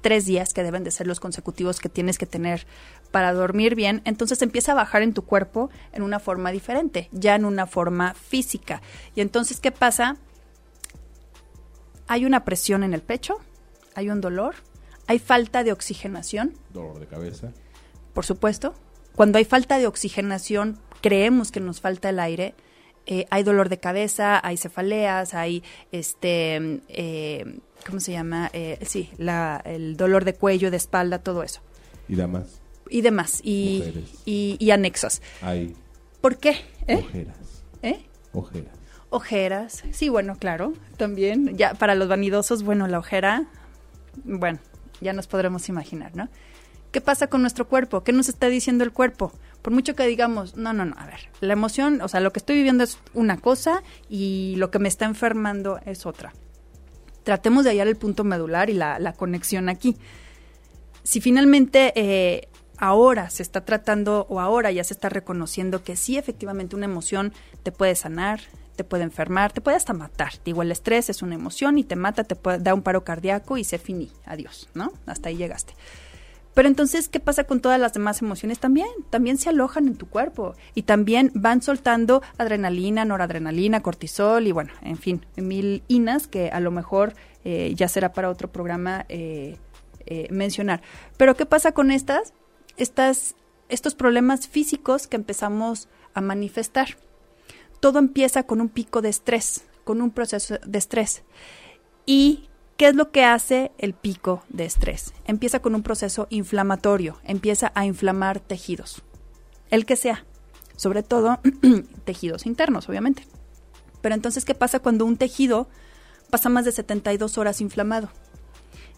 tres 0.00 0.26
días 0.26 0.52
que 0.52 0.62
deben 0.62 0.84
de 0.84 0.90
ser 0.90 1.06
los 1.06 1.20
consecutivos 1.20 1.80
que 1.80 1.88
tienes 1.88 2.18
que 2.18 2.26
tener 2.26 2.66
para 3.10 3.32
dormir 3.32 3.74
bien, 3.74 4.02
entonces 4.04 4.40
empieza 4.42 4.72
a 4.72 4.74
bajar 4.76 5.02
en 5.02 5.14
tu 5.14 5.22
cuerpo 5.22 5.70
en 5.92 6.02
una 6.02 6.20
forma 6.20 6.52
diferente, 6.52 7.08
ya 7.12 7.34
en 7.34 7.44
una 7.44 7.66
forma 7.66 8.14
física. 8.14 8.82
Y 9.14 9.20
entonces, 9.20 9.60
¿qué 9.60 9.72
pasa? 9.72 10.16
Hay 12.06 12.24
una 12.24 12.44
presión 12.44 12.82
en 12.82 12.94
el 12.94 13.02
pecho, 13.02 13.38
hay 13.94 14.10
un 14.10 14.20
dolor, 14.20 14.56
hay 15.06 15.18
falta 15.18 15.64
de 15.64 15.72
oxigenación. 15.72 16.54
Dolor 16.72 17.00
de 17.00 17.06
cabeza. 17.06 17.52
Por 18.14 18.24
supuesto. 18.24 18.74
Cuando 19.16 19.38
hay 19.38 19.44
falta 19.44 19.78
de 19.78 19.86
oxigenación, 19.86 20.78
creemos 21.00 21.50
que 21.50 21.60
nos 21.60 21.80
falta 21.80 22.10
el 22.10 22.20
aire. 22.20 22.54
Eh, 23.12 23.26
hay 23.28 23.42
dolor 23.42 23.68
de 23.68 23.78
cabeza, 23.78 24.40
hay 24.42 24.56
cefaleas, 24.56 25.34
hay 25.34 25.64
este 25.90 26.80
eh, 26.88 27.58
¿cómo 27.84 28.00
se 28.00 28.12
llama? 28.12 28.50
Eh, 28.52 28.78
sí, 28.82 29.10
la, 29.18 29.60
el 29.64 29.96
dolor 29.96 30.24
de 30.24 30.34
cuello, 30.34 30.70
de 30.70 30.76
espalda, 30.76 31.18
todo 31.18 31.42
eso. 31.42 31.60
Y 32.08 32.14
demás. 32.14 32.60
Y 32.88 33.02
demás, 33.02 33.40
y, 33.42 34.06
y, 34.24 34.56
y, 34.58 34.70
anexos. 34.70 35.22
Hay. 35.42 35.74
¿Por 36.20 36.38
qué? 36.38 36.56
¿Eh? 36.86 36.96
Ojeras. 36.96 37.36
¿Eh? 37.82 38.00
Ojeras. 38.32 38.74
Ojeras, 39.10 39.82
sí, 39.90 40.08
bueno, 40.08 40.36
claro, 40.36 40.72
también. 40.96 41.56
Ya 41.56 41.74
para 41.74 41.96
los 41.96 42.08
vanidosos, 42.08 42.62
bueno, 42.62 42.86
la 42.86 42.98
ojera, 42.98 43.46
bueno, 44.22 44.60
ya 45.00 45.12
nos 45.12 45.26
podremos 45.26 45.68
imaginar, 45.68 46.14
¿no? 46.14 46.28
¿Qué 46.90 47.00
pasa 47.00 47.28
con 47.28 47.40
nuestro 47.40 47.68
cuerpo? 47.68 48.02
¿Qué 48.02 48.12
nos 48.12 48.28
está 48.28 48.48
diciendo 48.48 48.84
el 48.84 48.92
cuerpo? 48.92 49.32
Por 49.62 49.72
mucho 49.72 49.94
que 49.94 50.06
digamos, 50.06 50.56
no, 50.56 50.72
no, 50.72 50.84
no, 50.84 50.96
a 50.98 51.06
ver, 51.06 51.28
la 51.40 51.52
emoción, 51.52 52.00
o 52.00 52.08
sea, 52.08 52.20
lo 52.20 52.32
que 52.32 52.38
estoy 52.38 52.56
viviendo 52.56 52.82
es 52.82 52.98
una 53.14 53.36
cosa 53.36 53.82
y 54.08 54.54
lo 54.56 54.70
que 54.70 54.78
me 54.78 54.88
está 54.88 55.04
enfermando 55.04 55.78
es 55.84 56.06
otra 56.06 56.32
tratemos 57.22 57.64
de 57.64 57.70
hallar 57.70 57.88
el 57.88 57.96
punto 57.96 58.24
medular 58.24 58.70
y 58.70 58.74
la, 58.74 59.14
conexión 59.16 59.68
aquí. 59.68 59.96
Si 61.02 61.20
finalmente 61.20 61.92
eh, 61.94 62.48
ahora 62.76 63.30
se 63.30 63.42
está 63.42 63.64
tratando 63.64 64.26
o 64.28 64.40
ahora 64.40 64.70
ya 64.70 64.84
se 64.84 64.94
está 64.94 65.08
reconociendo 65.08 65.82
que 65.82 65.96
sí, 65.96 66.18
efectivamente, 66.18 66.76
una 66.76 66.86
emoción 66.86 67.32
te 67.62 67.72
puede 67.72 67.94
sanar, 67.94 68.40
te 68.76 68.84
puede 68.84 69.04
enfermar, 69.04 69.52
te 69.52 69.60
puede 69.60 69.76
hasta 69.76 69.92
matar. 69.92 70.32
Digo, 70.44 70.62
el 70.62 70.72
estrés 70.72 71.10
es 71.10 71.22
una 71.22 71.34
emoción 71.34 71.78
y 71.78 71.84
te 71.84 71.96
mata, 71.96 72.24
te 72.24 72.34
puede, 72.34 72.58
da 72.58 72.74
un 72.74 72.82
paro 72.82 73.04
cardíaco 73.04 73.58
y 73.58 73.64
se 73.64 73.78
finí. 73.78 74.10
Adiós, 74.24 74.68
¿no? 74.74 74.92
Hasta 75.06 75.28
ahí 75.28 75.36
llegaste. 75.36 75.74
Pero 76.54 76.68
entonces, 76.68 77.08
¿qué 77.08 77.20
pasa 77.20 77.44
con 77.44 77.60
todas 77.60 77.78
las 77.78 77.92
demás 77.92 78.22
emociones? 78.22 78.58
También, 78.58 78.88
también 79.08 79.38
se 79.38 79.48
alojan 79.48 79.86
en 79.86 79.96
tu 79.96 80.08
cuerpo 80.08 80.54
y 80.74 80.82
también 80.82 81.30
van 81.34 81.62
soltando 81.62 82.22
adrenalina, 82.38 83.04
noradrenalina, 83.04 83.82
cortisol 83.82 84.46
y 84.46 84.52
bueno, 84.52 84.72
en 84.82 84.96
fin, 84.96 85.24
mil 85.36 85.82
inas 85.88 86.26
que 86.26 86.50
a 86.50 86.60
lo 86.60 86.70
mejor 86.70 87.14
eh, 87.44 87.72
ya 87.76 87.88
será 87.88 88.12
para 88.12 88.30
otro 88.30 88.50
programa 88.50 89.06
eh, 89.08 89.56
eh, 90.06 90.26
mencionar. 90.30 90.82
Pero 91.16 91.36
¿qué 91.36 91.46
pasa 91.46 91.72
con 91.72 91.92
estas? 91.92 92.34
Estas, 92.76 93.36
estos 93.68 93.94
problemas 93.94 94.48
físicos 94.48 95.06
que 95.06 95.16
empezamos 95.16 95.88
a 96.14 96.20
manifestar. 96.20 96.96
Todo 97.78 97.98
empieza 97.98 98.42
con 98.42 98.60
un 98.60 98.68
pico 98.68 99.02
de 99.02 99.08
estrés, 99.08 99.64
con 99.84 100.02
un 100.02 100.10
proceso 100.10 100.58
de 100.66 100.78
estrés. 100.78 101.22
Y 102.06 102.49
¿Qué 102.80 102.88
es 102.88 102.94
lo 102.94 103.10
que 103.10 103.24
hace 103.24 103.72
el 103.76 103.92
pico 103.92 104.42
de 104.48 104.64
estrés? 104.64 105.12
Empieza 105.26 105.60
con 105.60 105.74
un 105.74 105.82
proceso 105.82 106.26
inflamatorio, 106.30 107.18
empieza 107.24 107.72
a 107.74 107.84
inflamar 107.84 108.40
tejidos, 108.40 109.02
el 109.70 109.84
que 109.84 109.96
sea, 109.96 110.24
sobre 110.76 111.02
todo 111.02 111.40
tejidos 112.06 112.46
internos, 112.46 112.88
obviamente. 112.88 113.26
Pero 114.00 114.14
entonces, 114.14 114.46
¿qué 114.46 114.54
pasa 114.54 114.78
cuando 114.78 115.04
un 115.04 115.18
tejido 115.18 115.68
pasa 116.30 116.48
más 116.48 116.64
de 116.64 116.72
72 116.72 117.36
horas 117.36 117.60
inflamado? 117.60 118.08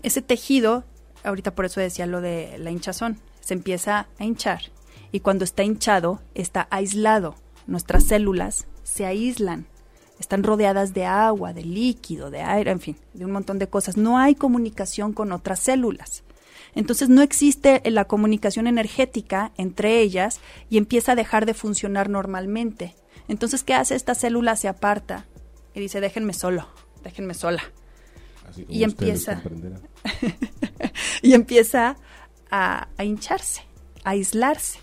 Ese 0.04 0.22
tejido, 0.22 0.84
ahorita 1.24 1.52
por 1.56 1.64
eso 1.64 1.80
decía 1.80 2.06
lo 2.06 2.20
de 2.20 2.58
la 2.58 2.70
hinchazón, 2.70 3.18
se 3.40 3.54
empieza 3.54 4.06
a 4.16 4.24
hinchar 4.24 4.60
y 5.10 5.18
cuando 5.18 5.42
está 5.42 5.64
hinchado 5.64 6.22
está 6.36 6.68
aislado. 6.70 7.34
Nuestras 7.66 8.04
células 8.04 8.68
se 8.84 9.06
aíslan 9.06 9.66
están 10.22 10.42
rodeadas 10.44 10.94
de 10.94 11.04
agua, 11.04 11.52
de 11.52 11.64
líquido, 11.64 12.30
de 12.30 12.40
aire, 12.40 12.70
en 12.70 12.80
fin, 12.80 12.96
de 13.12 13.24
un 13.24 13.32
montón 13.32 13.58
de 13.58 13.66
cosas. 13.66 13.96
No 13.96 14.18
hay 14.18 14.34
comunicación 14.34 15.12
con 15.12 15.32
otras 15.32 15.58
células. 15.58 16.22
Entonces 16.74 17.08
no 17.08 17.20
existe 17.20 17.82
la 17.90 18.06
comunicación 18.06 18.66
energética 18.66 19.52
entre 19.58 20.00
ellas 20.00 20.40
y 20.70 20.78
empieza 20.78 21.12
a 21.12 21.16
dejar 21.16 21.44
de 21.44 21.54
funcionar 21.54 22.08
normalmente. 22.08 22.94
Entonces, 23.28 23.62
¿qué 23.62 23.74
hace 23.74 23.94
esta 23.94 24.14
célula? 24.14 24.56
Se 24.56 24.68
aparta 24.68 25.26
y 25.74 25.80
dice, 25.80 26.00
déjenme 26.00 26.32
solo, 26.32 26.66
déjenme 27.02 27.34
sola. 27.34 27.62
y 28.68 28.84
empieza 28.84 29.42
y 31.22 31.34
empieza 31.34 31.96
a 32.50 32.88
hincharse, 33.02 33.62
a 34.04 34.10
aislarse. 34.10 34.81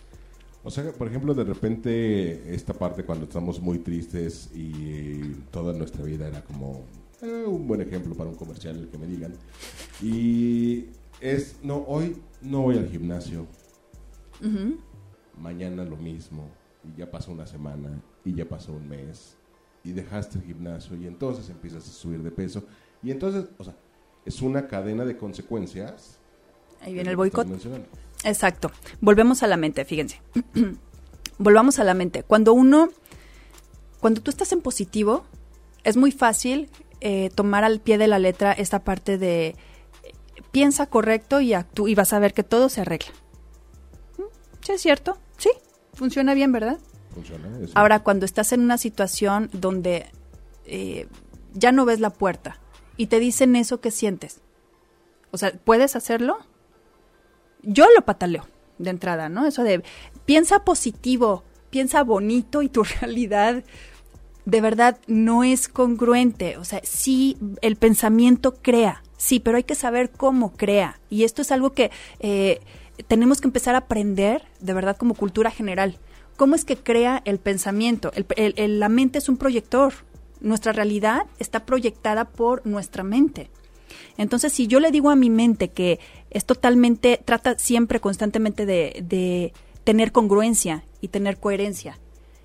O 0.63 0.69
sea, 0.69 0.91
por 0.91 1.07
ejemplo, 1.07 1.33
de 1.33 1.45
repente 1.45 2.53
esta 2.53 2.73
parte 2.73 3.03
cuando 3.05 3.25
estamos 3.25 3.61
muy 3.61 3.79
tristes 3.79 4.49
y 4.53 5.21
toda 5.51 5.73
nuestra 5.73 6.03
vida 6.03 6.27
era 6.27 6.43
como 6.43 6.83
eh, 7.21 7.45
un 7.47 7.67
buen 7.67 7.81
ejemplo 7.81 8.13
para 8.13 8.29
un 8.29 8.35
comercial 8.35 8.77
el 8.77 8.89
que 8.89 8.97
me 8.97 9.07
digan. 9.07 9.33
Y 10.01 10.87
es, 11.21 11.57
no, 11.63 11.77
hoy 11.87 12.17
no 12.41 12.61
voy 12.61 12.77
al 12.77 12.89
gimnasio. 12.89 13.45
Mañana 15.37 15.83
lo 15.85 15.95
mismo. 15.95 16.49
Y 16.83 16.99
ya 16.99 17.09
pasó 17.09 17.31
una 17.31 17.47
semana. 17.47 18.01
Y 18.25 18.33
ya 18.33 18.47
pasó 18.47 18.73
un 18.73 18.87
mes. 18.87 19.37
Y 19.83 19.91
dejaste 19.91 20.39
el 20.39 20.45
gimnasio. 20.45 20.97
Y 20.97 21.07
entonces 21.07 21.49
empiezas 21.49 21.87
a 21.87 21.91
subir 21.91 22.21
de 22.21 22.31
peso. 22.31 22.63
Y 23.01 23.11
entonces, 23.11 23.45
o 23.57 23.63
sea, 23.63 23.75
es 24.25 24.41
una 24.41 24.67
cadena 24.67 25.05
de 25.05 25.15
consecuencias. 25.15 26.17
Ahí 26.81 26.93
viene 26.93 27.11
el 27.11 27.17
boicot. 27.17 27.47
Exacto. 28.23 28.71
Volvemos 29.01 29.43
a 29.43 29.47
la 29.47 29.57
mente, 29.57 29.85
fíjense. 29.85 30.21
Volvamos 31.37 31.79
a 31.79 31.83
la 31.83 31.93
mente. 31.93 32.23
Cuando 32.23 32.53
uno, 32.53 32.89
cuando 33.99 34.21
tú 34.21 34.29
estás 34.29 34.51
en 34.51 34.61
positivo, 34.61 35.25
es 35.83 35.95
muy 35.95 36.11
fácil 36.11 36.69
eh, 37.01 37.29
tomar 37.33 37.63
al 37.63 37.79
pie 37.79 37.97
de 37.97 38.07
la 38.07 38.19
letra 38.19 38.51
esta 38.51 38.79
parte 38.79 39.17
de 39.17 39.55
piensa 40.51 40.87
correcto 40.87 41.41
y 41.41 41.53
actúa 41.53 41.89
y 41.89 41.95
vas 41.95 42.13
a 42.13 42.19
ver 42.19 42.33
que 42.33 42.43
todo 42.43 42.69
se 42.69 42.81
arregla. 42.81 43.11
¿Mm? 44.17 44.23
¿Sí 44.61 44.71
es 44.73 44.81
cierto? 44.81 45.17
Sí, 45.37 45.49
funciona 45.93 46.33
bien, 46.33 46.51
¿verdad? 46.51 46.77
Funciona. 47.13 47.47
eso. 47.63 47.71
Ahora, 47.75 48.03
cuando 48.03 48.25
estás 48.25 48.51
en 48.51 48.61
una 48.61 48.77
situación 48.77 49.49
donde 49.53 50.07
eh, 50.65 51.07
ya 51.53 51.71
no 51.71 51.85
ves 51.85 51.99
la 51.99 52.09
puerta 52.09 52.59
y 52.97 53.07
te 53.07 53.19
dicen 53.19 53.55
eso, 53.55 53.79
¿qué 53.79 53.91
sientes? 53.91 54.41
O 55.31 55.37
sea, 55.37 55.53
¿puedes 55.53 55.95
hacerlo? 55.95 56.39
Yo 57.63 57.85
lo 57.95 58.03
pataleo 58.05 58.47
de 58.77 58.89
entrada, 58.89 59.29
¿no? 59.29 59.45
Eso 59.45 59.63
de 59.63 59.83
piensa 60.25 60.63
positivo, 60.63 61.43
piensa 61.69 62.03
bonito 62.03 62.61
y 62.61 62.69
tu 62.69 62.83
realidad 63.01 63.63
de 64.45 64.61
verdad 64.61 64.97
no 65.07 65.43
es 65.43 65.67
congruente. 65.67 66.57
O 66.57 66.63
sea, 66.65 66.81
sí, 66.83 67.37
el 67.61 67.75
pensamiento 67.75 68.55
crea, 68.61 69.03
sí, 69.17 69.39
pero 69.39 69.57
hay 69.57 69.63
que 69.63 69.75
saber 69.75 70.09
cómo 70.09 70.53
crea. 70.53 70.99
Y 71.09 71.23
esto 71.23 71.41
es 71.41 71.51
algo 71.51 71.73
que 71.73 71.91
eh, 72.19 72.61
tenemos 73.07 73.41
que 73.41 73.47
empezar 73.47 73.75
a 73.75 73.79
aprender, 73.79 74.43
de 74.59 74.73
verdad, 74.73 74.97
como 74.97 75.13
cultura 75.13 75.51
general. 75.51 75.97
¿Cómo 76.37 76.55
es 76.55 76.63
que 76.65 76.77
crea 76.77 77.21
el 77.25 77.37
pensamiento? 77.37 78.11
El- 78.15 78.79
la 78.79 78.89
mente 78.89 79.19
es 79.19 79.27
un 79.29 79.37
proyector. 79.37 79.93
Nuestra 80.39 80.71
realidad 80.71 81.23
está 81.37 81.65
proyectada 81.65 82.23
por 82.25 82.65
nuestra 82.65 83.03
mente. 83.03 83.49
Entonces, 84.17 84.53
si 84.53 84.67
yo 84.67 84.79
le 84.79 84.91
digo 84.91 85.09
a 85.09 85.15
mi 85.15 85.29
mente 85.29 85.69
que 85.69 85.99
es 86.29 86.45
totalmente, 86.45 87.21
trata 87.23 87.57
siempre 87.57 87.99
constantemente 87.99 88.65
de, 88.65 89.53
tener 89.83 90.11
congruencia 90.11 90.83
y 91.01 91.07
tener 91.07 91.39
coherencia, 91.39 91.97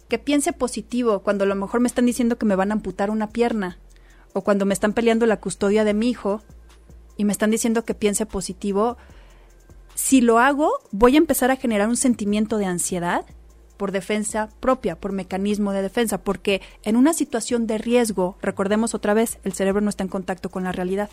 que 0.08 0.18
piense 0.18 0.52
positivo 0.52 1.20
cuando 1.20 1.44
a 1.44 1.46
lo 1.46 1.54
mejor 1.54 1.80
me 1.80 1.88
están 1.88 2.06
diciendo 2.06 2.38
que 2.38 2.46
me 2.46 2.56
van 2.56 2.70
a 2.70 2.74
amputar 2.74 3.10
una 3.10 3.28
pierna, 3.28 3.78
o 4.32 4.42
cuando 4.42 4.64
me 4.64 4.74
están 4.74 4.94
peleando 4.94 5.26
la 5.26 5.40
custodia 5.40 5.84
de 5.84 5.94
mi 5.94 6.08
hijo 6.08 6.42
y 7.16 7.24
me 7.24 7.32
están 7.32 7.50
diciendo 7.50 7.84
que 7.84 7.94
piense 7.94 8.24
positivo, 8.24 8.96
si 9.94 10.20
lo 10.20 10.38
hago, 10.38 10.72
voy 10.90 11.14
a 11.14 11.18
empezar 11.18 11.50
a 11.50 11.56
generar 11.56 11.88
un 11.88 11.96
sentimiento 11.96 12.58
de 12.58 12.66
ansiedad 12.66 13.26
por 13.76 13.92
defensa 13.92 14.48
propia, 14.60 14.96
por 14.96 15.12
mecanismo 15.12 15.72
de 15.72 15.82
defensa, 15.82 16.22
porque 16.22 16.60
en 16.82 16.96
una 16.96 17.12
situación 17.12 17.66
de 17.66 17.78
riesgo, 17.78 18.36
recordemos 18.40 18.94
otra 18.94 19.14
vez, 19.14 19.38
el 19.44 19.52
cerebro 19.52 19.80
no 19.80 19.90
está 19.90 20.04
en 20.04 20.08
contacto 20.08 20.50
con 20.50 20.64
la 20.64 20.72
realidad. 20.72 21.10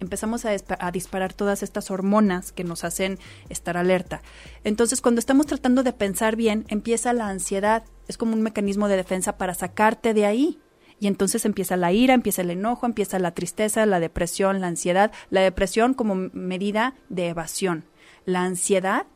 Empezamos 0.00 0.44
a, 0.44 0.50
a 0.78 0.90
disparar 0.90 1.32
todas 1.32 1.62
estas 1.62 1.90
hormonas 1.90 2.52
que 2.52 2.64
nos 2.64 2.84
hacen 2.84 3.18
estar 3.48 3.76
alerta. 3.76 4.22
Entonces, 4.64 5.00
cuando 5.00 5.18
estamos 5.18 5.46
tratando 5.46 5.82
de 5.82 5.92
pensar 5.92 6.36
bien, 6.36 6.64
empieza 6.68 7.12
la 7.12 7.28
ansiedad. 7.28 7.84
Es 8.08 8.16
como 8.16 8.32
un 8.32 8.42
mecanismo 8.42 8.88
de 8.88 8.96
defensa 8.96 9.36
para 9.36 9.54
sacarte 9.54 10.14
de 10.14 10.26
ahí. 10.26 10.58
Y 11.00 11.06
entonces 11.06 11.46
empieza 11.46 11.78
la 11.78 11.92
ira, 11.92 12.12
empieza 12.12 12.42
el 12.42 12.50
enojo, 12.50 12.84
empieza 12.84 13.18
la 13.18 13.32
tristeza, 13.32 13.86
la 13.86 14.00
depresión, 14.00 14.60
la 14.60 14.66
ansiedad. 14.66 15.12
La 15.30 15.40
depresión 15.40 15.94
como 15.94 16.14
medida 16.14 16.94
de 17.08 17.28
evasión. 17.28 17.84
La 18.26 18.42
ansiedad 18.42 19.06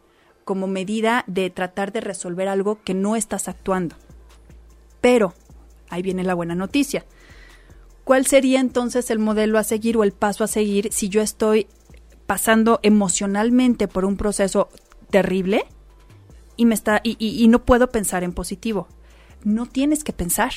como 0.44 0.66
medida 0.66 1.24
de 1.26 1.50
tratar 1.50 1.92
de 1.92 2.00
resolver 2.00 2.48
algo 2.48 2.82
que 2.82 2.94
no 2.94 3.16
estás 3.16 3.48
actuando. 3.48 3.96
Pero, 5.00 5.34
ahí 5.90 6.02
viene 6.02 6.24
la 6.24 6.34
buena 6.34 6.54
noticia. 6.54 7.04
¿Cuál 8.04 8.26
sería 8.26 8.60
entonces 8.60 9.10
el 9.10 9.18
modelo 9.18 9.58
a 9.58 9.64
seguir 9.64 9.96
o 9.96 10.04
el 10.04 10.12
paso 10.12 10.44
a 10.44 10.46
seguir 10.48 10.92
si 10.92 11.08
yo 11.08 11.22
estoy 11.22 11.66
pasando 12.26 12.80
emocionalmente 12.82 13.88
por 13.88 14.04
un 14.04 14.16
proceso 14.16 14.68
terrible 15.10 15.64
y 16.56 16.66
me 16.66 16.74
está 16.74 17.00
y, 17.02 17.16
y- 17.18 17.42
y 17.42 17.48
no 17.48 17.64
puedo 17.64 17.90
pensar 17.90 18.22
en 18.24 18.32
positivo? 18.32 18.88
No 19.42 19.66
tienes 19.66 20.04
que 20.04 20.12
pensar. 20.12 20.52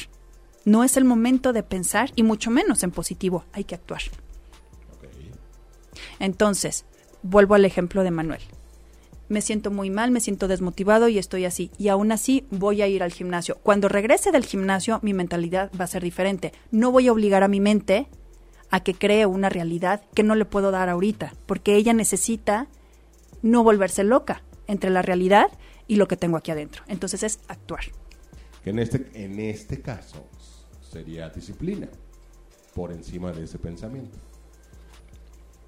No 0.65 0.83
es 0.83 0.97
el 0.97 1.05
momento 1.05 1.53
de 1.53 1.63
pensar 1.63 2.11
y 2.15 2.23
mucho 2.23 2.51
menos 2.51 2.83
en 2.83 2.91
positivo. 2.91 3.45
Hay 3.53 3.63
que 3.63 3.75
actuar. 3.75 4.01
Entonces, 6.19 6.85
vuelvo 7.23 7.55
al 7.55 7.65
ejemplo 7.65 8.03
de 8.03 8.11
Manuel. 8.11 8.41
Me 9.29 9.41
siento 9.41 9.71
muy 9.71 9.89
mal, 9.89 10.11
me 10.11 10.21
siento 10.21 10.47
desmotivado 10.47 11.09
y 11.09 11.17
estoy 11.17 11.45
así. 11.45 11.71
Y 11.77 11.89
aún 11.89 12.11
así 12.11 12.45
voy 12.49 12.81
a 12.81 12.87
ir 12.87 13.03
al 13.03 13.11
gimnasio. 13.11 13.57
Cuando 13.61 13.89
regrese 13.89 14.31
del 14.31 14.45
gimnasio, 14.45 14.99
mi 15.03 15.13
mentalidad 15.13 15.71
va 15.79 15.83
a 15.83 15.87
ser 15.87 16.03
diferente. 16.03 16.53
No 16.71 16.91
voy 16.91 17.07
a 17.07 17.11
obligar 17.11 17.43
a 17.43 17.47
mi 17.47 17.59
mente 17.59 18.07
a 18.69 18.81
que 18.81 18.93
cree 18.93 19.25
una 19.25 19.49
realidad 19.49 20.01
que 20.13 20.23
no 20.23 20.35
le 20.35 20.45
puedo 20.45 20.71
dar 20.71 20.89
ahorita, 20.89 21.33
porque 21.45 21.75
ella 21.75 21.93
necesita 21.93 22.67
no 23.41 23.63
volverse 23.63 24.03
loca 24.03 24.43
entre 24.67 24.89
la 24.89 25.01
realidad 25.01 25.47
y 25.87 25.95
lo 25.95 26.07
que 26.07 26.17
tengo 26.17 26.37
aquí 26.37 26.51
adentro. 26.51 26.83
Entonces 26.87 27.23
es 27.23 27.39
actuar. 27.47 27.81
Que 28.63 28.71
en 28.71 28.79
este, 28.79 29.09
en 29.13 29.39
este 29.39 29.81
caso 29.81 30.25
sería 30.81 31.29
disciplina 31.29 31.87
por 32.73 32.91
encima 32.91 33.31
de 33.31 33.43
ese 33.43 33.59
pensamiento. 33.59 34.17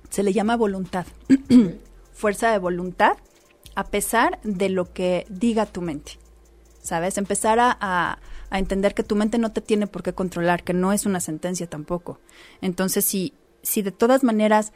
Se 0.10 0.24
le 0.24 0.34
llama 0.34 0.58
voluntad. 0.58 1.06
Fuerza 2.14 2.52
de 2.52 2.58
voluntad 2.58 3.14
a 3.80 3.86
pesar 3.86 4.42
de 4.44 4.68
lo 4.68 4.92
que 4.92 5.26
diga 5.30 5.66
tu 5.66 5.82
mente. 5.82 6.20
¿Sabes? 6.82 7.18
Empezar 7.18 7.60
a, 7.62 8.20
entender 8.52 8.94
que 8.94 9.04
tu 9.04 9.16
mente 9.16 9.38
no 9.38 9.54
te 9.54 9.62
tiene 9.62 9.88
por 9.88 10.04
qué 10.04 10.12
controlar, 10.12 10.64
que 10.66 10.74
no 10.74 10.92
es 10.92 11.06
una 11.06 11.22
sentencia 11.22 11.66
tampoco. 11.66 12.20
Entonces, 12.60 13.06
si, 13.06 13.34
si 13.62 13.82
de 13.82 13.94
todas 13.94 14.22
maneras 14.22 14.74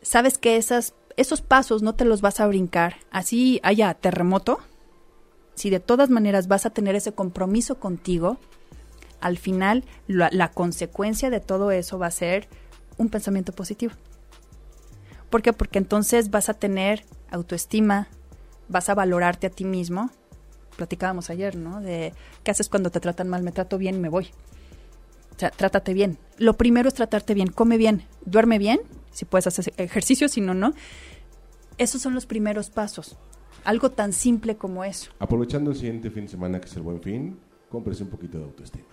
sabes 0.00 0.38
que 0.38 0.58
esas, 0.58 0.94
esos 1.16 1.40
pasos 1.40 1.82
no 1.82 1.96
te 1.96 2.04
los 2.04 2.20
vas 2.20 2.38
a 2.38 2.46
brincar, 2.46 2.98
así 3.10 3.58
haya 3.64 3.92
terremoto, 3.94 4.60
si 5.56 5.68
de 5.68 5.80
todas 5.80 6.08
maneras 6.08 6.46
vas 6.46 6.66
a 6.66 6.70
tener 6.70 6.94
ese 6.94 7.12
compromiso 7.12 7.80
contigo, 7.80 8.38
al 9.20 9.38
final 9.38 9.84
la, 10.06 10.28
la 10.30 10.52
consecuencia 10.52 11.30
de 11.30 11.40
todo 11.40 11.72
eso 11.72 11.98
va 11.98 12.06
a 12.06 12.12
ser 12.12 12.48
un 12.96 13.08
pensamiento 13.08 13.52
positivo. 13.52 13.94
¿Por 15.30 15.42
qué? 15.42 15.52
Porque 15.52 15.78
entonces 15.78 16.30
vas 16.30 16.48
a 16.48 16.54
tener 16.54 17.04
autoestima, 17.28 18.08
vas 18.68 18.88
a 18.88 18.94
valorarte 18.94 19.46
a 19.46 19.50
ti 19.50 19.64
mismo. 19.64 20.10
Platicábamos 20.76 21.30
ayer, 21.30 21.56
¿no? 21.56 21.80
De 21.80 22.12
qué 22.44 22.50
haces 22.50 22.68
cuando 22.68 22.90
te 22.90 23.00
tratan 23.00 23.28
mal, 23.28 23.42
me 23.42 23.52
trato 23.52 23.78
bien 23.78 23.96
y 23.96 23.98
me 23.98 24.08
voy. 24.08 24.30
O 25.34 25.38
sea, 25.38 25.50
trátate 25.50 25.94
bien. 25.94 26.18
Lo 26.38 26.56
primero 26.56 26.88
es 26.88 26.94
tratarte 26.94 27.34
bien, 27.34 27.48
come 27.48 27.76
bien, 27.76 28.04
duerme 28.24 28.58
bien, 28.58 28.80
si 29.10 29.24
puedes 29.24 29.46
hacer 29.46 29.72
ejercicio, 29.76 30.28
si 30.28 30.40
no, 30.40 30.54
no. 30.54 30.72
Esos 31.78 32.00
son 32.00 32.14
los 32.14 32.26
primeros 32.26 32.70
pasos. 32.70 33.16
Algo 33.64 33.90
tan 33.90 34.12
simple 34.12 34.56
como 34.56 34.84
eso. 34.84 35.10
Aprovechando 35.18 35.70
el 35.70 35.76
siguiente 35.76 36.10
fin 36.10 36.24
de 36.24 36.30
semana, 36.30 36.60
que 36.60 36.66
es 36.66 36.76
el 36.76 36.82
buen 36.82 37.02
fin, 37.02 37.38
cómprese 37.68 38.02
un 38.04 38.10
poquito 38.10 38.38
de 38.38 38.44
autoestima. 38.44 38.86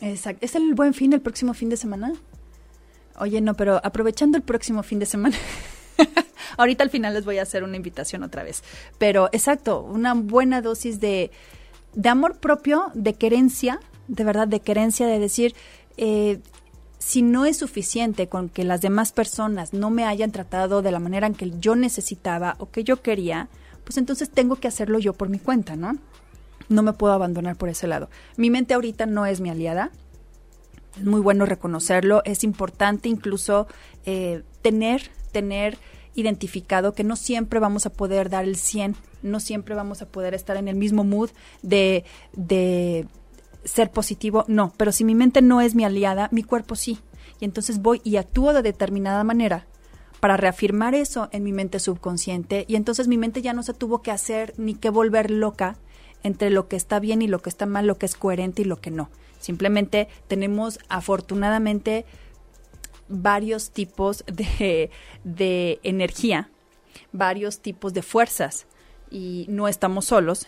Exacto. 0.00 0.44
¿Es 0.44 0.54
el 0.54 0.74
buen 0.74 0.94
fin 0.94 1.12
el 1.12 1.20
próximo 1.20 1.54
fin 1.54 1.68
de 1.68 1.76
semana? 1.76 2.12
Oye, 3.18 3.40
no, 3.40 3.54
pero 3.54 3.80
aprovechando 3.82 4.36
el 4.36 4.44
próximo 4.44 4.82
fin 4.82 4.98
de 4.98 5.06
semana. 5.06 5.36
Ahorita 6.56 6.84
al 6.84 6.90
final 6.90 7.14
les 7.14 7.24
voy 7.24 7.38
a 7.38 7.42
hacer 7.42 7.62
una 7.64 7.76
invitación 7.76 8.22
otra 8.22 8.42
vez. 8.42 8.62
Pero 8.98 9.28
exacto, 9.32 9.82
una 9.82 10.14
buena 10.14 10.62
dosis 10.62 11.00
de, 11.00 11.30
de 11.94 12.08
amor 12.08 12.38
propio, 12.38 12.90
de 12.94 13.14
querencia, 13.14 13.80
de 14.08 14.24
verdad, 14.24 14.48
de 14.48 14.60
querencia, 14.60 15.06
de 15.06 15.18
decir, 15.18 15.54
eh, 15.96 16.40
si 16.98 17.22
no 17.22 17.44
es 17.44 17.56
suficiente 17.58 18.28
con 18.28 18.48
que 18.48 18.64
las 18.64 18.80
demás 18.80 19.12
personas 19.12 19.72
no 19.72 19.90
me 19.90 20.04
hayan 20.04 20.32
tratado 20.32 20.82
de 20.82 20.90
la 20.90 20.98
manera 20.98 21.26
en 21.26 21.34
que 21.34 21.52
yo 21.58 21.76
necesitaba 21.76 22.56
o 22.58 22.70
que 22.70 22.84
yo 22.84 23.02
quería, 23.02 23.48
pues 23.84 23.96
entonces 23.98 24.30
tengo 24.30 24.56
que 24.56 24.68
hacerlo 24.68 24.98
yo 24.98 25.12
por 25.12 25.28
mi 25.28 25.38
cuenta, 25.38 25.76
¿no? 25.76 25.96
No 26.68 26.82
me 26.82 26.92
puedo 26.92 27.14
abandonar 27.14 27.56
por 27.56 27.68
ese 27.68 27.86
lado. 27.86 28.10
Mi 28.36 28.50
mente 28.50 28.74
ahorita 28.74 29.06
no 29.06 29.26
es 29.26 29.40
mi 29.40 29.48
aliada, 29.48 29.90
es 30.96 31.04
muy 31.04 31.20
bueno 31.20 31.46
reconocerlo, 31.46 32.22
es 32.24 32.44
importante 32.44 33.08
incluso 33.08 33.68
eh, 34.04 34.42
tener, 34.62 35.10
tener 35.30 35.78
identificado 36.14 36.94
que 36.94 37.04
no 37.04 37.16
siempre 37.16 37.60
vamos 37.60 37.86
a 37.86 37.90
poder 37.90 38.28
dar 38.30 38.44
el 38.44 38.56
100, 38.56 38.96
no 39.22 39.40
siempre 39.40 39.74
vamos 39.74 40.02
a 40.02 40.06
poder 40.06 40.34
estar 40.34 40.56
en 40.56 40.68
el 40.68 40.76
mismo 40.76 41.04
mood 41.04 41.30
de, 41.62 42.04
de 42.32 43.06
ser 43.64 43.90
positivo, 43.90 44.44
no, 44.48 44.72
pero 44.76 44.92
si 44.92 45.04
mi 45.04 45.14
mente 45.14 45.42
no 45.42 45.60
es 45.60 45.74
mi 45.74 45.84
aliada, 45.84 46.28
mi 46.32 46.42
cuerpo 46.42 46.74
sí. 46.74 46.98
Y 47.40 47.44
entonces 47.44 47.80
voy 47.80 48.00
y 48.02 48.16
actúo 48.16 48.52
de 48.52 48.62
determinada 48.62 49.22
manera 49.22 49.66
para 50.20 50.36
reafirmar 50.36 50.94
eso 50.94 51.28
en 51.30 51.44
mi 51.44 51.52
mente 51.52 51.78
subconsciente 51.78 52.64
y 52.68 52.74
entonces 52.74 53.06
mi 53.06 53.16
mente 53.16 53.42
ya 53.42 53.52
no 53.52 53.62
se 53.62 53.74
tuvo 53.74 54.02
que 54.02 54.10
hacer 54.10 54.54
ni 54.56 54.74
que 54.74 54.90
volver 54.90 55.30
loca 55.30 55.76
entre 56.24 56.50
lo 56.50 56.66
que 56.66 56.74
está 56.76 56.98
bien 56.98 57.22
y 57.22 57.28
lo 57.28 57.40
que 57.40 57.50
está 57.50 57.66
mal, 57.66 57.86
lo 57.86 57.98
que 57.98 58.06
es 58.06 58.16
coherente 58.16 58.62
y 58.62 58.64
lo 58.64 58.80
que 58.80 58.90
no. 58.90 59.08
Simplemente 59.38 60.08
tenemos 60.26 60.80
afortunadamente 60.88 62.04
varios 63.08 63.70
tipos 63.70 64.24
de, 64.26 64.90
de 65.24 65.80
energía, 65.82 66.50
varios 67.12 67.60
tipos 67.60 67.94
de 67.94 68.02
fuerzas 68.02 68.66
y 69.10 69.46
no 69.48 69.68
estamos 69.68 70.06
solos 70.06 70.46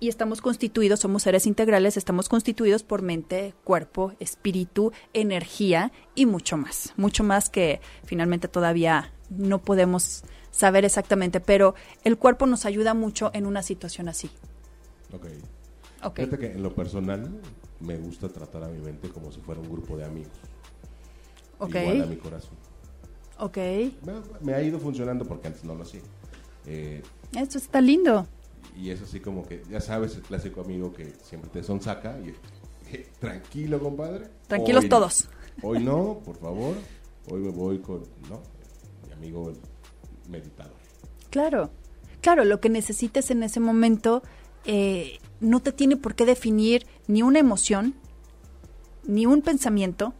y 0.00 0.08
estamos 0.08 0.40
constituidos, 0.40 1.00
somos 1.00 1.24
seres 1.24 1.46
integrales, 1.46 1.96
estamos 1.96 2.28
constituidos 2.28 2.82
por 2.84 3.02
mente, 3.02 3.54
cuerpo, 3.64 4.12
espíritu, 4.20 4.92
energía 5.12 5.92
y 6.14 6.26
mucho 6.26 6.56
más, 6.56 6.92
mucho 6.96 7.24
más 7.24 7.50
que 7.50 7.80
finalmente 8.04 8.48
todavía 8.48 9.12
no 9.30 9.60
podemos 9.60 10.22
saber 10.50 10.84
exactamente, 10.84 11.40
pero 11.40 11.74
el 12.04 12.16
cuerpo 12.16 12.46
nos 12.46 12.64
ayuda 12.64 12.94
mucho 12.94 13.30
en 13.34 13.46
una 13.46 13.62
situación 13.62 14.08
así. 14.08 14.30
Ok. 15.12 15.26
Ok. 16.04 16.16
Fíjate 16.16 16.38
que 16.38 16.52
en 16.52 16.62
lo 16.62 16.74
personal 16.74 17.40
me 17.80 17.96
gusta 17.96 18.28
tratar 18.28 18.64
a 18.64 18.68
mi 18.68 18.78
mente 18.78 19.08
como 19.08 19.32
si 19.32 19.40
fuera 19.40 19.60
un 19.60 19.70
grupo 19.70 19.96
de 19.96 20.04
amigos. 20.04 20.32
Ok. 21.58 21.74
Igual 21.74 22.02
a 22.02 22.06
mi 22.06 22.16
corazón. 22.16 22.56
Ok. 23.38 23.56
Me, 23.56 24.12
me 24.40 24.54
ha 24.54 24.62
ido 24.62 24.78
funcionando 24.78 25.24
porque 25.24 25.48
antes 25.48 25.64
no 25.64 25.74
lo 25.74 25.82
hacía. 25.82 26.00
Eh, 26.66 27.02
Esto 27.36 27.58
está 27.58 27.80
lindo. 27.80 28.26
y 28.76 28.90
es 28.90 29.00
así 29.02 29.20
como 29.20 29.46
que, 29.46 29.62
ya 29.70 29.80
sabes, 29.80 30.14
el 30.16 30.22
clásico 30.22 30.60
amigo 30.60 30.92
que 30.92 31.12
siempre 31.22 31.50
te 31.50 31.62
sonsaca 31.62 32.18
y 32.20 32.28
eh, 32.94 33.08
tranquilo, 33.18 33.78
compadre. 33.80 34.28
Tranquilos 34.46 34.84
Hoy- 34.84 34.88
todos. 34.88 35.28
Hoy 35.62 35.82
no, 35.84 36.20
por 36.24 36.36
favor. 36.36 36.74
Hoy 37.30 37.40
me 37.40 37.50
voy 37.50 37.78
con, 37.80 38.02
no, 38.30 38.40
mi 39.06 39.12
amigo 39.12 39.50
el 39.50 39.56
meditador. 40.30 40.76
Claro, 41.30 41.70
claro, 42.22 42.44
lo 42.44 42.60
que 42.60 42.68
necesites 42.70 43.30
en 43.30 43.42
ese 43.42 43.60
momento 43.60 44.22
eh, 44.64 45.18
no 45.40 45.60
te 45.60 45.72
tiene 45.72 45.96
por 45.96 46.14
qué 46.14 46.24
definir 46.24 46.86
ni 47.06 47.22
una 47.22 47.38
emoción, 47.38 47.94
ni 49.04 49.26
un 49.26 49.42
pensamiento, 49.42 50.14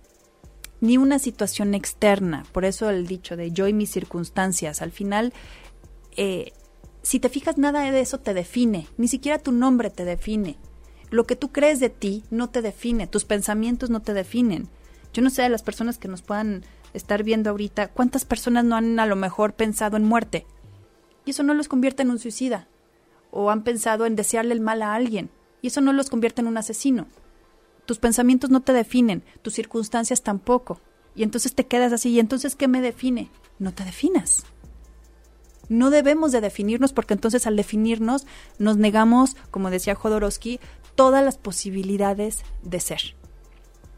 ni 0.80 0.96
una 0.96 1.18
situación 1.18 1.74
externa. 1.74 2.44
Por 2.52 2.64
eso 2.64 2.90
el 2.90 3.06
dicho 3.06 3.36
de 3.36 3.50
yo 3.50 3.68
y 3.68 3.72
mis 3.72 3.90
circunstancias. 3.90 4.82
Al 4.82 4.92
final, 4.92 5.32
eh, 6.16 6.52
si 7.02 7.20
te 7.20 7.28
fijas, 7.28 7.58
nada 7.58 7.90
de 7.90 8.00
eso 8.00 8.18
te 8.18 8.34
define, 8.34 8.86
ni 8.96 9.08
siquiera 9.08 9.38
tu 9.38 9.52
nombre 9.52 9.90
te 9.90 10.04
define. 10.04 10.58
Lo 11.10 11.26
que 11.26 11.36
tú 11.36 11.50
crees 11.52 11.80
de 11.80 11.88
ti 11.88 12.24
no 12.30 12.50
te 12.50 12.60
define, 12.60 13.06
tus 13.06 13.24
pensamientos 13.24 13.88
no 13.88 14.00
te 14.00 14.12
definen. 14.12 14.68
Yo 15.12 15.22
no 15.22 15.30
sé 15.30 15.42
de 15.42 15.48
las 15.48 15.62
personas 15.62 15.98
que 15.98 16.08
nos 16.08 16.22
puedan 16.22 16.64
estar 16.92 17.22
viendo 17.22 17.50
ahorita, 17.50 17.88
cuántas 17.88 18.24
personas 18.24 18.64
no 18.64 18.76
han 18.76 19.00
a 19.00 19.06
lo 19.06 19.16
mejor 19.16 19.54
pensado 19.54 19.96
en 19.96 20.04
muerte. 20.04 20.46
Y 21.24 21.30
eso 21.30 21.42
no 21.42 21.54
los 21.54 21.68
convierte 21.68 22.02
en 22.02 22.10
un 22.10 22.18
suicida. 22.18 22.68
O 23.30 23.50
han 23.50 23.62
pensado 23.62 24.06
en 24.06 24.16
desearle 24.16 24.54
el 24.54 24.60
mal 24.60 24.82
a 24.82 24.94
alguien. 24.94 25.30
Y 25.60 25.68
eso 25.68 25.80
no 25.80 25.92
los 25.92 26.10
convierte 26.10 26.40
en 26.40 26.46
un 26.46 26.56
asesino. 26.56 27.06
Tus 27.88 27.98
pensamientos 27.98 28.50
no 28.50 28.60
te 28.60 28.74
definen, 28.74 29.24
tus 29.40 29.54
circunstancias 29.54 30.22
tampoco. 30.22 30.78
Y 31.14 31.22
entonces 31.22 31.54
te 31.54 31.66
quedas 31.66 31.90
así. 31.90 32.10
¿Y 32.10 32.20
entonces 32.20 32.54
qué 32.54 32.68
me 32.68 32.82
define? 32.82 33.30
No 33.58 33.72
te 33.72 33.82
definas. 33.82 34.44
No 35.70 35.88
debemos 35.88 36.30
de 36.30 36.42
definirnos 36.42 36.92
porque 36.92 37.14
entonces 37.14 37.46
al 37.46 37.56
definirnos 37.56 38.26
nos 38.58 38.76
negamos, 38.76 39.36
como 39.50 39.70
decía 39.70 39.94
Jodorowsky, 39.94 40.60
todas 40.96 41.24
las 41.24 41.38
posibilidades 41.38 42.42
de 42.62 42.78
ser. 42.80 43.00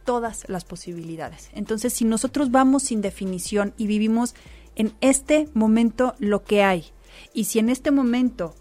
Todas 0.04 0.48
las 0.48 0.64
posibilidades. 0.64 1.50
Entonces, 1.52 1.92
si 1.92 2.04
nosotros 2.04 2.52
vamos 2.52 2.84
sin 2.84 3.00
definición 3.00 3.74
y 3.76 3.88
vivimos 3.88 4.36
en 4.76 4.92
este 5.00 5.48
momento 5.52 6.14
lo 6.20 6.44
que 6.44 6.62
hay, 6.62 6.84
y 7.34 7.46
si 7.46 7.58
en 7.58 7.68
este 7.68 7.90
momento 7.90 8.54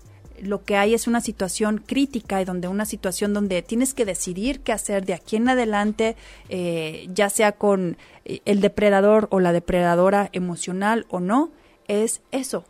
lo 0.44 0.64
que 0.64 0.78
hay 0.78 0.94
es 0.94 1.08
una 1.08 1.22
situación 1.22 1.84
crítica 1.86 2.42
y 2.42 2.46
donde 2.46 2.68
una 2.68 2.86
situación 2.86 3.34
donde 3.34 3.62
tienes 3.62 3.94
que 3.94 4.06
decidir 4.06 4.62
qué 4.62 4.72
hacer 4.72 5.06
de 5.06 5.14
aquí 5.14 5.36
en 5.36 5.50
adelante, 5.50 6.16
eh, 6.50 7.08
ya 7.14 7.30
sea 7.30 7.54
con 7.54 7.98
eh, 8.26 8.42
el 8.46 8.62
depredador 8.62 9.28
o 9.32 9.40
la 9.40 9.54
depredadora 9.54 10.30
emocional 10.34 11.06
o 11.10 11.20
no, 11.20 11.52
es 11.88 12.22
eso, 12.32 12.66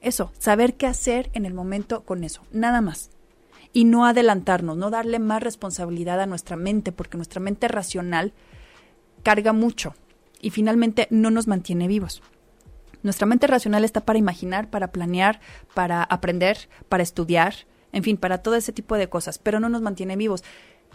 eso, 0.00 0.32
saber 0.38 0.74
qué 0.74 0.86
hacer 0.86 1.30
en 1.34 1.46
el 1.46 1.54
momento 1.54 2.02
con 2.04 2.24
eso, 2.24 2.42
nada 2.52 2.80
más. 2.80 3.10
Y 3.72 3.84
no 3.84 4.06
adelantarnos, 4.06 4.76
no 4.76 4.90
darle 4.90 5.18
más 5.18 5.42
responsabilidad 5.42 6.20
a 6.20 6.26
nuestra 6.26 6.56
mente, 6.56 6.92
porque 6.92 7.18
nuestra 7.18 7.40
mente 7.40 7.68
racional 7.68 8.32
carga 9.22 9.52
mucho 9.52 9.94
y 10.40 10.50
finalmente 10.50 11.08
no 11.10 11.30
nos 11.30 11.46
mantiene 11.46 11.88
vivos. 11.88 12.22
Nuestra 13.06 13.28
mente 13.28 13.46
racional 13.46 13.84
está 13.84 14.00
para 14.00 14.18
imaginar, 14.18 14.68
para 14.68 14.90
planear, 14.90 15.38
para 15.74 16.02
aprender, 16.02 16.68
para 16.88 17.04
estudiar, 17.04 17.54
en 17.92 18.02
fin, 18.02 18.16
para 18.16 18.38
todo 18.38 18.56
ese 18.56 18.72
tipo 18.72 18.96
de 18.96 19.08
cosas, 19.08 19.38
pero 19.38 19.60
no 19.60 19.68
nos 19.68 19.80
mantiene 19.80 20.16
vivos. 20.16 20.42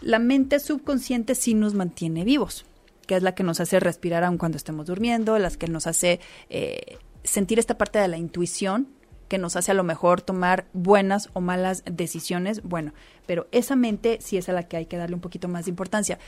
La 0.02 0.18
mente 0.18 0.60
subconsciente 0.60 1.34
sí 1.34 1.54
nos 1.54 1.72
mantiene 1.72 2.24
vivos, 2.24 2.66
que 3.06 3.16
es 3.16 3.22
la 3.22 3.34
que 3.34 3.44
nos 3.44 3.60
hace 3.60 3.80
respirar 3.80 4.24
aun 4.24 4.36
cuando 4.36 4.58
estemos 4.58 4.84
durmiendo, 4.84 5.38
las 5.38 5.56
que 5.56 5.68
nos 5.68 5.86
hace 5.86 6.20
eh, 6.50 6.98
sentir 7.24 7.58
esta 7.58 7.78
parte 7.78 7.98
de 7.98 8.08
la 8.08 8.18
intuición, 8.18 8.88
que 9.28 9.38
nos 9.38 9.56
hace 9.56 9.70
a 9.70 9.74
lo 9.74 9.82
mejor 9.82 10.20
tomar 10.20 10.66
buenas 10.74 11.30
o 11.32 11.40
malas 11.40 11.82
decisiones. 11.90 12.62
Bueno, 12.62 12.92
pero 13.24 13.48
esa 13.52 13.74
mente 13.74 14.18
sí 14.20 14.36
es 14.36 14.50
a 14.50 14.52
la 14.52 14.64
que 14.64 14.76
hay 14.76 14.84
que 14.84 14.98
darle 14.98 15.14
un 15.14 15.22
poquito 15.22 15.48
más 15.48 15.64
de 15.64 15.70
importancia. 15.70 16.18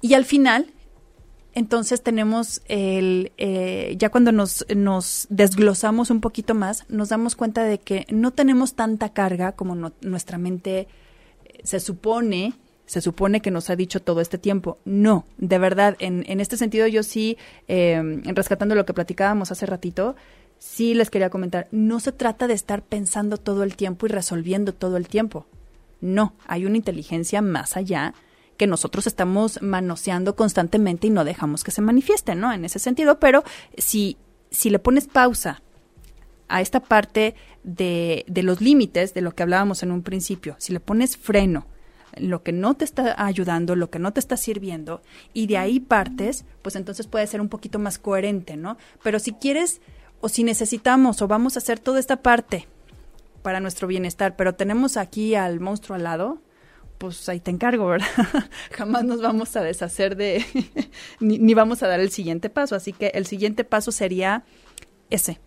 Y 0.00 0.14
al 0.14 0.24
final, 0.24 0.66
entonces 1.56 2.02
tenemos 2.02 2.60
el, 2.68 3.32
eh, 3.38 3.94
ya 3.98 4.10
cuando 4.10 4.30
nos, 4.30 4.66
nos 4.76 5.26
desglosamos 5.30 6.10
un 6.10 6.20
poquito 6.20 6.54
más, 6.54 6.84
nos 6.90 7.08
damos 7.08 7.34
cuenta 7.34 7.64
de 7.64 7.78
que 7.78 8.04
no 8.10 8.30
tenemos 8.30 8.74
tanta 8.74 9.14
carga 9.14 9.52
como 9.52 9.90
nuestra 10.02 10.36
mente 10.36 10.80
eh, 11.46 11.60
se 11.64 11.80
supone, 11.80 12.52
se 12.84 13.00
supone 13.00 13.40
que 13.40 13.50
nos 13.50 13.70
ha 13.70 13.76
dicho 13.76 14.02
todo 14.02 14.20
este 14.20 14.36
tiempo. 14.36 14.76
No, 14.84 15.24
de 15.38 15.56
verdad, 15.56 15.96
en, 15.98 16.26
en 16.28 16.40
este 16.40 16.58
sentido 16.58 16.86
yo 16.88 17.02
sí, 17.02 17.38
eh, 17.68 18.20
rescatando 18.26 18.74
lo 18.74 18.84
que 18.84 18.92
platicábamos 18.92 19.50
hace 19.50 19.64
ratito, 19.64 20.14
sí 20.58 20.92
les 20.92 21.08
quería 21.08 21.30
comentar, 21.30 21.68
no 21.70 22.00
se 22.00 22.12
trata 22.12 22.48
de 22.48 22.54
estar 22.54 22.82
pensando 22.82 23.38
todo 23.38 23.62
el 23.62 23.76
tiempo 23.76 24.04
y 24.04 24.10
resolviendo 24.10 24.74
todo 24.74 24.98
el 24.98 25.08
tiempo. 25.08 25.46
No, 26.02 26.34
hay 26.46 26.66
una 26.66 26.76
inteligencia 26.76 27.40
más 27.40 27.78
allá 27.78 28.12
que 28.56 28.66
nosotros 28.66 29.06
estamos 29.06 29.60
manoseando 29.62 30.36
constantemente 30.36 31.06
y 31.06 31.10
no 31.10 31.24
dejamos 31.24 31.64
que 31.64 31.70
se 31.70 31.82
manifieste, 31.82 32.34
¿no? 32.34 32.52
En 32.52 32.64
ese 32.64 32.78
sentido, 32.78 33.18
pero 33.18 33.44
si, 33.76 34.16
si 34.50 34.70
le 34.70 34.78
pones 34.78 35.06
pausa 35.06 35.62
a 36.48 36.60
esta 36.60 36.80
parte 36.80 37.34
de, 37.64 38.24
de 38.28 38.42
los 38.42 38.60
límites 38.60 39.14
de 39.14 39.20
lo 39.20 39.34
que 39.34 39.42
hablábamos 39.42 39.82
en 39.82 39.92
un 39.92 40.02
principio, 40.02 40.56
si 40.58 40.72
le 40.72 40.80
pones 40.80 41.16
freno, 41.16 41.66
lo 42.16 42.42
que 42.42 42.52
no 42.52 42.74
te 42.74 42.84
está 42.84 43.14
ayudando, 43.22 43.76
lo 43.76 43.90
que 43.90 43.98
no 43.98 44.12
te 44.12 44.20
está 44.20 44.36
sirviendo, 44.36 45.02
y 45.32 45.46
de 45.46 45.58
ahí 45.58 45.80
partes, 45.80 46.44
pues 46.62 46.76
entonces 46.76 47.06
puede 47.06 47.26
ser 47.26 47.40
un 47.40 47.48
poquito 47.48 47.78
más 47.78 47.98
coherente, 47.98 48.56
¿no? 48.56 48.78
Pero 49.02 49.18
si 49.18 49.32
quieres 49.32 49.80
o 50.20 50.28
si 50.28 50.44
necesitamos 50.44 51.20
o 51.20 51.28
vamos 51.28 51.56
a 51.56 51.58
hacer 51.58 51.78
toda 51.78 52.00
esta 52.00 52.22
parte 52.22 52.68
para 53.42 53.60
nuestro 53.60 53.86
bienestar, 53.86 54.34
pero 54.34 54.54
tenemos 54.54 54.96
aquí 54.96 55.34
al 55.34 55.60
monstruo 55.60 55.94
al 55.94 56.04
lado, 56.04 56.38
pues 56.98 57.28
ahí 57.28 57.40
te 57.40 57.50
encargo, 57.50 57.86
¿verdad? 57.86 58.06
Jamás 58.72 59.04
nos 59.04 59.20
vamos 59.20 59.56
a 59.56 59.62
deshacer 59.62 60.16
de, 60.16 60.44
ni, 61.20 61.54
vamos 61.54 61.82
a 61.82 61.88
dar 61.88 62.00
el 62.00 62.10
siguiente 62.10 62.50
paso. 62.50 62.74
Así 62.74 62.92
que 62.92 63.08
el 63.08 63.26
siguiente 63.26 63.64
paso 63.64 63.92
sería 63.92 64.44
ese, 65.10 65.38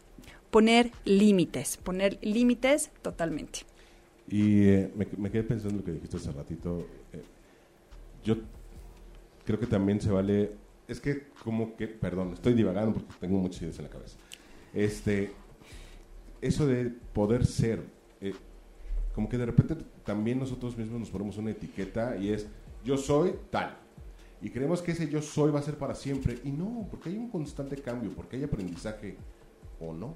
poner 0.51 0.91
límites, 1.05 1.77
poner 1.77 2.17
límites 2.21 2.91
totalmente. 3.01 3.59
Y 4.27 4.67
eh, 4.67 4.91
me, 4.95 5.07
me 5.17 5.31
quedé 5.31 5.43
pensando 5.43 5.75
en 5.75 5.77
lo 5.79 5.83
que 5.83 5.91
dijiste 5.93 6.17
hace 6.17 6.31
ratito. 6.31 6.87
eh, 7.13 7.23
yo 8.23 8.37
creo 9.45 9.59
que 9.59 9.67
también 9.67 9.99
se 9.99 10.11
vale. 10.11 10.51
Es 10.87 10.99
que, 10.99 11.27
como 11.43 11.75
que, 11.75 11.87
perdón, 11.87 12.33
estoy 12.33 12.53
divagando 12.53 12.93
porque 12.93 13.13
tengo 13.19 13.37
muchas 13.39 13.61
ideas 13.63 13.77
en 13.79 13.85
la 13.85 13.89
cabeza. 13.89 14.17
Este, 14.73 15.31
eso 16.41 16.67
de 16.67 16.91
poder 17.13 17.45
ser, 17.45 17.83
eh, 18.21 18.33
como 19.19 19.27
que 19.27 19.37
de 19.37 19.47
repente 19.47 19.75
también 20.05 20.39
nosotros 20.39 20.77
mismos 20.77 21.01
nos 21.01 21.09
ponemos 21.09 21.37
una 21.37 21.51
etiqueta 21.51 22.15
y 22.15 22.29
es 22.29 22.47
yo 22.85 22.95
soy 22.95 23.35
tal. 23.49 23.77
Y 24.41 24.49
creemos 24.49 24.81
que 24.81 24.93
ese 24.93 25.09
yo 25.09 25.21
soy 25.21 25.51
va 25.51 25.59
a 25.59 25.61
ser 25.61 25.77
para 25.77 25.93
siempre. 25.93 26.39
Y 26.45 26.51
no, 26.51 26.87
porque 26.89 27.09
hay 27.09 27.17
un 27.17 27.29
constante 27.29 27.75
cambio, 27.75 28.11
porque 28.15 28.37
hay 28.37 28.43
aprendizaje 28.43 29.17
o 29.81 29.93
no, 29.93 30.15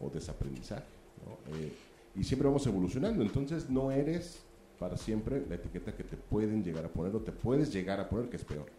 o 0.00 0.08
desaprendizaje. 0.08 0.86
¿no? 1.26 1.56
Eh, 1.58 1.74
y 2.16 2.24
siempre 2.24 2.48
vamos 2.48 2.66
evolucionando. 2.66 3.22
Entonces 3.22 3.68
no 3.68 3.92
eres 3.92 4.42
para 4.78 4.96
siempre 4.96 5.44
la 5.46 5.56
etiqueta 5.56 5.94
que 5.94 6.04
te 6.04 6.16
pueden 6.16 6.64
llegar 6.64 6.86
a 6.86 6.88
poner 6.88 7.14
o 7.14 7.20
te 7.20 7.32
puedes 7.32 7.70
llegar 7.70 8.00
a 8.00 8.08
poner, 8.08 8.30
que 8.30 8.36
es 8.36 8.44
peor. 8.46 8.72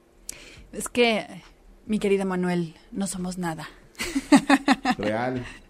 Es 0.71 0.89
que, 0.89 1.27
mi 1.85 1.99
querida 1.99 2.25
Manuel, 2.25 2.73
no 2.91 3.05
somos 3.05 3.37
nada. 3.37 3.69
Real. 4.97 5.45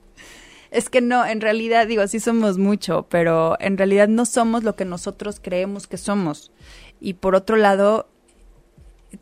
Es 0.71 0.89
que 0.89 1.01
no, 1.01 1.25
en 1.25 1.41
realidad, 1.41 1.87
digo, 1.87 2.05
sí 2.07 2.19
somos 2.19 2.57
mucho, 2.57 3.07
pero 3.09 3.57
en 3.59 3.77
realidad 3.77 4.07
no 4.07 4.25
somos 4.25 4.63
lo 4.63 4.75
que 4.75 4.85
nosotros 4.85 5.39
creemos 5.41 5.87
que 5.87 5.97
somos. 5.97 6.51
Y 6.99 7.13
por 7.15 7.33
otro 7.35 7.55
lado, 7.55 8.07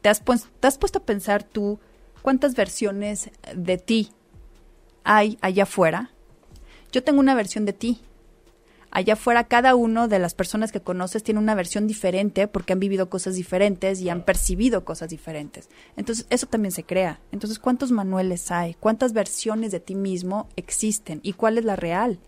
¿te 0.01 0.09
has, 0.09 0.19
pues- 0.19 0.47
te 0.59 0.67
has 0.67 0.77
puesto 0.77 0.99
a 0.99 1.05
pensar 1.05 1.43
tú 1.43 1.79
cuántas 2.21 2.55
versiones 2.55 3.31
de 3.55 3.77
ti 3.77 4.11
hay 5.05 5.37
allá 5.41 5.63
afuera? 5.63 6.11
Yo 6.91 7.03
tengo 7.03 7.19
una 7.19 7.35
versión 7.35 7.65
de 7.65 7.73
ti. 7.73 8.01
Allá 8.89 9.13
afuera, 9.13 9.43
cada 9.43 9.75
uno 9.75 10.07
de 10.07 10.17
las 10.17 10.33
personas 10.33 10.71
que 10.71 10.81
conoces 10.81 11.21
tiene 11.21 11.39
una 11.39 11.55
versión 11.55 11.87
diferente 11.87 12.47
porque 12.47 12.73
han 12.73 12.79
vivido 12.79 13.09
cosas 13.09 13.35
diferentes 13.35 13.99
y 14.01 14.09
han 14.09 14.23
percibido 14.23 14.85
cosas 14.85 15.09
diferentes. 15.09 15.69
Entonces, 15.97 16.25
eso 16.29 16.47
también 16.47 16.71
se 16.71 16.83
crea. 16.83 17.19
Entonces, 17.31 17.59
¿cuántos 17.59 17.91
manuales 17.91 18.49
hay? 18.49 18.75
¿Cuántas 18.75 19.13
versiones 19.13 19.71
de 19.71 19.79
ti 19.79 19.95
mismo 19.95 20.47
existen? 20.55 21.19
¿Y 21.21 21.33
cuál 21.33 21.57
es 21.57 21.65
la 21.65 21.75
real? 21.75 22.19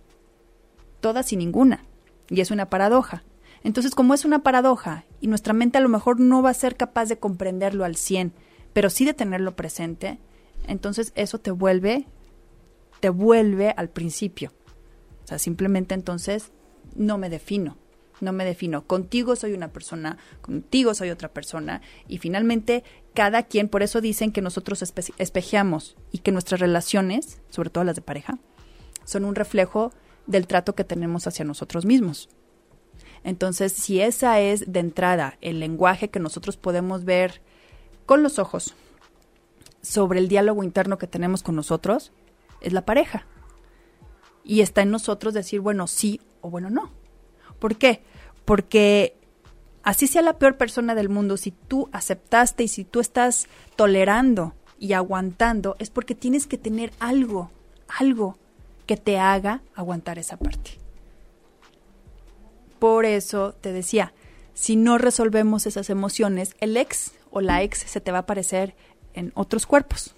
Todas 1.00 1.32
y 1.32 1.38
ninguna. 1.38 1.86
Y 2.30 2.42
es 2.42 2.52
una 2.52 2.70
paradoja. 2.70 3.24
Entonces, 3.64 3.96
como 3.96 4.14
es 4.14 4.26
una 4.26 4.40
paradoja 4.40 5.06
y 5.22 5.28
nuestra 5.28 5.54
mente 5.54 5.78
a 5.78 5.82
lo 5.82 5.90
mejor 5.90 6.20
no 6.20 6.42
va 6.42 6.50
a 6.50 6.54
ser 6.54 6.76
capaz 6.76 7.06
de 7.06 7.20
comprenderlo 7.20 7.86
al 7.86 7.96
100, 7.96 8.34
pero 8.74 8.90
sí 8.90 9.06
de 9.06 9.14
tenerlo 9.14 9.56
presente, 9.56 10.20
entonces 10.68 11.12
eso 11.16 11.40
te 11.40 11.52
vuelve 11.52 12.06
te 13.00 13.10
vuelve 13.10 13.74
al 13.76 13.90
principio. 13.90 14.52
Sea, 15.30 15.38
simplemente 15.38 15.94
entonces 15.94 16.52
no 16.96 17.20
me 17.20 17.30
defino, 17.30 17.78
no 18.20 18.34
me 18.34 18.46
defino. 18.46 18.88
Contigo 18.88 19.36
soy 19.36 19.54
una 19.54 19.68
persona, 19.68 20.18
contigo 20.42 20.96
soy 20.96 21.12
otra 21.12 21.30
persona 21.30 21.84
y 22.08 22.18
finalmente 22.18 22.84
cada 23.14 23.44
quien, 23.44 23.70
por 23.70 23.84
eso 23.84 24.02
dicen 24.02 24.32
que 24.32 24.42
nosotros 24.42 24.84
espejeamos 25.20 25.96
y 26.12 26.18
que 26.18 26.32
nuestras 26.32 26.60
relaciones, 26.60 27.42
sobre 27.52 27.70
todo 27.70 27.84
las 27.84 27.96
de 27.96 28.02
pareja, 28.02 28.40
son 29.06 29.24
un 29.24 29.36
reflejo 29.36 29.92
del 30.26 30.48
trato 30.48 30.74
que 30.74 30.84
tenemos 30.84 31.28
hacia 31.28 31.46
nosotros 31.46 31.86
mismos. 31.86 32.28
Entonces, 33.24 33.72
si 33.72 34.02
esa 34.02 34.40
es 34.40 34.72
de 34.72 34.80
entrada 34.80 35.38
el 35.42 35.60
lenguaje 35.60 36.10
que 36.10 36.20
nosotros 36.20 36.58
podemos 36.58 37.06
ver 37.06 37.40
con 38.08 38.24
los 38.24 38.40
ojos 38.40 38.74
sobre 39.84 40.18
el 40.18 40.28
diálogo 40.28 40.64
interno 40.64 40.98
que 40.98 41.06
tenemos 41.06 41.44
con 41.44 41.56
nosotros, 41.56 42.14
es 42.62 42.74
la 42.74 42.84
pareja. 42.84 43.28
Y 44.44 44.62
está 44.62 44.82
en 44.82 44.92
nosotros 44.92 45.34
decir, 45.34 45.60
bueno, 45.60 45.88
sí 45.88 46.22
o 46.42 46.50
bueno, 46.50 46.70
no. 46.70 46.92
¿Por 47.60 47.76
qué? 47.76 48.02
Porque 48.46 49.16
así 49.84 50.08
sea 50.08 50.22
la 50.22 50.38
peor 50.38 50.58
persona 50.58 50.96
del 50.96 51.10
mundo, 51.10 51.38
si 51.38 51.52
tú 51.52 51.90
aceptaste 51.92 52.64
y 52.64 52.68
si 52.68 52.86
tú 52.86 53.00
estás 53.00 53.48
tolerando 53.76 54.54
y 54.80 54.94
aguantando, 54.94 55.76
es 55.80 55.90
porque 55.90 56.16
tienes 56.16 56.48
que 56.48 56.58
tener 56.58 56.92
algo, 57.00 57.52
algo 57.88 58.38
que 58.86 58.98
te 58.98 59.20
haga 59.20 59.62
aguantar 59.76 60.18
esa 60.18 60.38
parte. 60.38 60.80
Por 62.80 63.06
eso 63.06 63.54
te 63.60 63.74
decía, 63.74 64.14
si 64.54 64.76
no 64.76 64.98
resolvemos 64.98 65.68
esas 65.68 65.90
emociones, 65.90 66.56
el 66.60 66.78
ex 66.78 67.12
o 67.30 67.42
la 67.42 67.62
ex 67.62 67.80
se 67.80 68.02
te 68.02 68.12
va 68.12 68.20
a 68.20 68.22
aparecer 68.22 68.76
en 69.14 69.32
otros 69.36 69.66
cuerpos. 69.66 70.16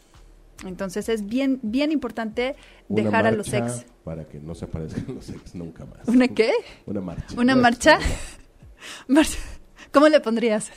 Entonces 0.66 1.10
es 1.10 1.26
bien, 1.26 1.60
bien 1.64 1.92
importante 1.92 2.56
dejar 2.88 3.26
a 3.26 3.32
los 3.32 3.52
ex. 3.54 3.86
Para 4.04 4.28
que 4.28 4.40
no 4.40 4.56
se 4.56 4.66
aparezcan 4.66 5.16
los 5.16 5.30
ex 5.30 5.56
nunca 5.56 5.86
más. 5.86 6.08
¿Una 6.08 6.28
qué? 6.28 6.52
Una 6.86 7.02
marcha. 7.02 7.36
¿Una 7.38 7.56
marcha? 7.56 8.00
¿Cómo 9.92 10.08
le 10.08 10.20
pondrías? 10.22 10.72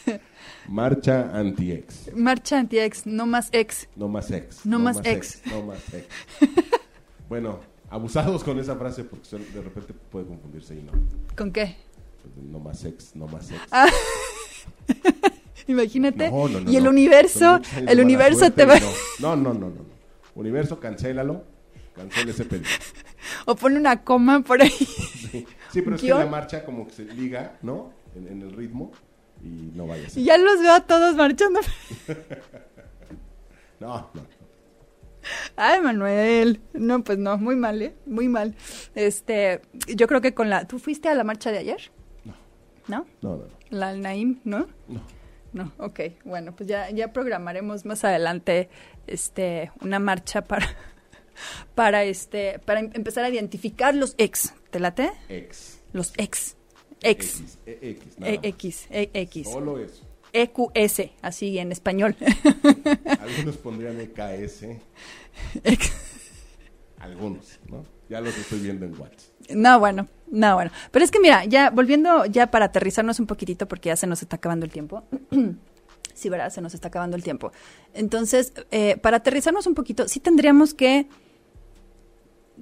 Marcha 0.68 1.30
anti-ex. 1.32 2.14
Marcha 2.16 2.59
anti-ex, 2.59 3.07
no 3.07 3.26
más 3.26 3.49
ex. 3.53 3.89
No 3.95 4.09
más 4.09 4.30
ex. 4.30 4.66
No, 4.66 4.78
más, 4.78 5.01
ex. 5.05 5.43
No 5.47 5.62
más 5.62 5.95
ex. 5.95 6.07
bueno, 7.28 7.61
abusados 7.91 8.43
con 8.43 8.59
esa 8.59 8.74
frase 8.76 9.05
porque 9.05 9.28
de 9.37 9.62
repente 9.62 9.95
puede 10.11 10.26
confundirse 10.26 10.74
y 10.74 10.82
no. 10.82 10.93
¿Con 11.37 11.53
qué? 11.53 11.76
No 12.37 12.59
más 12.59 12.85
ex, 12.85 13.14
no 13.14 13.28
más 13.28 13.51
ex. 13.51 13.61
Ah. 13.70 13.87
Imagínate. 15.67 16.31
y 16.67 16.77
el 16.77 16.89
universo, 16.89 17.61
el 17.87 18.01
universo 18.01 18.51
te 18.51 18.65
va. 18.65 18.79
No, 19.21 19.37
no, 19.37 19.55
no, 19.55 19.71
no. 19.71 19.87
Universo, 20.35 20.81
cancélalo. 20.81 21.45
Cancela 21.95 22.31
ese 22.31 22.45
peligro. 22.45 22.71
O 23.47 23.57
pone 23.57 23.79
una 23.79 24.03
coma 24.05 24.41
por 24.43 24.61
ahí. 24.61 24.71
Sí, 24.71 25.83
pero 25.83 25.97
es 25.97 26.03
que 26.03 26.09
la 26.09 26.27
marcha 26.27 26.65
como 26.65 26.87
que 26.87 26.93
se 26.93 27.05
liga, 27.05 27.57
¿no? 27.62 27.93
En, 28.15 28.43
el 28.43 28.53
ritmo 28.53 28.93
y 29.43 29.73
no 29.75 29.87
vaya 29.87 30.07
a 30.07 30.11
ser. 30.11 30.23
Ya 30.23 30.37
los 30.37 30.61
veo 30.61 30.73
a 30.73 30.81
todos 30.81 31.17
marchando. 31.17 31.61
no, 33.81 34.11
no. 34.15 34.27
Ay, 35.57 35.81
Manuel. 35.81 36.61
No, 36.75 37.03
pues 37.03 37.19
no, 37.19 37.39
muy 37.39 37.57
mal, 37.57 37.81
¿eh? 37.81 37.95
Muy 38.07 38.29
mal. 38.29 38.55
Este, 38.95 39.62
yo 39.95 40.07
creo 40.07 40.21
que 40.21 40.35
con 40.35 40.51
la... 40.51 40.67
¿Tú 40.67 40.79
fuiste 40.79 41.09
a 41.09 41.15
la 41.15 41.25
marcha 41.25 41.51
de 41.51 41.59
ayer? 41.59 41.91
No. 42.25 42.35
¿No? 42.89 43.07
No, 43.23 43.31
no, 43.31 43.45
no. 43.45 43.49
¿La 43.71 43.97
Naim, 43.97 44.41
no? 44.45 44.67
No. 44.89 45.01
No, 45.55 45.72
ok. 45.78 46.00
Bueno, 46.24 46.55
pues 46.55 46.68
ya, 46.68 46.90
ya 46.90 47.12
programaremos 47.12 47.84
más 47.84 48.05
adelante 48.05 48.68
este, 49.07 49.70
una 49.80 50.00
marcha 50.00 50.42
para, 50.42 50.66
para, 51.74 52.05
este, 52.05 52.59
para 52.59 52.80
em, 52.80 52.90
empezar 52.92 53.24
a 53.24 53.30
identificar 53.30 53.94
los 53.94 54.14
ex. 54.18 54.52
¿Te 54.70 54.80
late? 54.80 55.12
Ex. 55.28 55.80
Los 55.92 56.12
ex. 56.18 56.57
Ex. 57.02 57.40
X. 57.40 57.59
E, 57.66 57.78
X. 57.80 58.18
E, 58.20 58.40
X. 58.42 58.86
E, 58.90 59.11
X. 59.14 59.50
Solo 59.50 59.78
eso. 59.78 60.05
EQS, 60.32 61.12
así 61.22 61.59
en 61.59 61.70
español. 61.70 62.16
Algunos 63.20 63.57
pondrían 63.59 64.00
EKS. 64.00 64.66
Algunos, 66.98 67.61
¿no? 67.68 67.84
Ya 68.09 68.20
los 68.20 68.36
estoy 68.36 68.61
viendo 68.61 68.84
en 68.84 68.92
WhatsApp. 69.00 69.34
No, 69.50 69.78
bueno, 69.78 70.09
no, 70.30 70.55
bueno. 70.55 70.70
Pero 70.90 71.05
es 71.05 71.11
que 71.11 71.20
mira, 71.20 71.44
ya 71.44 71.70
volviendo 71.70 72.26
ya 72.26 72.50
para 72.50 72.66
aterrizarnos 72.66 73.20
un 73.20 73.26
poquitito, 73.26 73.66
porque 73.66 73.88
ya 73.88 73.96
se 73.96 74.07
nos 74.07 74.22
está 74.22 74.36
acabando 74.36 74.66
el 74.66 74.72
tiempo. 74.72 75.05
sí, 76.14 76.28
¿verdad? 76.28 76.50
Se 76.50 76.61
nos 76.61 76.74
está 76.74 76.88
acabando 76.88 77.16
el 77.16 77.22
tiempo. 77.22 77.52
Entonces, 77.92 78.52
eh, 78.70 78.96
para 78.98 79.18
aterrizarnos 79.18 79.66
un 79.66 79.74
poquito, 79.74 80.09
sí 80.09 80.20
tendríamos 80.20 80.74
que, 80.74 81.09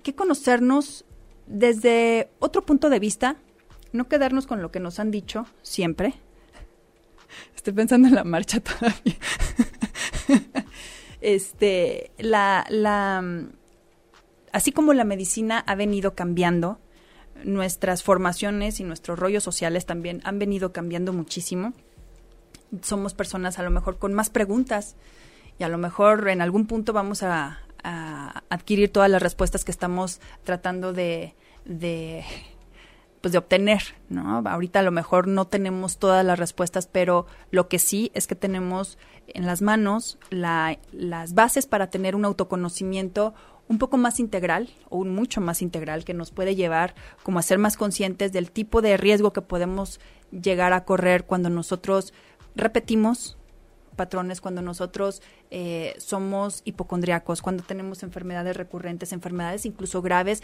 que 0.03 0.15
conocernos 0.15 1.05
desde 1.47 2.31
otro 2.39 2.65
punto 2.65 2.89
de 2.89 2.99
vista, 2.99 3.37
no 3.93 4.09
quedarnos 4.09 4.47
con 4.47 4.63
lo 4.63 4.71
que 4.71 4.81
nos 4.81 4.99
han 5.01 5.11
dicho 5.11 5.47
siempre. 5.63 6.15
Estoy 7.57 7.73
pensando 7.73 8.09
en 8.09 8.15
la 8.15 8.25
marcha 8.25 8.61
todavía. 8.61 9.17
este, 11.21 12.11
la, 12.19 12.65
la 12.69 13.23
así 14.53 14.73
como 14.73 14.93
la 14.93 15.05
medicina 15.05 15.59
ha 15.67 15.75
venido 15.75 16.15
cambiando, 16.15 16.79
nuestras 17.45 18.03
formaciones 18.03 18.81
y 18.81 18.85
nuestros 18.85 19.19
rollos 19.19 19.43
sociales 19.43 19.87
también 19.87 20.21
han 20.25 20.39
venido 20.39 20.73
cambiando 20.73 21.13
muchísimo. 21.13 21.73
Somos 22.83 23.15
personas 23.15 23.59
a 23.59 23.63
lo 23.63 23.71
mejor 23.71 23.99
con 23.99 24.13
más 24.15 24.31
preguntas 24.31 24.97
y 25.59 25.65
a 25.65 25.69
lo 25.69 25.79
mejor 25.79 26.29
en 26.29 26.41
algún 26.41 26.67
punto 26.67 26.93
vamos 26.93 27.23
a, 27.23 27.59
adquirir 28.49 28.93
todas 28.93 29.11
las 29.11 29.21
respuestas 29.21 29.65
que 29.65 29.73
estamos 29.73 30.21
tratando 30.45 30.93
de, 30.93 31.35
pues 33.21 33.33
de 33.33 33.39
obtener, 33.39 33.83
¿no? 34.09 34.41
Ahorita 34.47 34.79
a 34.79 34.83
lo 34.85 34.93
mejor 34.93 35.27
no 35.27 35.49
tenemos 35.49 35.99
todas 35.99 36.25
las 36.25 36.39
respuestas, 36.39 36.87
pero 36.87 37.27
lo 37.51 37.67
que 37.67 37.81
sí 37.81 38.13
es 38.15 38.29
que 38.29 38.37
tenemos 38.37 38.99
en 39.27 39.47
las 39.47 39.63
manos 39.63 40.17
las 40.31 41.35
bases 41.35 41.67
para 41.67 41.91
tener 41.91 42.15
un 42.15 42.25
autoconocimiento 42.25 43.35
un 43.73 43.79
poco 43.79 43.97
más 43.97 44.21
integral 44.21 44.69
o 44.91 44.99
un 44.99 45.15
mucho 45.15 45.41
más 45.41 45.63
integral 45.63 46.05
que 46.05 46.13
nos 46.13 46.31
puede 46.31 46.55
llevar 46.55 46.95
como 47.23 47.39
a 47.39 47.43
ser 47.43 47.57
más 47.57 47.79
conscientes 47.79 48.31
del 48.31 48.51
tipo 48.51 48.83
de 48.83 48.99
riesgo 48.99 49.33
que 49.33 49.41
podemos 49.41 49.99
llegar 50.31 50.75
a 50.75 50.85
correr 50.85 51.25
cuando 51.25 51.49
nosotros 51.49 52.13
repetimos 52.55 53.39
patrones, 53.97 54.43
cuando 54.43 54.61
nosotros 54.61 55.23
eh, 55.51 55.95
somos 55.97 56.61
hipocondriacos, 56.67 57.41
cuando 57.41 57.63
tenemos 57.63 58.03
enfermedades 58.03 58.59
recurrentes, 58.59 59.11
enfermedades 59.15 59.65
incluso 59.65 60.03
graves, 60.03 60.43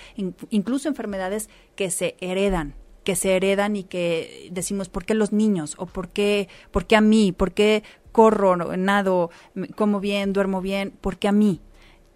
incluso 0.48 0.88
enfermedades 0.88 1.50
que 1.76 1.90
se 1.90 2.16
heredan 2.20 2.74
que 3.04 3.14
se 3.16 3.36
heredan 3.36 3.74
y 3.74 3.84
que 3.84 4.50
decimos, 4.52 4.90
¿por 4.90 5.06
qué 5.06 5.14
los 5.14 5.32
niños? 5.32 5.76
¿O 5.78 5.86
por 5.86 6.10
qué, 6.10 6.46
por 6.70 6.84
qué 6.84 6.94
a 6.94 7.00
mí? 7.00 7.32
¿Por 7.32 7.52
qué 7.52 7.82
corro, 8.12 8.54
nado, 8.76 9.30
como 9.76 9.98
bien, 9.98 10.34
duermo 10.34 10.60
bien? 10.60 10.90
¿Por 10.90 11.16
qué 11.16 11.28
a 11.28 11.32
mí? 11.32 11.62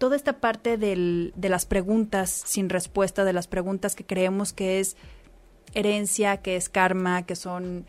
Toda 0.03 0.17
esta 0.17 0.41
parte 0.41 0.75
de 0.77 1.31
las 1.47 1.65
preguntas 1.65 2.29
sin 2.29 2.67
respuesta, 2.67 3.23
de 3.23 3.31
las 3.31 3.47
preguntas 3.47 3.95
que 3.95 4.05
creemos 4.05 4.51
que 4.51 4.81
es 4.81 4.97
herencia, 5.73 6.41
que 6.41 6.57
es 6.57 6.67
karma, 6.67 7.25
que 7.25 7.37
son 7.37 7.85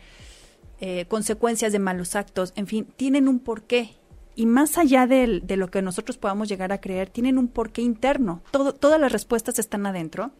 eh, 0.79 1.07
consecuencias 1.09 1.73
de 1.73 1.79
malos 1.79 2.15
actos, 2.15 2.53
en 2.55 2.67
fin, 2.67 2.87
tienen 2.95 3.27
un 3.27 3.39
porqué. 3.39 3.97
Y 4.33 4.45
más 4.45 4.77
allá 4.77 5.07
de, 5.07 5.41
de, 5.41 5.57
lo 5.57 5.69
que 5.69 5.81
nosotros 5.81 6.17
podamos 6.17 6.47
llegar 6.47 6.71
a 6.71 6.79
creer, 6.79 7.09
tienen 7.09 7.37
un 7.37 7.49
porqué 7.49 7.81
interno. 7.81 8.41
Todo, 8.51 8.73
todas 8.73 8.97
las 8.97 9.11
respuestas 9.11 9.59
están 9.59 9.85
adentro 9.85 10.31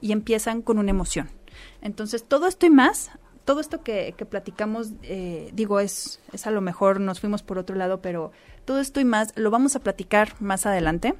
y 0.00 0.10
empiezan 0.10 0.62
con 0.62 0.78
una 0.80 0.90
emoción. 0.90 1.30
Entonces, 1.80 2.24
todo 2.24 2.48
esto 2.48 2.66
y 2.66 2.70
más, 2.70 3.12
todo 3.50 3.58
esto 3.58 3.82
que, 3.82 4.14
que 4.16 4.26
platicamos, 4.26 4.92
eh, 5.02 5.50
digo, 5.52 5.80
es, 5.80 6.20
es 6.32 6.46
a 6.46 6.52
lo 6.52 6.60
mejor 6.60 7.00
nos 7.00 7.18
fuimos 7.18 7.42
por 7.42 7.58
otro 7.58 7.74
lado, 7.74 8.00
pero 8.00 8.30
todo 8.64 8.78
esto 8.78 9.00
y 9.00 9.04
más 9.04 9.32
lo 9.34 9.50
vamos 9.50 9.74
a 9.74 9.80
platicar 9.80 10.34
más 10.38 10.66
adelante. 10.66 11.14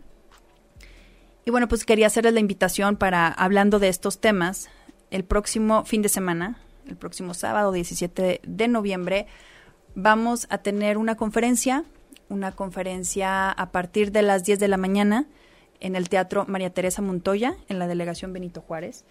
Y 1.45 1.51
bueno, 1.51 1.66
pues 1.66 1.85
quería 1.85 2.07
hacerles 2.07 2.33
la 2.35 2.39
invitación 2.39 2.95
para, 2.95 3.26
hablando 3.26 3.81
de 3.81 3.89
estos 3.89 4.20
temas, 4.20 4.70
el 5.11 5.24
próximo 5.24 5.85
fin 5.85 6.03
de 6.03 6.09
semana, 6.09 6.61
el 6.87 6.97
próximo 6.97 7.35
sábado 7.35 7.72
17 7.72 8.43
de 8.47 8.68
noviembre, 8.68 9.26
vamos 9.97 10.47
a 10.51 10.59
tener 10.59 10.99
una 10.99 11.16
conferencia, 11.16 11.85
una 12.28 12.53
conferencia 12.53 13.51
a 13.51 13.72
partir 13.72 14.12
de 14.12 14.22
las 14.22 14.45
10 14.45 14.61
de 14.61 14.68
la 14.68 14.76
mañana 14.76 15.26
en 15.81 15.97
el 15.97 16.09
Teatro 16.09 16.45
María 16.47 16.70
Teresa 16.70 17.03
Montoya, 17.03 17.57
en 17.68 17.81
la 17.81 17.89
delegación 17.89 18.33
Benito 18.33 18.61
Juárez. 18.61 19.05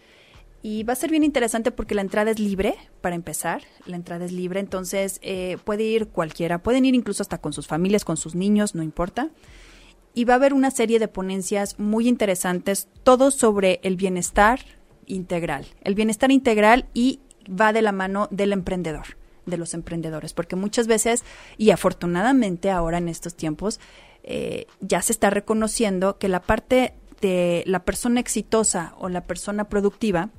Y 0.61 0.83
va 0.83 0.93
a 0.93 0.95
ser 0.97 1.09
bien 1.09 1.23
interesante 1.23 1.71
porque 1.71 1.95
la 1.95 2.01
entrada 2.01 2.31
es 2.31 2.39
libre, 2.39 2.75
para 2.99 3.15
empezar, 3.15 3.63
la 3.85 3.95
entrada 3.95 4.25
es 4.25 4.33
libre, 4.33 4.59
entonces 4.59 5.19
eh, 5.21 5.57
puede 5.63 5.83
ir 5.83 6.07
cualquiera, 6.07 6.61
pueden 6.61 6.83
ir 6.83 6.95
incluso 6.95 7.23
hasta 7.23 7.37
con 7.37 7.53
sus 7.53 7.67
familias, 7.67 8.03
con 8.03 8.17
sus 8.17 8.35
niños, 8.35 8.75
no 8.75 8.83
importa. 8.83 9.29
Y 10.13 10.25
va 10.25 10.33
a 10.33 10.37
haber 10.37 10.53
una 10.53 10.71
serie 10.71 10.99
de 10.99 11.07
ponencias 11.07 11.79
muy 11.79 12.09
interesantes, 12.09 12.89
todo 13.03 13.31
sobre 13.31 13.79
el 13.83 13.95
bienestar 13.95 14.59
integral, 15.05 15.65
el 15.83 15.95
bienestar 15.95 16.31
integral 16.31 16.87
y 16.93 17.21
va 17.49 17.71
de 17.71 17.81
la 17.81 17.93
mano 17.93 18.27
del 18.29 18.51
emprendedor, 18.51 19.17
de 19.45 19.57
los 19.57 19.73
emprendedores, 19.73 20.33
porque 20.33 20.57
muchas 20.57 20.87
veces, 20.87 21.23
y 21.57 21.71
afortunadamente 21.71 22.69
ahora 22.69 22.97
en 22.97 23.07
estos 23.07 23.35
tiempos, 23.35 23.79
eh, 24.23 24.67
ya 24.81 25.01
se 25.01 25.13
está 25.13 25.29
reconociendo 25.29 26.17
que 26.17 26.27
la 26.27 26.41
parte 26.41 26.93
de 27.21 27.63
la 27.65 27.83
persona 27.83 28.19
exitosa 28.19 28.93
o 28.99 29.09
la 29.09 29.23
persona 29.25 29.69
productiva, 29.69 30.29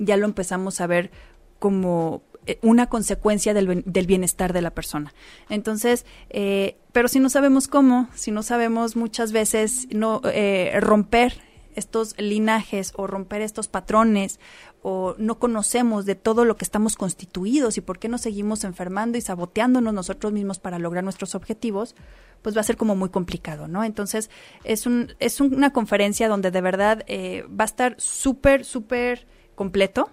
ya 0.00 0.16
lo 0.16 0.24
empezamos 0.24 0.80
a 0.80 0.88
ver 0.88 1.10
como 1.58 2.22
eh, 2.46 2.58
una 2.62 2.88
consecuencia 2.88 3.54
del, 3.54 3.84
del, 3.86 4.06
bienestar 4.06 4.52
de 4.52 4.62
la 4.62 4.70
persona. 4.70 5.12
Entonces, 5.48 6.06
eh, 6.30 6.78
pero 6.92 7.06
si 7.06 7.20
no 7.20 7.28
sabemos 7.28 7.68
cómo, 7.68 8.08
si 8.14 8.32
no 8.32 8.42
sabemos 8.42 8.96
muchas 8.96 9.30
veces 9.30 9.86
no 9.92 10.22
eh, 10.24 10.72
romper 10.80 11.34
estos 11.74 12.18
linajes 12.18 12.92
o 12.96 13.06
romper 13.06 13.42
estos 13.42 13.68
patrones 13.68 14.40
o 14.82 15.14
no 15.18 15.38
conocemos 15.38 16.06
de 16.06 16.14
todo 16.14 16.44
lo 16.44 16.56
que 16.56 16.64
estamos 16.64 16.96
constituidos 16.96 17.76
y 17.76 17.80
por 17.80 17.98
qué 17.98 18.08
nos 18.08 18.22
seguimos 18.22 18.64
enfermando 18.64 19.18
y 19.18 19.20
saboteándonos 19.20 19.92
nosotros 19.92 20.32
mismos 20.32 20.58
para 20.58 20.78
lograr 20.78 21.04
nuestros 21.04 21.34
objetivos, 21.34 21.94
pues 22.42 22.56
va 22.56 22.62
a 22.62 22.64
ser 22.64 22.76
como 22.76 22.96
muy 22.96 23.10
complicado, 23.10 23.68
¿no? 23.68 23.84
Entonces, 23.84 24.30
es, 24.64 24.86
un, 24.86 25.14
es 25.20 25.40
una 25.40 25.72
conferencia 25.72 26.28
donde 26.28 26.50
de 26.50 26.60
verdad 26.60 27.04
eh, 27.06 27.44
va 27.48 27.64
a 27.64 27.66
estar 27.66 27.94
súper, 27.98 28.64
súper 28.64 29.26
completo. 29.60 30.08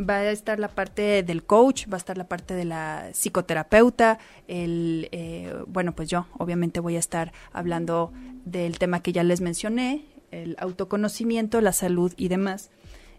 Va 0.00 0.14
a 0.14 0.30
estar 0.30 0.58
la 0.58 0.68
parte 0.68 1.22
del 1.22 1.44
coach, 1.44 1.86
va 1.90 1.96
a 1.96 1.98
estar 1.98 2.16
la 2.16 2.26
parte 2.26 2.54
de 2.54 2.64
la 2.64 3.10
psicoterapeuta, 3.12 4.18
el, 4.48 5.10
eh, 5.12 5.52
bueno, 5.66 5.94
pues 5.94 6.08
yo 6.08 6.26
obviamente 6.38 6.80
voy 6.80 6.96
a 6.96 6.98
estar 6.98 7.34
hablando 7.52 8.14
del 8.46 8.78
tema 8.78 9.02
que 9.02 9.12
ya 9.12 9.24
les 9.24 9.42
mencioné, 9.42 10.06
el 10.30 10.56
autoconocimiento, 10.58 11.60
la 11.60 11.74
salud 11.74 12.14
y 12.16 12.28
demás. 12.28 12.70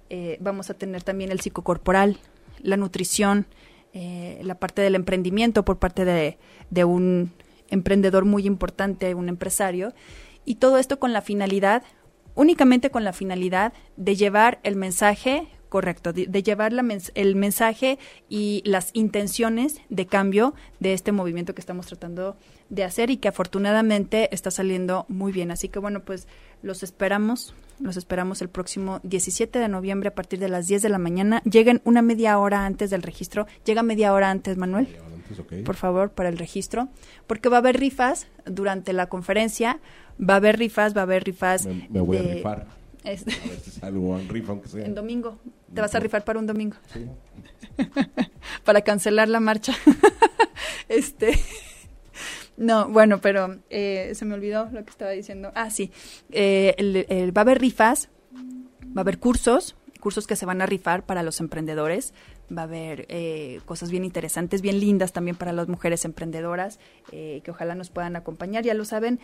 Eh, 0.09 0.39
vamos 0.41 0.71
a 0.71 0.73
tener 0.73 1.03
también 1.03 1.31
el 1.31 1.39
psicocorporal, 1.39 2.17
la 2.63 2.75
nutrición, 2.75 3.45
eh, 3.93 4.39
la 4.41 4.55
parte 4.55 4.81
del 4.81 4.95
emprendimiento 4.95 5.63
por 5.63 5.77
parte 5.77 6.03
de, 6.03 6.39
de, 6.71 6.83
un 6.83 7.31
emprendedor 7.69 8.25
muy 8.25 8.47
importante, 8.47 9.13
un 9.13 9.29
empresario, 9.29 9.93
y 10.45 10.55
todo 10.55 10.79
esto 10.79 10.97
con 10.97 11.13
la 11.13 11.21
finalidad, 11.21 11.83
únicamente 12.35 12.89
con 12.89 13.03
la 13.03 13.13
finalidad 13.13 13.73
de 13.97 14.15
llevar 14.15 14.59
el 14.63 14.75
mensaje 14.75 15.47
correcto, 15.73 16.13
de, 16.13 16.43
llevar 16.43 16.71
el 17.15 17.35
mensaje 17.35 17.97
y 18.29 18.61
las 18.63 18.91
intenciones 18.93 19.81
de 19.89 20.05
cambio 20.05 20.53
de 20.79 20.93
este 20.93 21.11
movimiento 21.11 21.55
que 21.55 21.61
estamos 21.61 21.87
tratando 21.87 22.37
de 22.69 22.83
hacer 22.83 23.09
y 23.09 23.17
que 23.17 23.29
afortunadamente 23.29 24.31
está 24.35 24.51
saliendo 24.51 25.07
muy 25.09 25.31
bien. 25.31 25.49
Así 25.49 25.69
que 25.69 25.79
bueno, 25.79 26.01
pues 26.01 26.27
los 26.61 26.83
esperamos, 26.83 27.55
los 27.79 27.97
esperamos 27.97 28.43
el 28.43 28.49
próximo 28.49 28.99
17 29.01 29.57
de 29.57 29.67
noviembre 29.67 30.09
a 30.09 30.13
partir 30.13 30.37
de 30.37 30.47
las 30.47 30.67
10 30.67 30.83
de 30.83 30.89
la 30.89 30.99
mañana. 30.99 31.41
Lleguen 31.43 31.81
una 31.85 32.03
media 32.03 32.37
hora 32.37 32.67
antes 32.67 32.91
del 32.91 33.01
registro. 33.01 33.47
Llega 33.65 33.81
media 33.81 34.13
hora 34.13 34.29
antes, 34.29 34.57
Manuel. 34.57 34.87
Por 35.65 35.75
favor, 35.75 36.11
para 36.11 36.29
el 36.29 36.37
registro. 36.37 36.89
Porque 37.25 37.49
va 37.49 37.57
a 37.57 37.59
haber 37.59 37.79
rifas 37.79 38.27
durante 38.45 38.93
la 38.93 39.07
conferencia. 39.07 39.79
Va 40.19 40.35
a 40.35 40.37
haber 40.37 40.57
rifas, 40.57 40.95
va 40.95 41.01
a 41.01 41.03
haber 41.03 41.23
rifas. 41.23 41.65
Me, 41.65 41.99
voy 42.01 42.17
a 42.17 42.21
rifar 42.21 42.67
En 44.75 44.95
domingo. 44.95 45.39
¿Te 45.73 45.81
vas 45.81 45.95
a 45.95 45.99
rifar 45.99 46.23
para 46.23 46.39
un 46.39 46.47
domingo? 46.47 46.77
Sí. 46.93 47.07
para 48.63 48.81
cancelar 48.81 49.27
la 49.27 49.39
marcha. 49.39 49.73
este. 50.89 51.39
No, 52.55 52.87
bueno, 52.87 53.19
pero 53.19 53.57
eh, 53.69 54.11
se 54.13 54.25
me 54.25 54.35
olvidó 54.35 54.69
lo 54.71 54.83
que 54.83 54.91
estaba 54.91 55.11
diciendo. 55.11 55.51
Ah, 55.55 55.69
sí. 55.69 55.91
Eh, 56.31 57.31
va 57.35 57.41
a 57.41 57.43
haber 57.43 57.59
rifas, 57.59 58.09
va 58.35 58.97
a 58.97 59.01
haber 59.01 59.17
cursos, 59.17 59.75
cursos 59.99 60.27
que 60.27 60.35
se 60.35 60.45
van 60.45 60.61
a 60.61 60.65
rifar 60.65 61.03
para 61.05 61.23
los 61.23 61.39
emprendedores. 61.39 62.13
Va 62.55 62.61
a 62.61 62.65
haber 62.65 63.05
eh, 63.09 63.61
cosas 63.65 63.89
bien 63.89 64.05
interesantes, 64.05 64.61
bien 64.61 64.79
lindas 64.79 65.13
también 65.13 65.35
para 65.35 65.53
las 65.53 65.67
mujeres 65.67 66.05
emprendedoras, 66.05 66.79
que 67.09 67.43
ojalá 67.47 67.73
nos 67.73 67.89
puedan 67.89 68.15
acompañar. 68.15 68.63
Ya 68.63 68.75
lo 68.75 68.85
saben, 68.85 69.19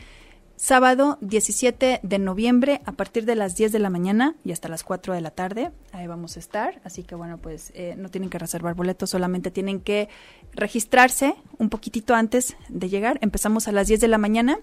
Sábado 0.62 1.18
17 1.22 2.02
de 2.04 2.20
noviembre 2.20 2.82
a 2.84 2.92
partir 2.92 3.24
de 3.24 3.36
las 3.36 3.56
10 3.56 3.72
de 3.72 3.80
la 3.80 3.90
mañana 3.90 4.36
y 4.44 4.52
hasta 4.52 4.68
las 4.68 4.84
4 4.84 5.14
de 5.14 5.22
la 5.22 5.32
tarde. 5.32 5.72
Ahí 5.94 6.06
vamos 6.06 6.36
a 6.36 6.40
estar. 6.42 6.82
Así 6.84 7.04
que 7.04 7.16
bueno, 7.16 7.38
pues 7.38 7.72
eh, 7.76 7.96
no 7.98 8.10
tienen 8.10 8.30
que 8.30 8.40
reservar 8.40 8.76
boletos, 8.76 9.10
solamente 9.10 9.52
tienen 9.52 9.80
que 9.80 10.10
registrarse 10.52 11.36
un 11.60 11.70
poquitito 11.70 12.14
antes 12.14 12.58
de 12.68 12.90
llegar. 12.90 13.20
Empezamos 13.22 13.70
a 13.70 13.72
las 13.72 13.88
10 13.88 14.02
de 14.02 14.10
la 14.10 14.18
mañana 14.18 14.60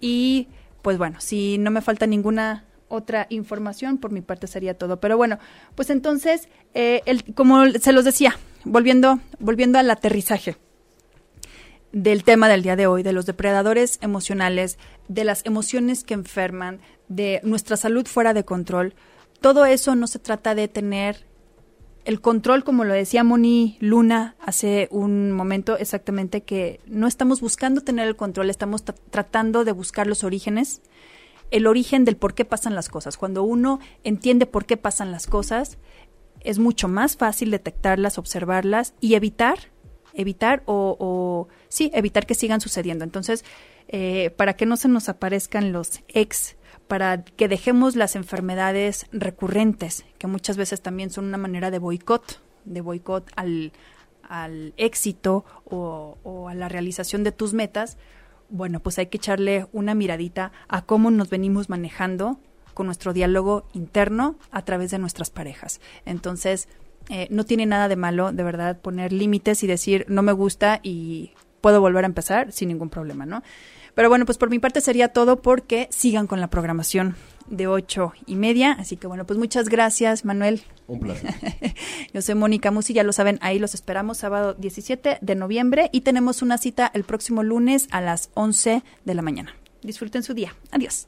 y 0.00 0.48
pues 0.80 0.96
bueno, 0.96 1.20
si 1.20 1.58
no 1.58 1.70
me 1.70 1.82
falta 1.82 2.06
ninguna 2.06 2.64
otra 2.88 3.26
información, 3.28 3.98
por 3.98 4.12
mi 4.12 4.22
parte 4.22 4.46
sería 4.46 4.78
todo. 4.78 4.98
Pero 4.98 5.18
bueno, 5.18 5.38
pues 5.74 5.90
entonces, 5.90 6.48
eh, 6.72 7.02
el, 7.04 7.34
como 7.34 7.66
se 7.68 7.92
los 7.92 8.06
decía, 8.06 8.38
volviendo, 8.64 9.20
volviendo 9.40 9.78
al 9.78 9.90
aterrizaje 9.90 10.56
del 11.94 12.24
tema 12.24 12.48
del 12.48 12.62
día 12.62 12.74
de 12.74 12.88
hoy, 12.88 13.04
de 13.04 13.12
los 13.12 13.24
depredadores 13.24 13.98
emocionales, 14.02 14.78
de 15.06 15.22
las 15.22 15.46
emociones 15.46 16.02
que 16.02 16.14
enferman, 16.14 16.80
de 17.08 17.40
nuestra 17.44 17.76
salud 17.76 18.04
fuera 18.06 18.34
de 18.34 18.44
control. 18.44 18.94
Todo 19.40 19.64
eso 19.64 19.94
no 19.94 20.08
se 20.08 20.18
trata 20.18 20.56
de 20.56 20.66
tener 20.66 21.24
el 22.04 22.20
control, 22.20 22.64
como 22.64 22.84
lo 22.84 22.92
decía 22.92 23.22
Moni 23.22 23.78
Luna 23.80 24.34
hace 24.44 24.88
un 24.90 25.30
momento, 25.30 25.78
exactamente 25.78 26.42
que 26.42 26.80
no 26.86 27.06
estamos 27.06 27.40
buscando 27.40 27.80
tener 27.80 28.08
el 28.08 28.16
control, 28.16 28.50
estamos 28.50 28.84
tratando 28.84 29.64
de 29.64 29.72
buscar 29.72 30.08
los 30.08 30.24
orígenes, 30.24 30.82
el 31.52 31.66
origen 31.66 32.04
del 32.04 32.16
por 32.16 32.34
qué 32.34 32.44
pasan 32.44 32.74
las 32.74 32.88
cosas. 32.88 33.16
Cuando 33.16 33.44
uno 33.44 33.78
entiende 34.02 34.46
por 34.46 34.66
qué 34.66 34.76
pasan 34.76 35.12
las 35.12 35.28
cosas, 35.28 35.78
es 36.40 36.58
mucho 36.58 36.88
más 36.88 37.16
fácil 37.16 37.52
detectarlas, 37.52 38.18
observarlas 38.18 38.94
y 39.00 39.14
evitar 39.14 39.73
evitar 40.14 40.62
o, 40.66 41.48
sí, 41.68 41.90
evitar 41.94 42.26
que 42.26 42.34
sigan 42.34 42.60
sucediendo. 42.60 43.04
Entonces, 43.04 43.44
eh, 43.88 44.30
para 44.36 44.54
que 44.54 44.66
no 44.66 44.76
se 44.76 44.88
nos 44.88 45.08
aparezcan 45.08 45.72
los 45.72 46.00
ex, 46.08 46.56
para 46.88 47.24
que 47.24 47.48
dejemos 47.48 47.96
las 47.96 48.16
enfermedades 48.16 49.06
recurrentes, 49.12 50.04
que 50.18 50.26
muchas 50.26 50.56
veces 50.56 50.80
también 50.80 51.10
son 51.10 51.26
una 51.26 51.38
manera 51.38 51.70
de 51.70 51.78
boicot, 51.78 52.40
de 52.64 52.80
boicot 52.80 53.30
al, 53.36 53.72
al 54.22 54.74
éxito 54.76 55.44
o, 55.64 56.18
o 56.22 56.48
a 56.48 56.54
la 56.54 56.68
realización 56.68 57.24
de 57.24 57.32
tus 57.32 57.54
metas, 57.54 57.98
bueno, 58.48 58.80
pues 58.80 58.98
hay 58.98 59.06
que 59.06 59.16
echarle 59.16 59.66
una 59.72 59.94
miradita 59.94 60.52
a 60.68 60.82
cómo 60.82 61.10
nos 61.10 61.30
venimos 61.30 61.68
manejando 61.68 62.38
con 62.74 62.86
nuestro 62.86 63.12
diálogo 63.12 63.66
interno 63.72 64.36
a 64.50 64.62
través 64.62 64.90
de 64.90 64.98
nuestras 64.98 65.30
parejas. 65.30 65.80
Entonces, 66.04 66.68
eh, 67.08 67.28
no 67.30 67.44
tiene 67.44 67.66
nada 67.66 67.88
de 67.88 67.96
malo, 67.96 68.32
de 68.32 68.42
verdad, 68.42 68.80
poner 68.80 69.12
límites 69.12 69.62
y 69.62 69.66
decir 69.66 70.06
no 70.08 70.22
me 70.22 70.32
gusta 70.32 70.80
y 70.82 71.32
puedo 71.60 71.80
volver 71.80 72.04
a 72.04 72.06
empezar 72.06 72.52
sin 72.52 72.68
ningún 72.68 72.90
problema, 72.90 73.26
¿no? 73.26 73.42
Pero 73.94 74.08
bueno, 74.08 74.26
pues 74.26 74.38
por 74.38 74.50
mi 74.50 74.58
parte 74.58 74.80
sería 74.80 75.08
todo 75.08 75.40
porque 75.40 75.88
sigan 75.90 76.26
con 76.26 76.40
la 76.40 76.48
programación 76.48 77.14
de 77.46 77.66
ocho 77.66 78.12
y 78.26 78.34
media. 78.34 78.72
Así 78.72 78.96
que 78.96 79.06
bueno, 79.06 79.24
pues 79.24 79.38
muchas 79.38 79.68
gracias, 79.68 80.24
Manuel. 80.24 80.62
Un 80.86 81.00
placer. 81.00 81.34
Yo 82.12 82.22
soy 82.22 82.34
Mónica 82.34 82.70
Musi, 82.70 82.92
ya 82.92 83.04
lo 83.04 83.12
saben, 83.12 83.38
ahí 83.40 83.58
los 83.58 83.74
esperamos 83.74 84.18
sábado 84.18 84.54
17 84.54 85.18
de 85.20 85.34
noviembre 85.34 85.90
y 85.92 86.00
tenemos 86.00 86.42
una 86.42 86.58
cita 86.58 86.90
el 86.92 87.04
próximo 87.04 87.42
lunes 87.42 87.86
a 87.90 88.00
las 88.00 88.30
11 88.34 88.82
de 89.04 89.14
la 89.14 89.22
mañana. 89.22 89.54
Disfruten 89.82 90.22
su 90.22 90.34
día. 90.34 90.54
Adiós. 90.70 91.06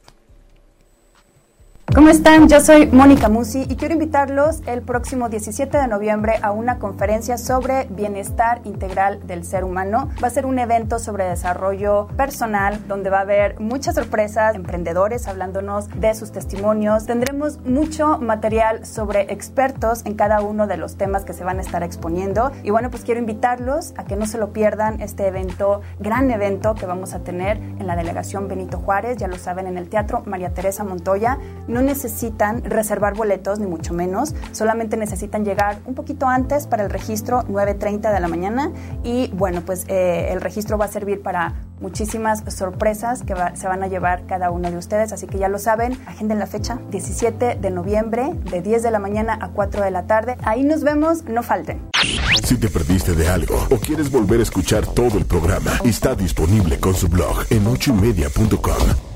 ¿Cómo 1.94 2.10
están? 2.10 2.48
Yo 2.48 2.60
soy 2.60 2.86
Mónica 2.86 3.28
Musi 3.28 3.64
y 3.68 3.76
quiero 3.76 3.94
invitarlos 3.94 4.60
el 4.66 4.82
próximo 4.82 5.28
17 5.28 5.78
de 5.78 5.86
noviembre 5.86 6.34
a 6.42 6.50
una 6.50 6.78
conferencia 6.78 7.38
sobre 7.38 7.84
bienestar 7.84 8.60
integral 8.64 9.24
del 9.26 9.44
ser 9.44 9.62
humano. 9.64 10.10
Va 10.22 10.26
a 10.26 10.30
ser 10.30 10.46
un 10.46 10.58
evento 10.58 10.98
sobre 10.98 11.24
desarrollo 11.24 12.08
personal 12.16 12.86
donde 12.88 13.08
va 13.08 13.18
a 13.18 13.22
haber 13.22 13.60
muchas 13.60 13.94
sorpresas, 13.94 14.56
emprendedores 14.56 15.28
hablándonos 15.28 15.88
de 15.98 16.14
sus 16.14 16.32
testimonios. 16.32 17.06
Tendremos 17.06 17.60
mucho 17.60 18.18
material 18.18 18.84
sobre 18.84 19.32
expertos 19.32 20.04
en 20.04 20.16
cada 20.16 20.42
uno 20.42 20.66
de 20.66 20.76
los 20.76 20.96
temas 20.96 21.24
que 21.24 21.34
se 21.34 21.44
van 21.44 21.58
a 21.58 21.62
estar 21.62 21.84
exponiendo. 21.84 22.50
Y 22.64 22.70
bueno, 22.70 22.90
pues 22.90 23.04
quiero 23.04 23.20
invitarlos 23.20 23.94
a 23.96 24.04
que 24.04 24.16
no 24.16 24.26
se 24.26 24.38
lo 24.38 24.52
pierdan 24.52 25.00
este 25.00 25.28
evento, 25.28 25.82
gran 26.00 26.30
evento 26.32 26.74
que 26.74 26.84
vamos 26.84 27.14
a 27.14 27.20
tener 27.20 27.56
en 27.56 27.86
la 27.86 27.94
delegación 27.94 28.48
Benito 28.48 28.78
Juárez, 28.78 29.16
ya 29.18 29.28
lo 29.28 29.38
saben, 29.38 29.68
en 29.68 29.78
el 29.78 29.88
Teatro 29.88 30.24
María 30.26 30.52
Teresa 30.52 30.82
Montoya 30.82 31.38
no 31.76 31.82
necesitan 31.82 32.64
reservar 32.64 33.14
boletos, 33.14 33.58
ni 33.58 33.66
mucho 33.66 33.92
menos, 33.92 34.34
solamente 34.52 34.96
necesitan 34.96 35.44
llegar 35.44 35.80
un 35.84 35.94
poquito 35.94 36.26
antes 36.26 36.66
para 36.66 36.84
el 36.84 36.90
registro, 36.90 37.42
9.30 37.48 38.14
de 38.14 38.18
la 38.18 38.28
mañana, 38.28 38.72
y 39.04 39.28
bueno, 39.34 39.60
pues 39.60 39.84
eh, 39.88 40.28
el 40.30 40.40
registro 40.40 40.78
va 40.78 40.86
a 40.86 40.88
servir 40.88 41.20
para 41.20 41.52
muchísimas 41.78 42.42
sorpresas 42.48 43.22
que 43.24 43.34
se 43.52 43.68
van 43.68 43.82
a 43.82 43.88
llevar 43.88 44.24
cada 44.24 44.50
uno 44.50 44.70
de 44.70 44.78
ustedes, 44.78 45.12
así 45.12 45.26
que 45.26 45.36
ya 45.36 45.50
lo 45.50 45.58
saben, 45.58 45.98
agenden 46.06 46.38
la 46.38 46.46
fecha, 46.46 46.78
17 46.90 47.56
de 47.56 47.70
noviembre, 47.70 48.32
de 48.50 48.62
10 48.62 48.82
de 48.82 48.90
la 48.90 48.98
mañana 48.98 49.38
a 49.38 49.48
4 49.48 49.84
de 49.84 49.90
la 49.90 50.06
tarde, 50.06 50.38
ahí 50.44 50.64
nos 50.64 50.82
vemos, 50.82 51.24
no 51.24 51.42
falten. 51.42 51.82
Si 52.42 52.56
te 52.56 52.70
perdiste 52.70 53.12
de 53.12 53.28
algo 53.28 53.66
o 53.70 53.76
quieres 53.76 54.10
volver 54.10 54.40
a 54.40 54.44
escuchar 54.44 54.86
todo 54.86 55.18
el 55.18 55.26
programa, 55.26 55.72
está 55.84 56.14
disponible 56.14 56.80
con 56.80 56.94
su 56.94 57.08
blog 57.08 57.44
en 57.50 57.66
ochoymedia.com 57.66 59.15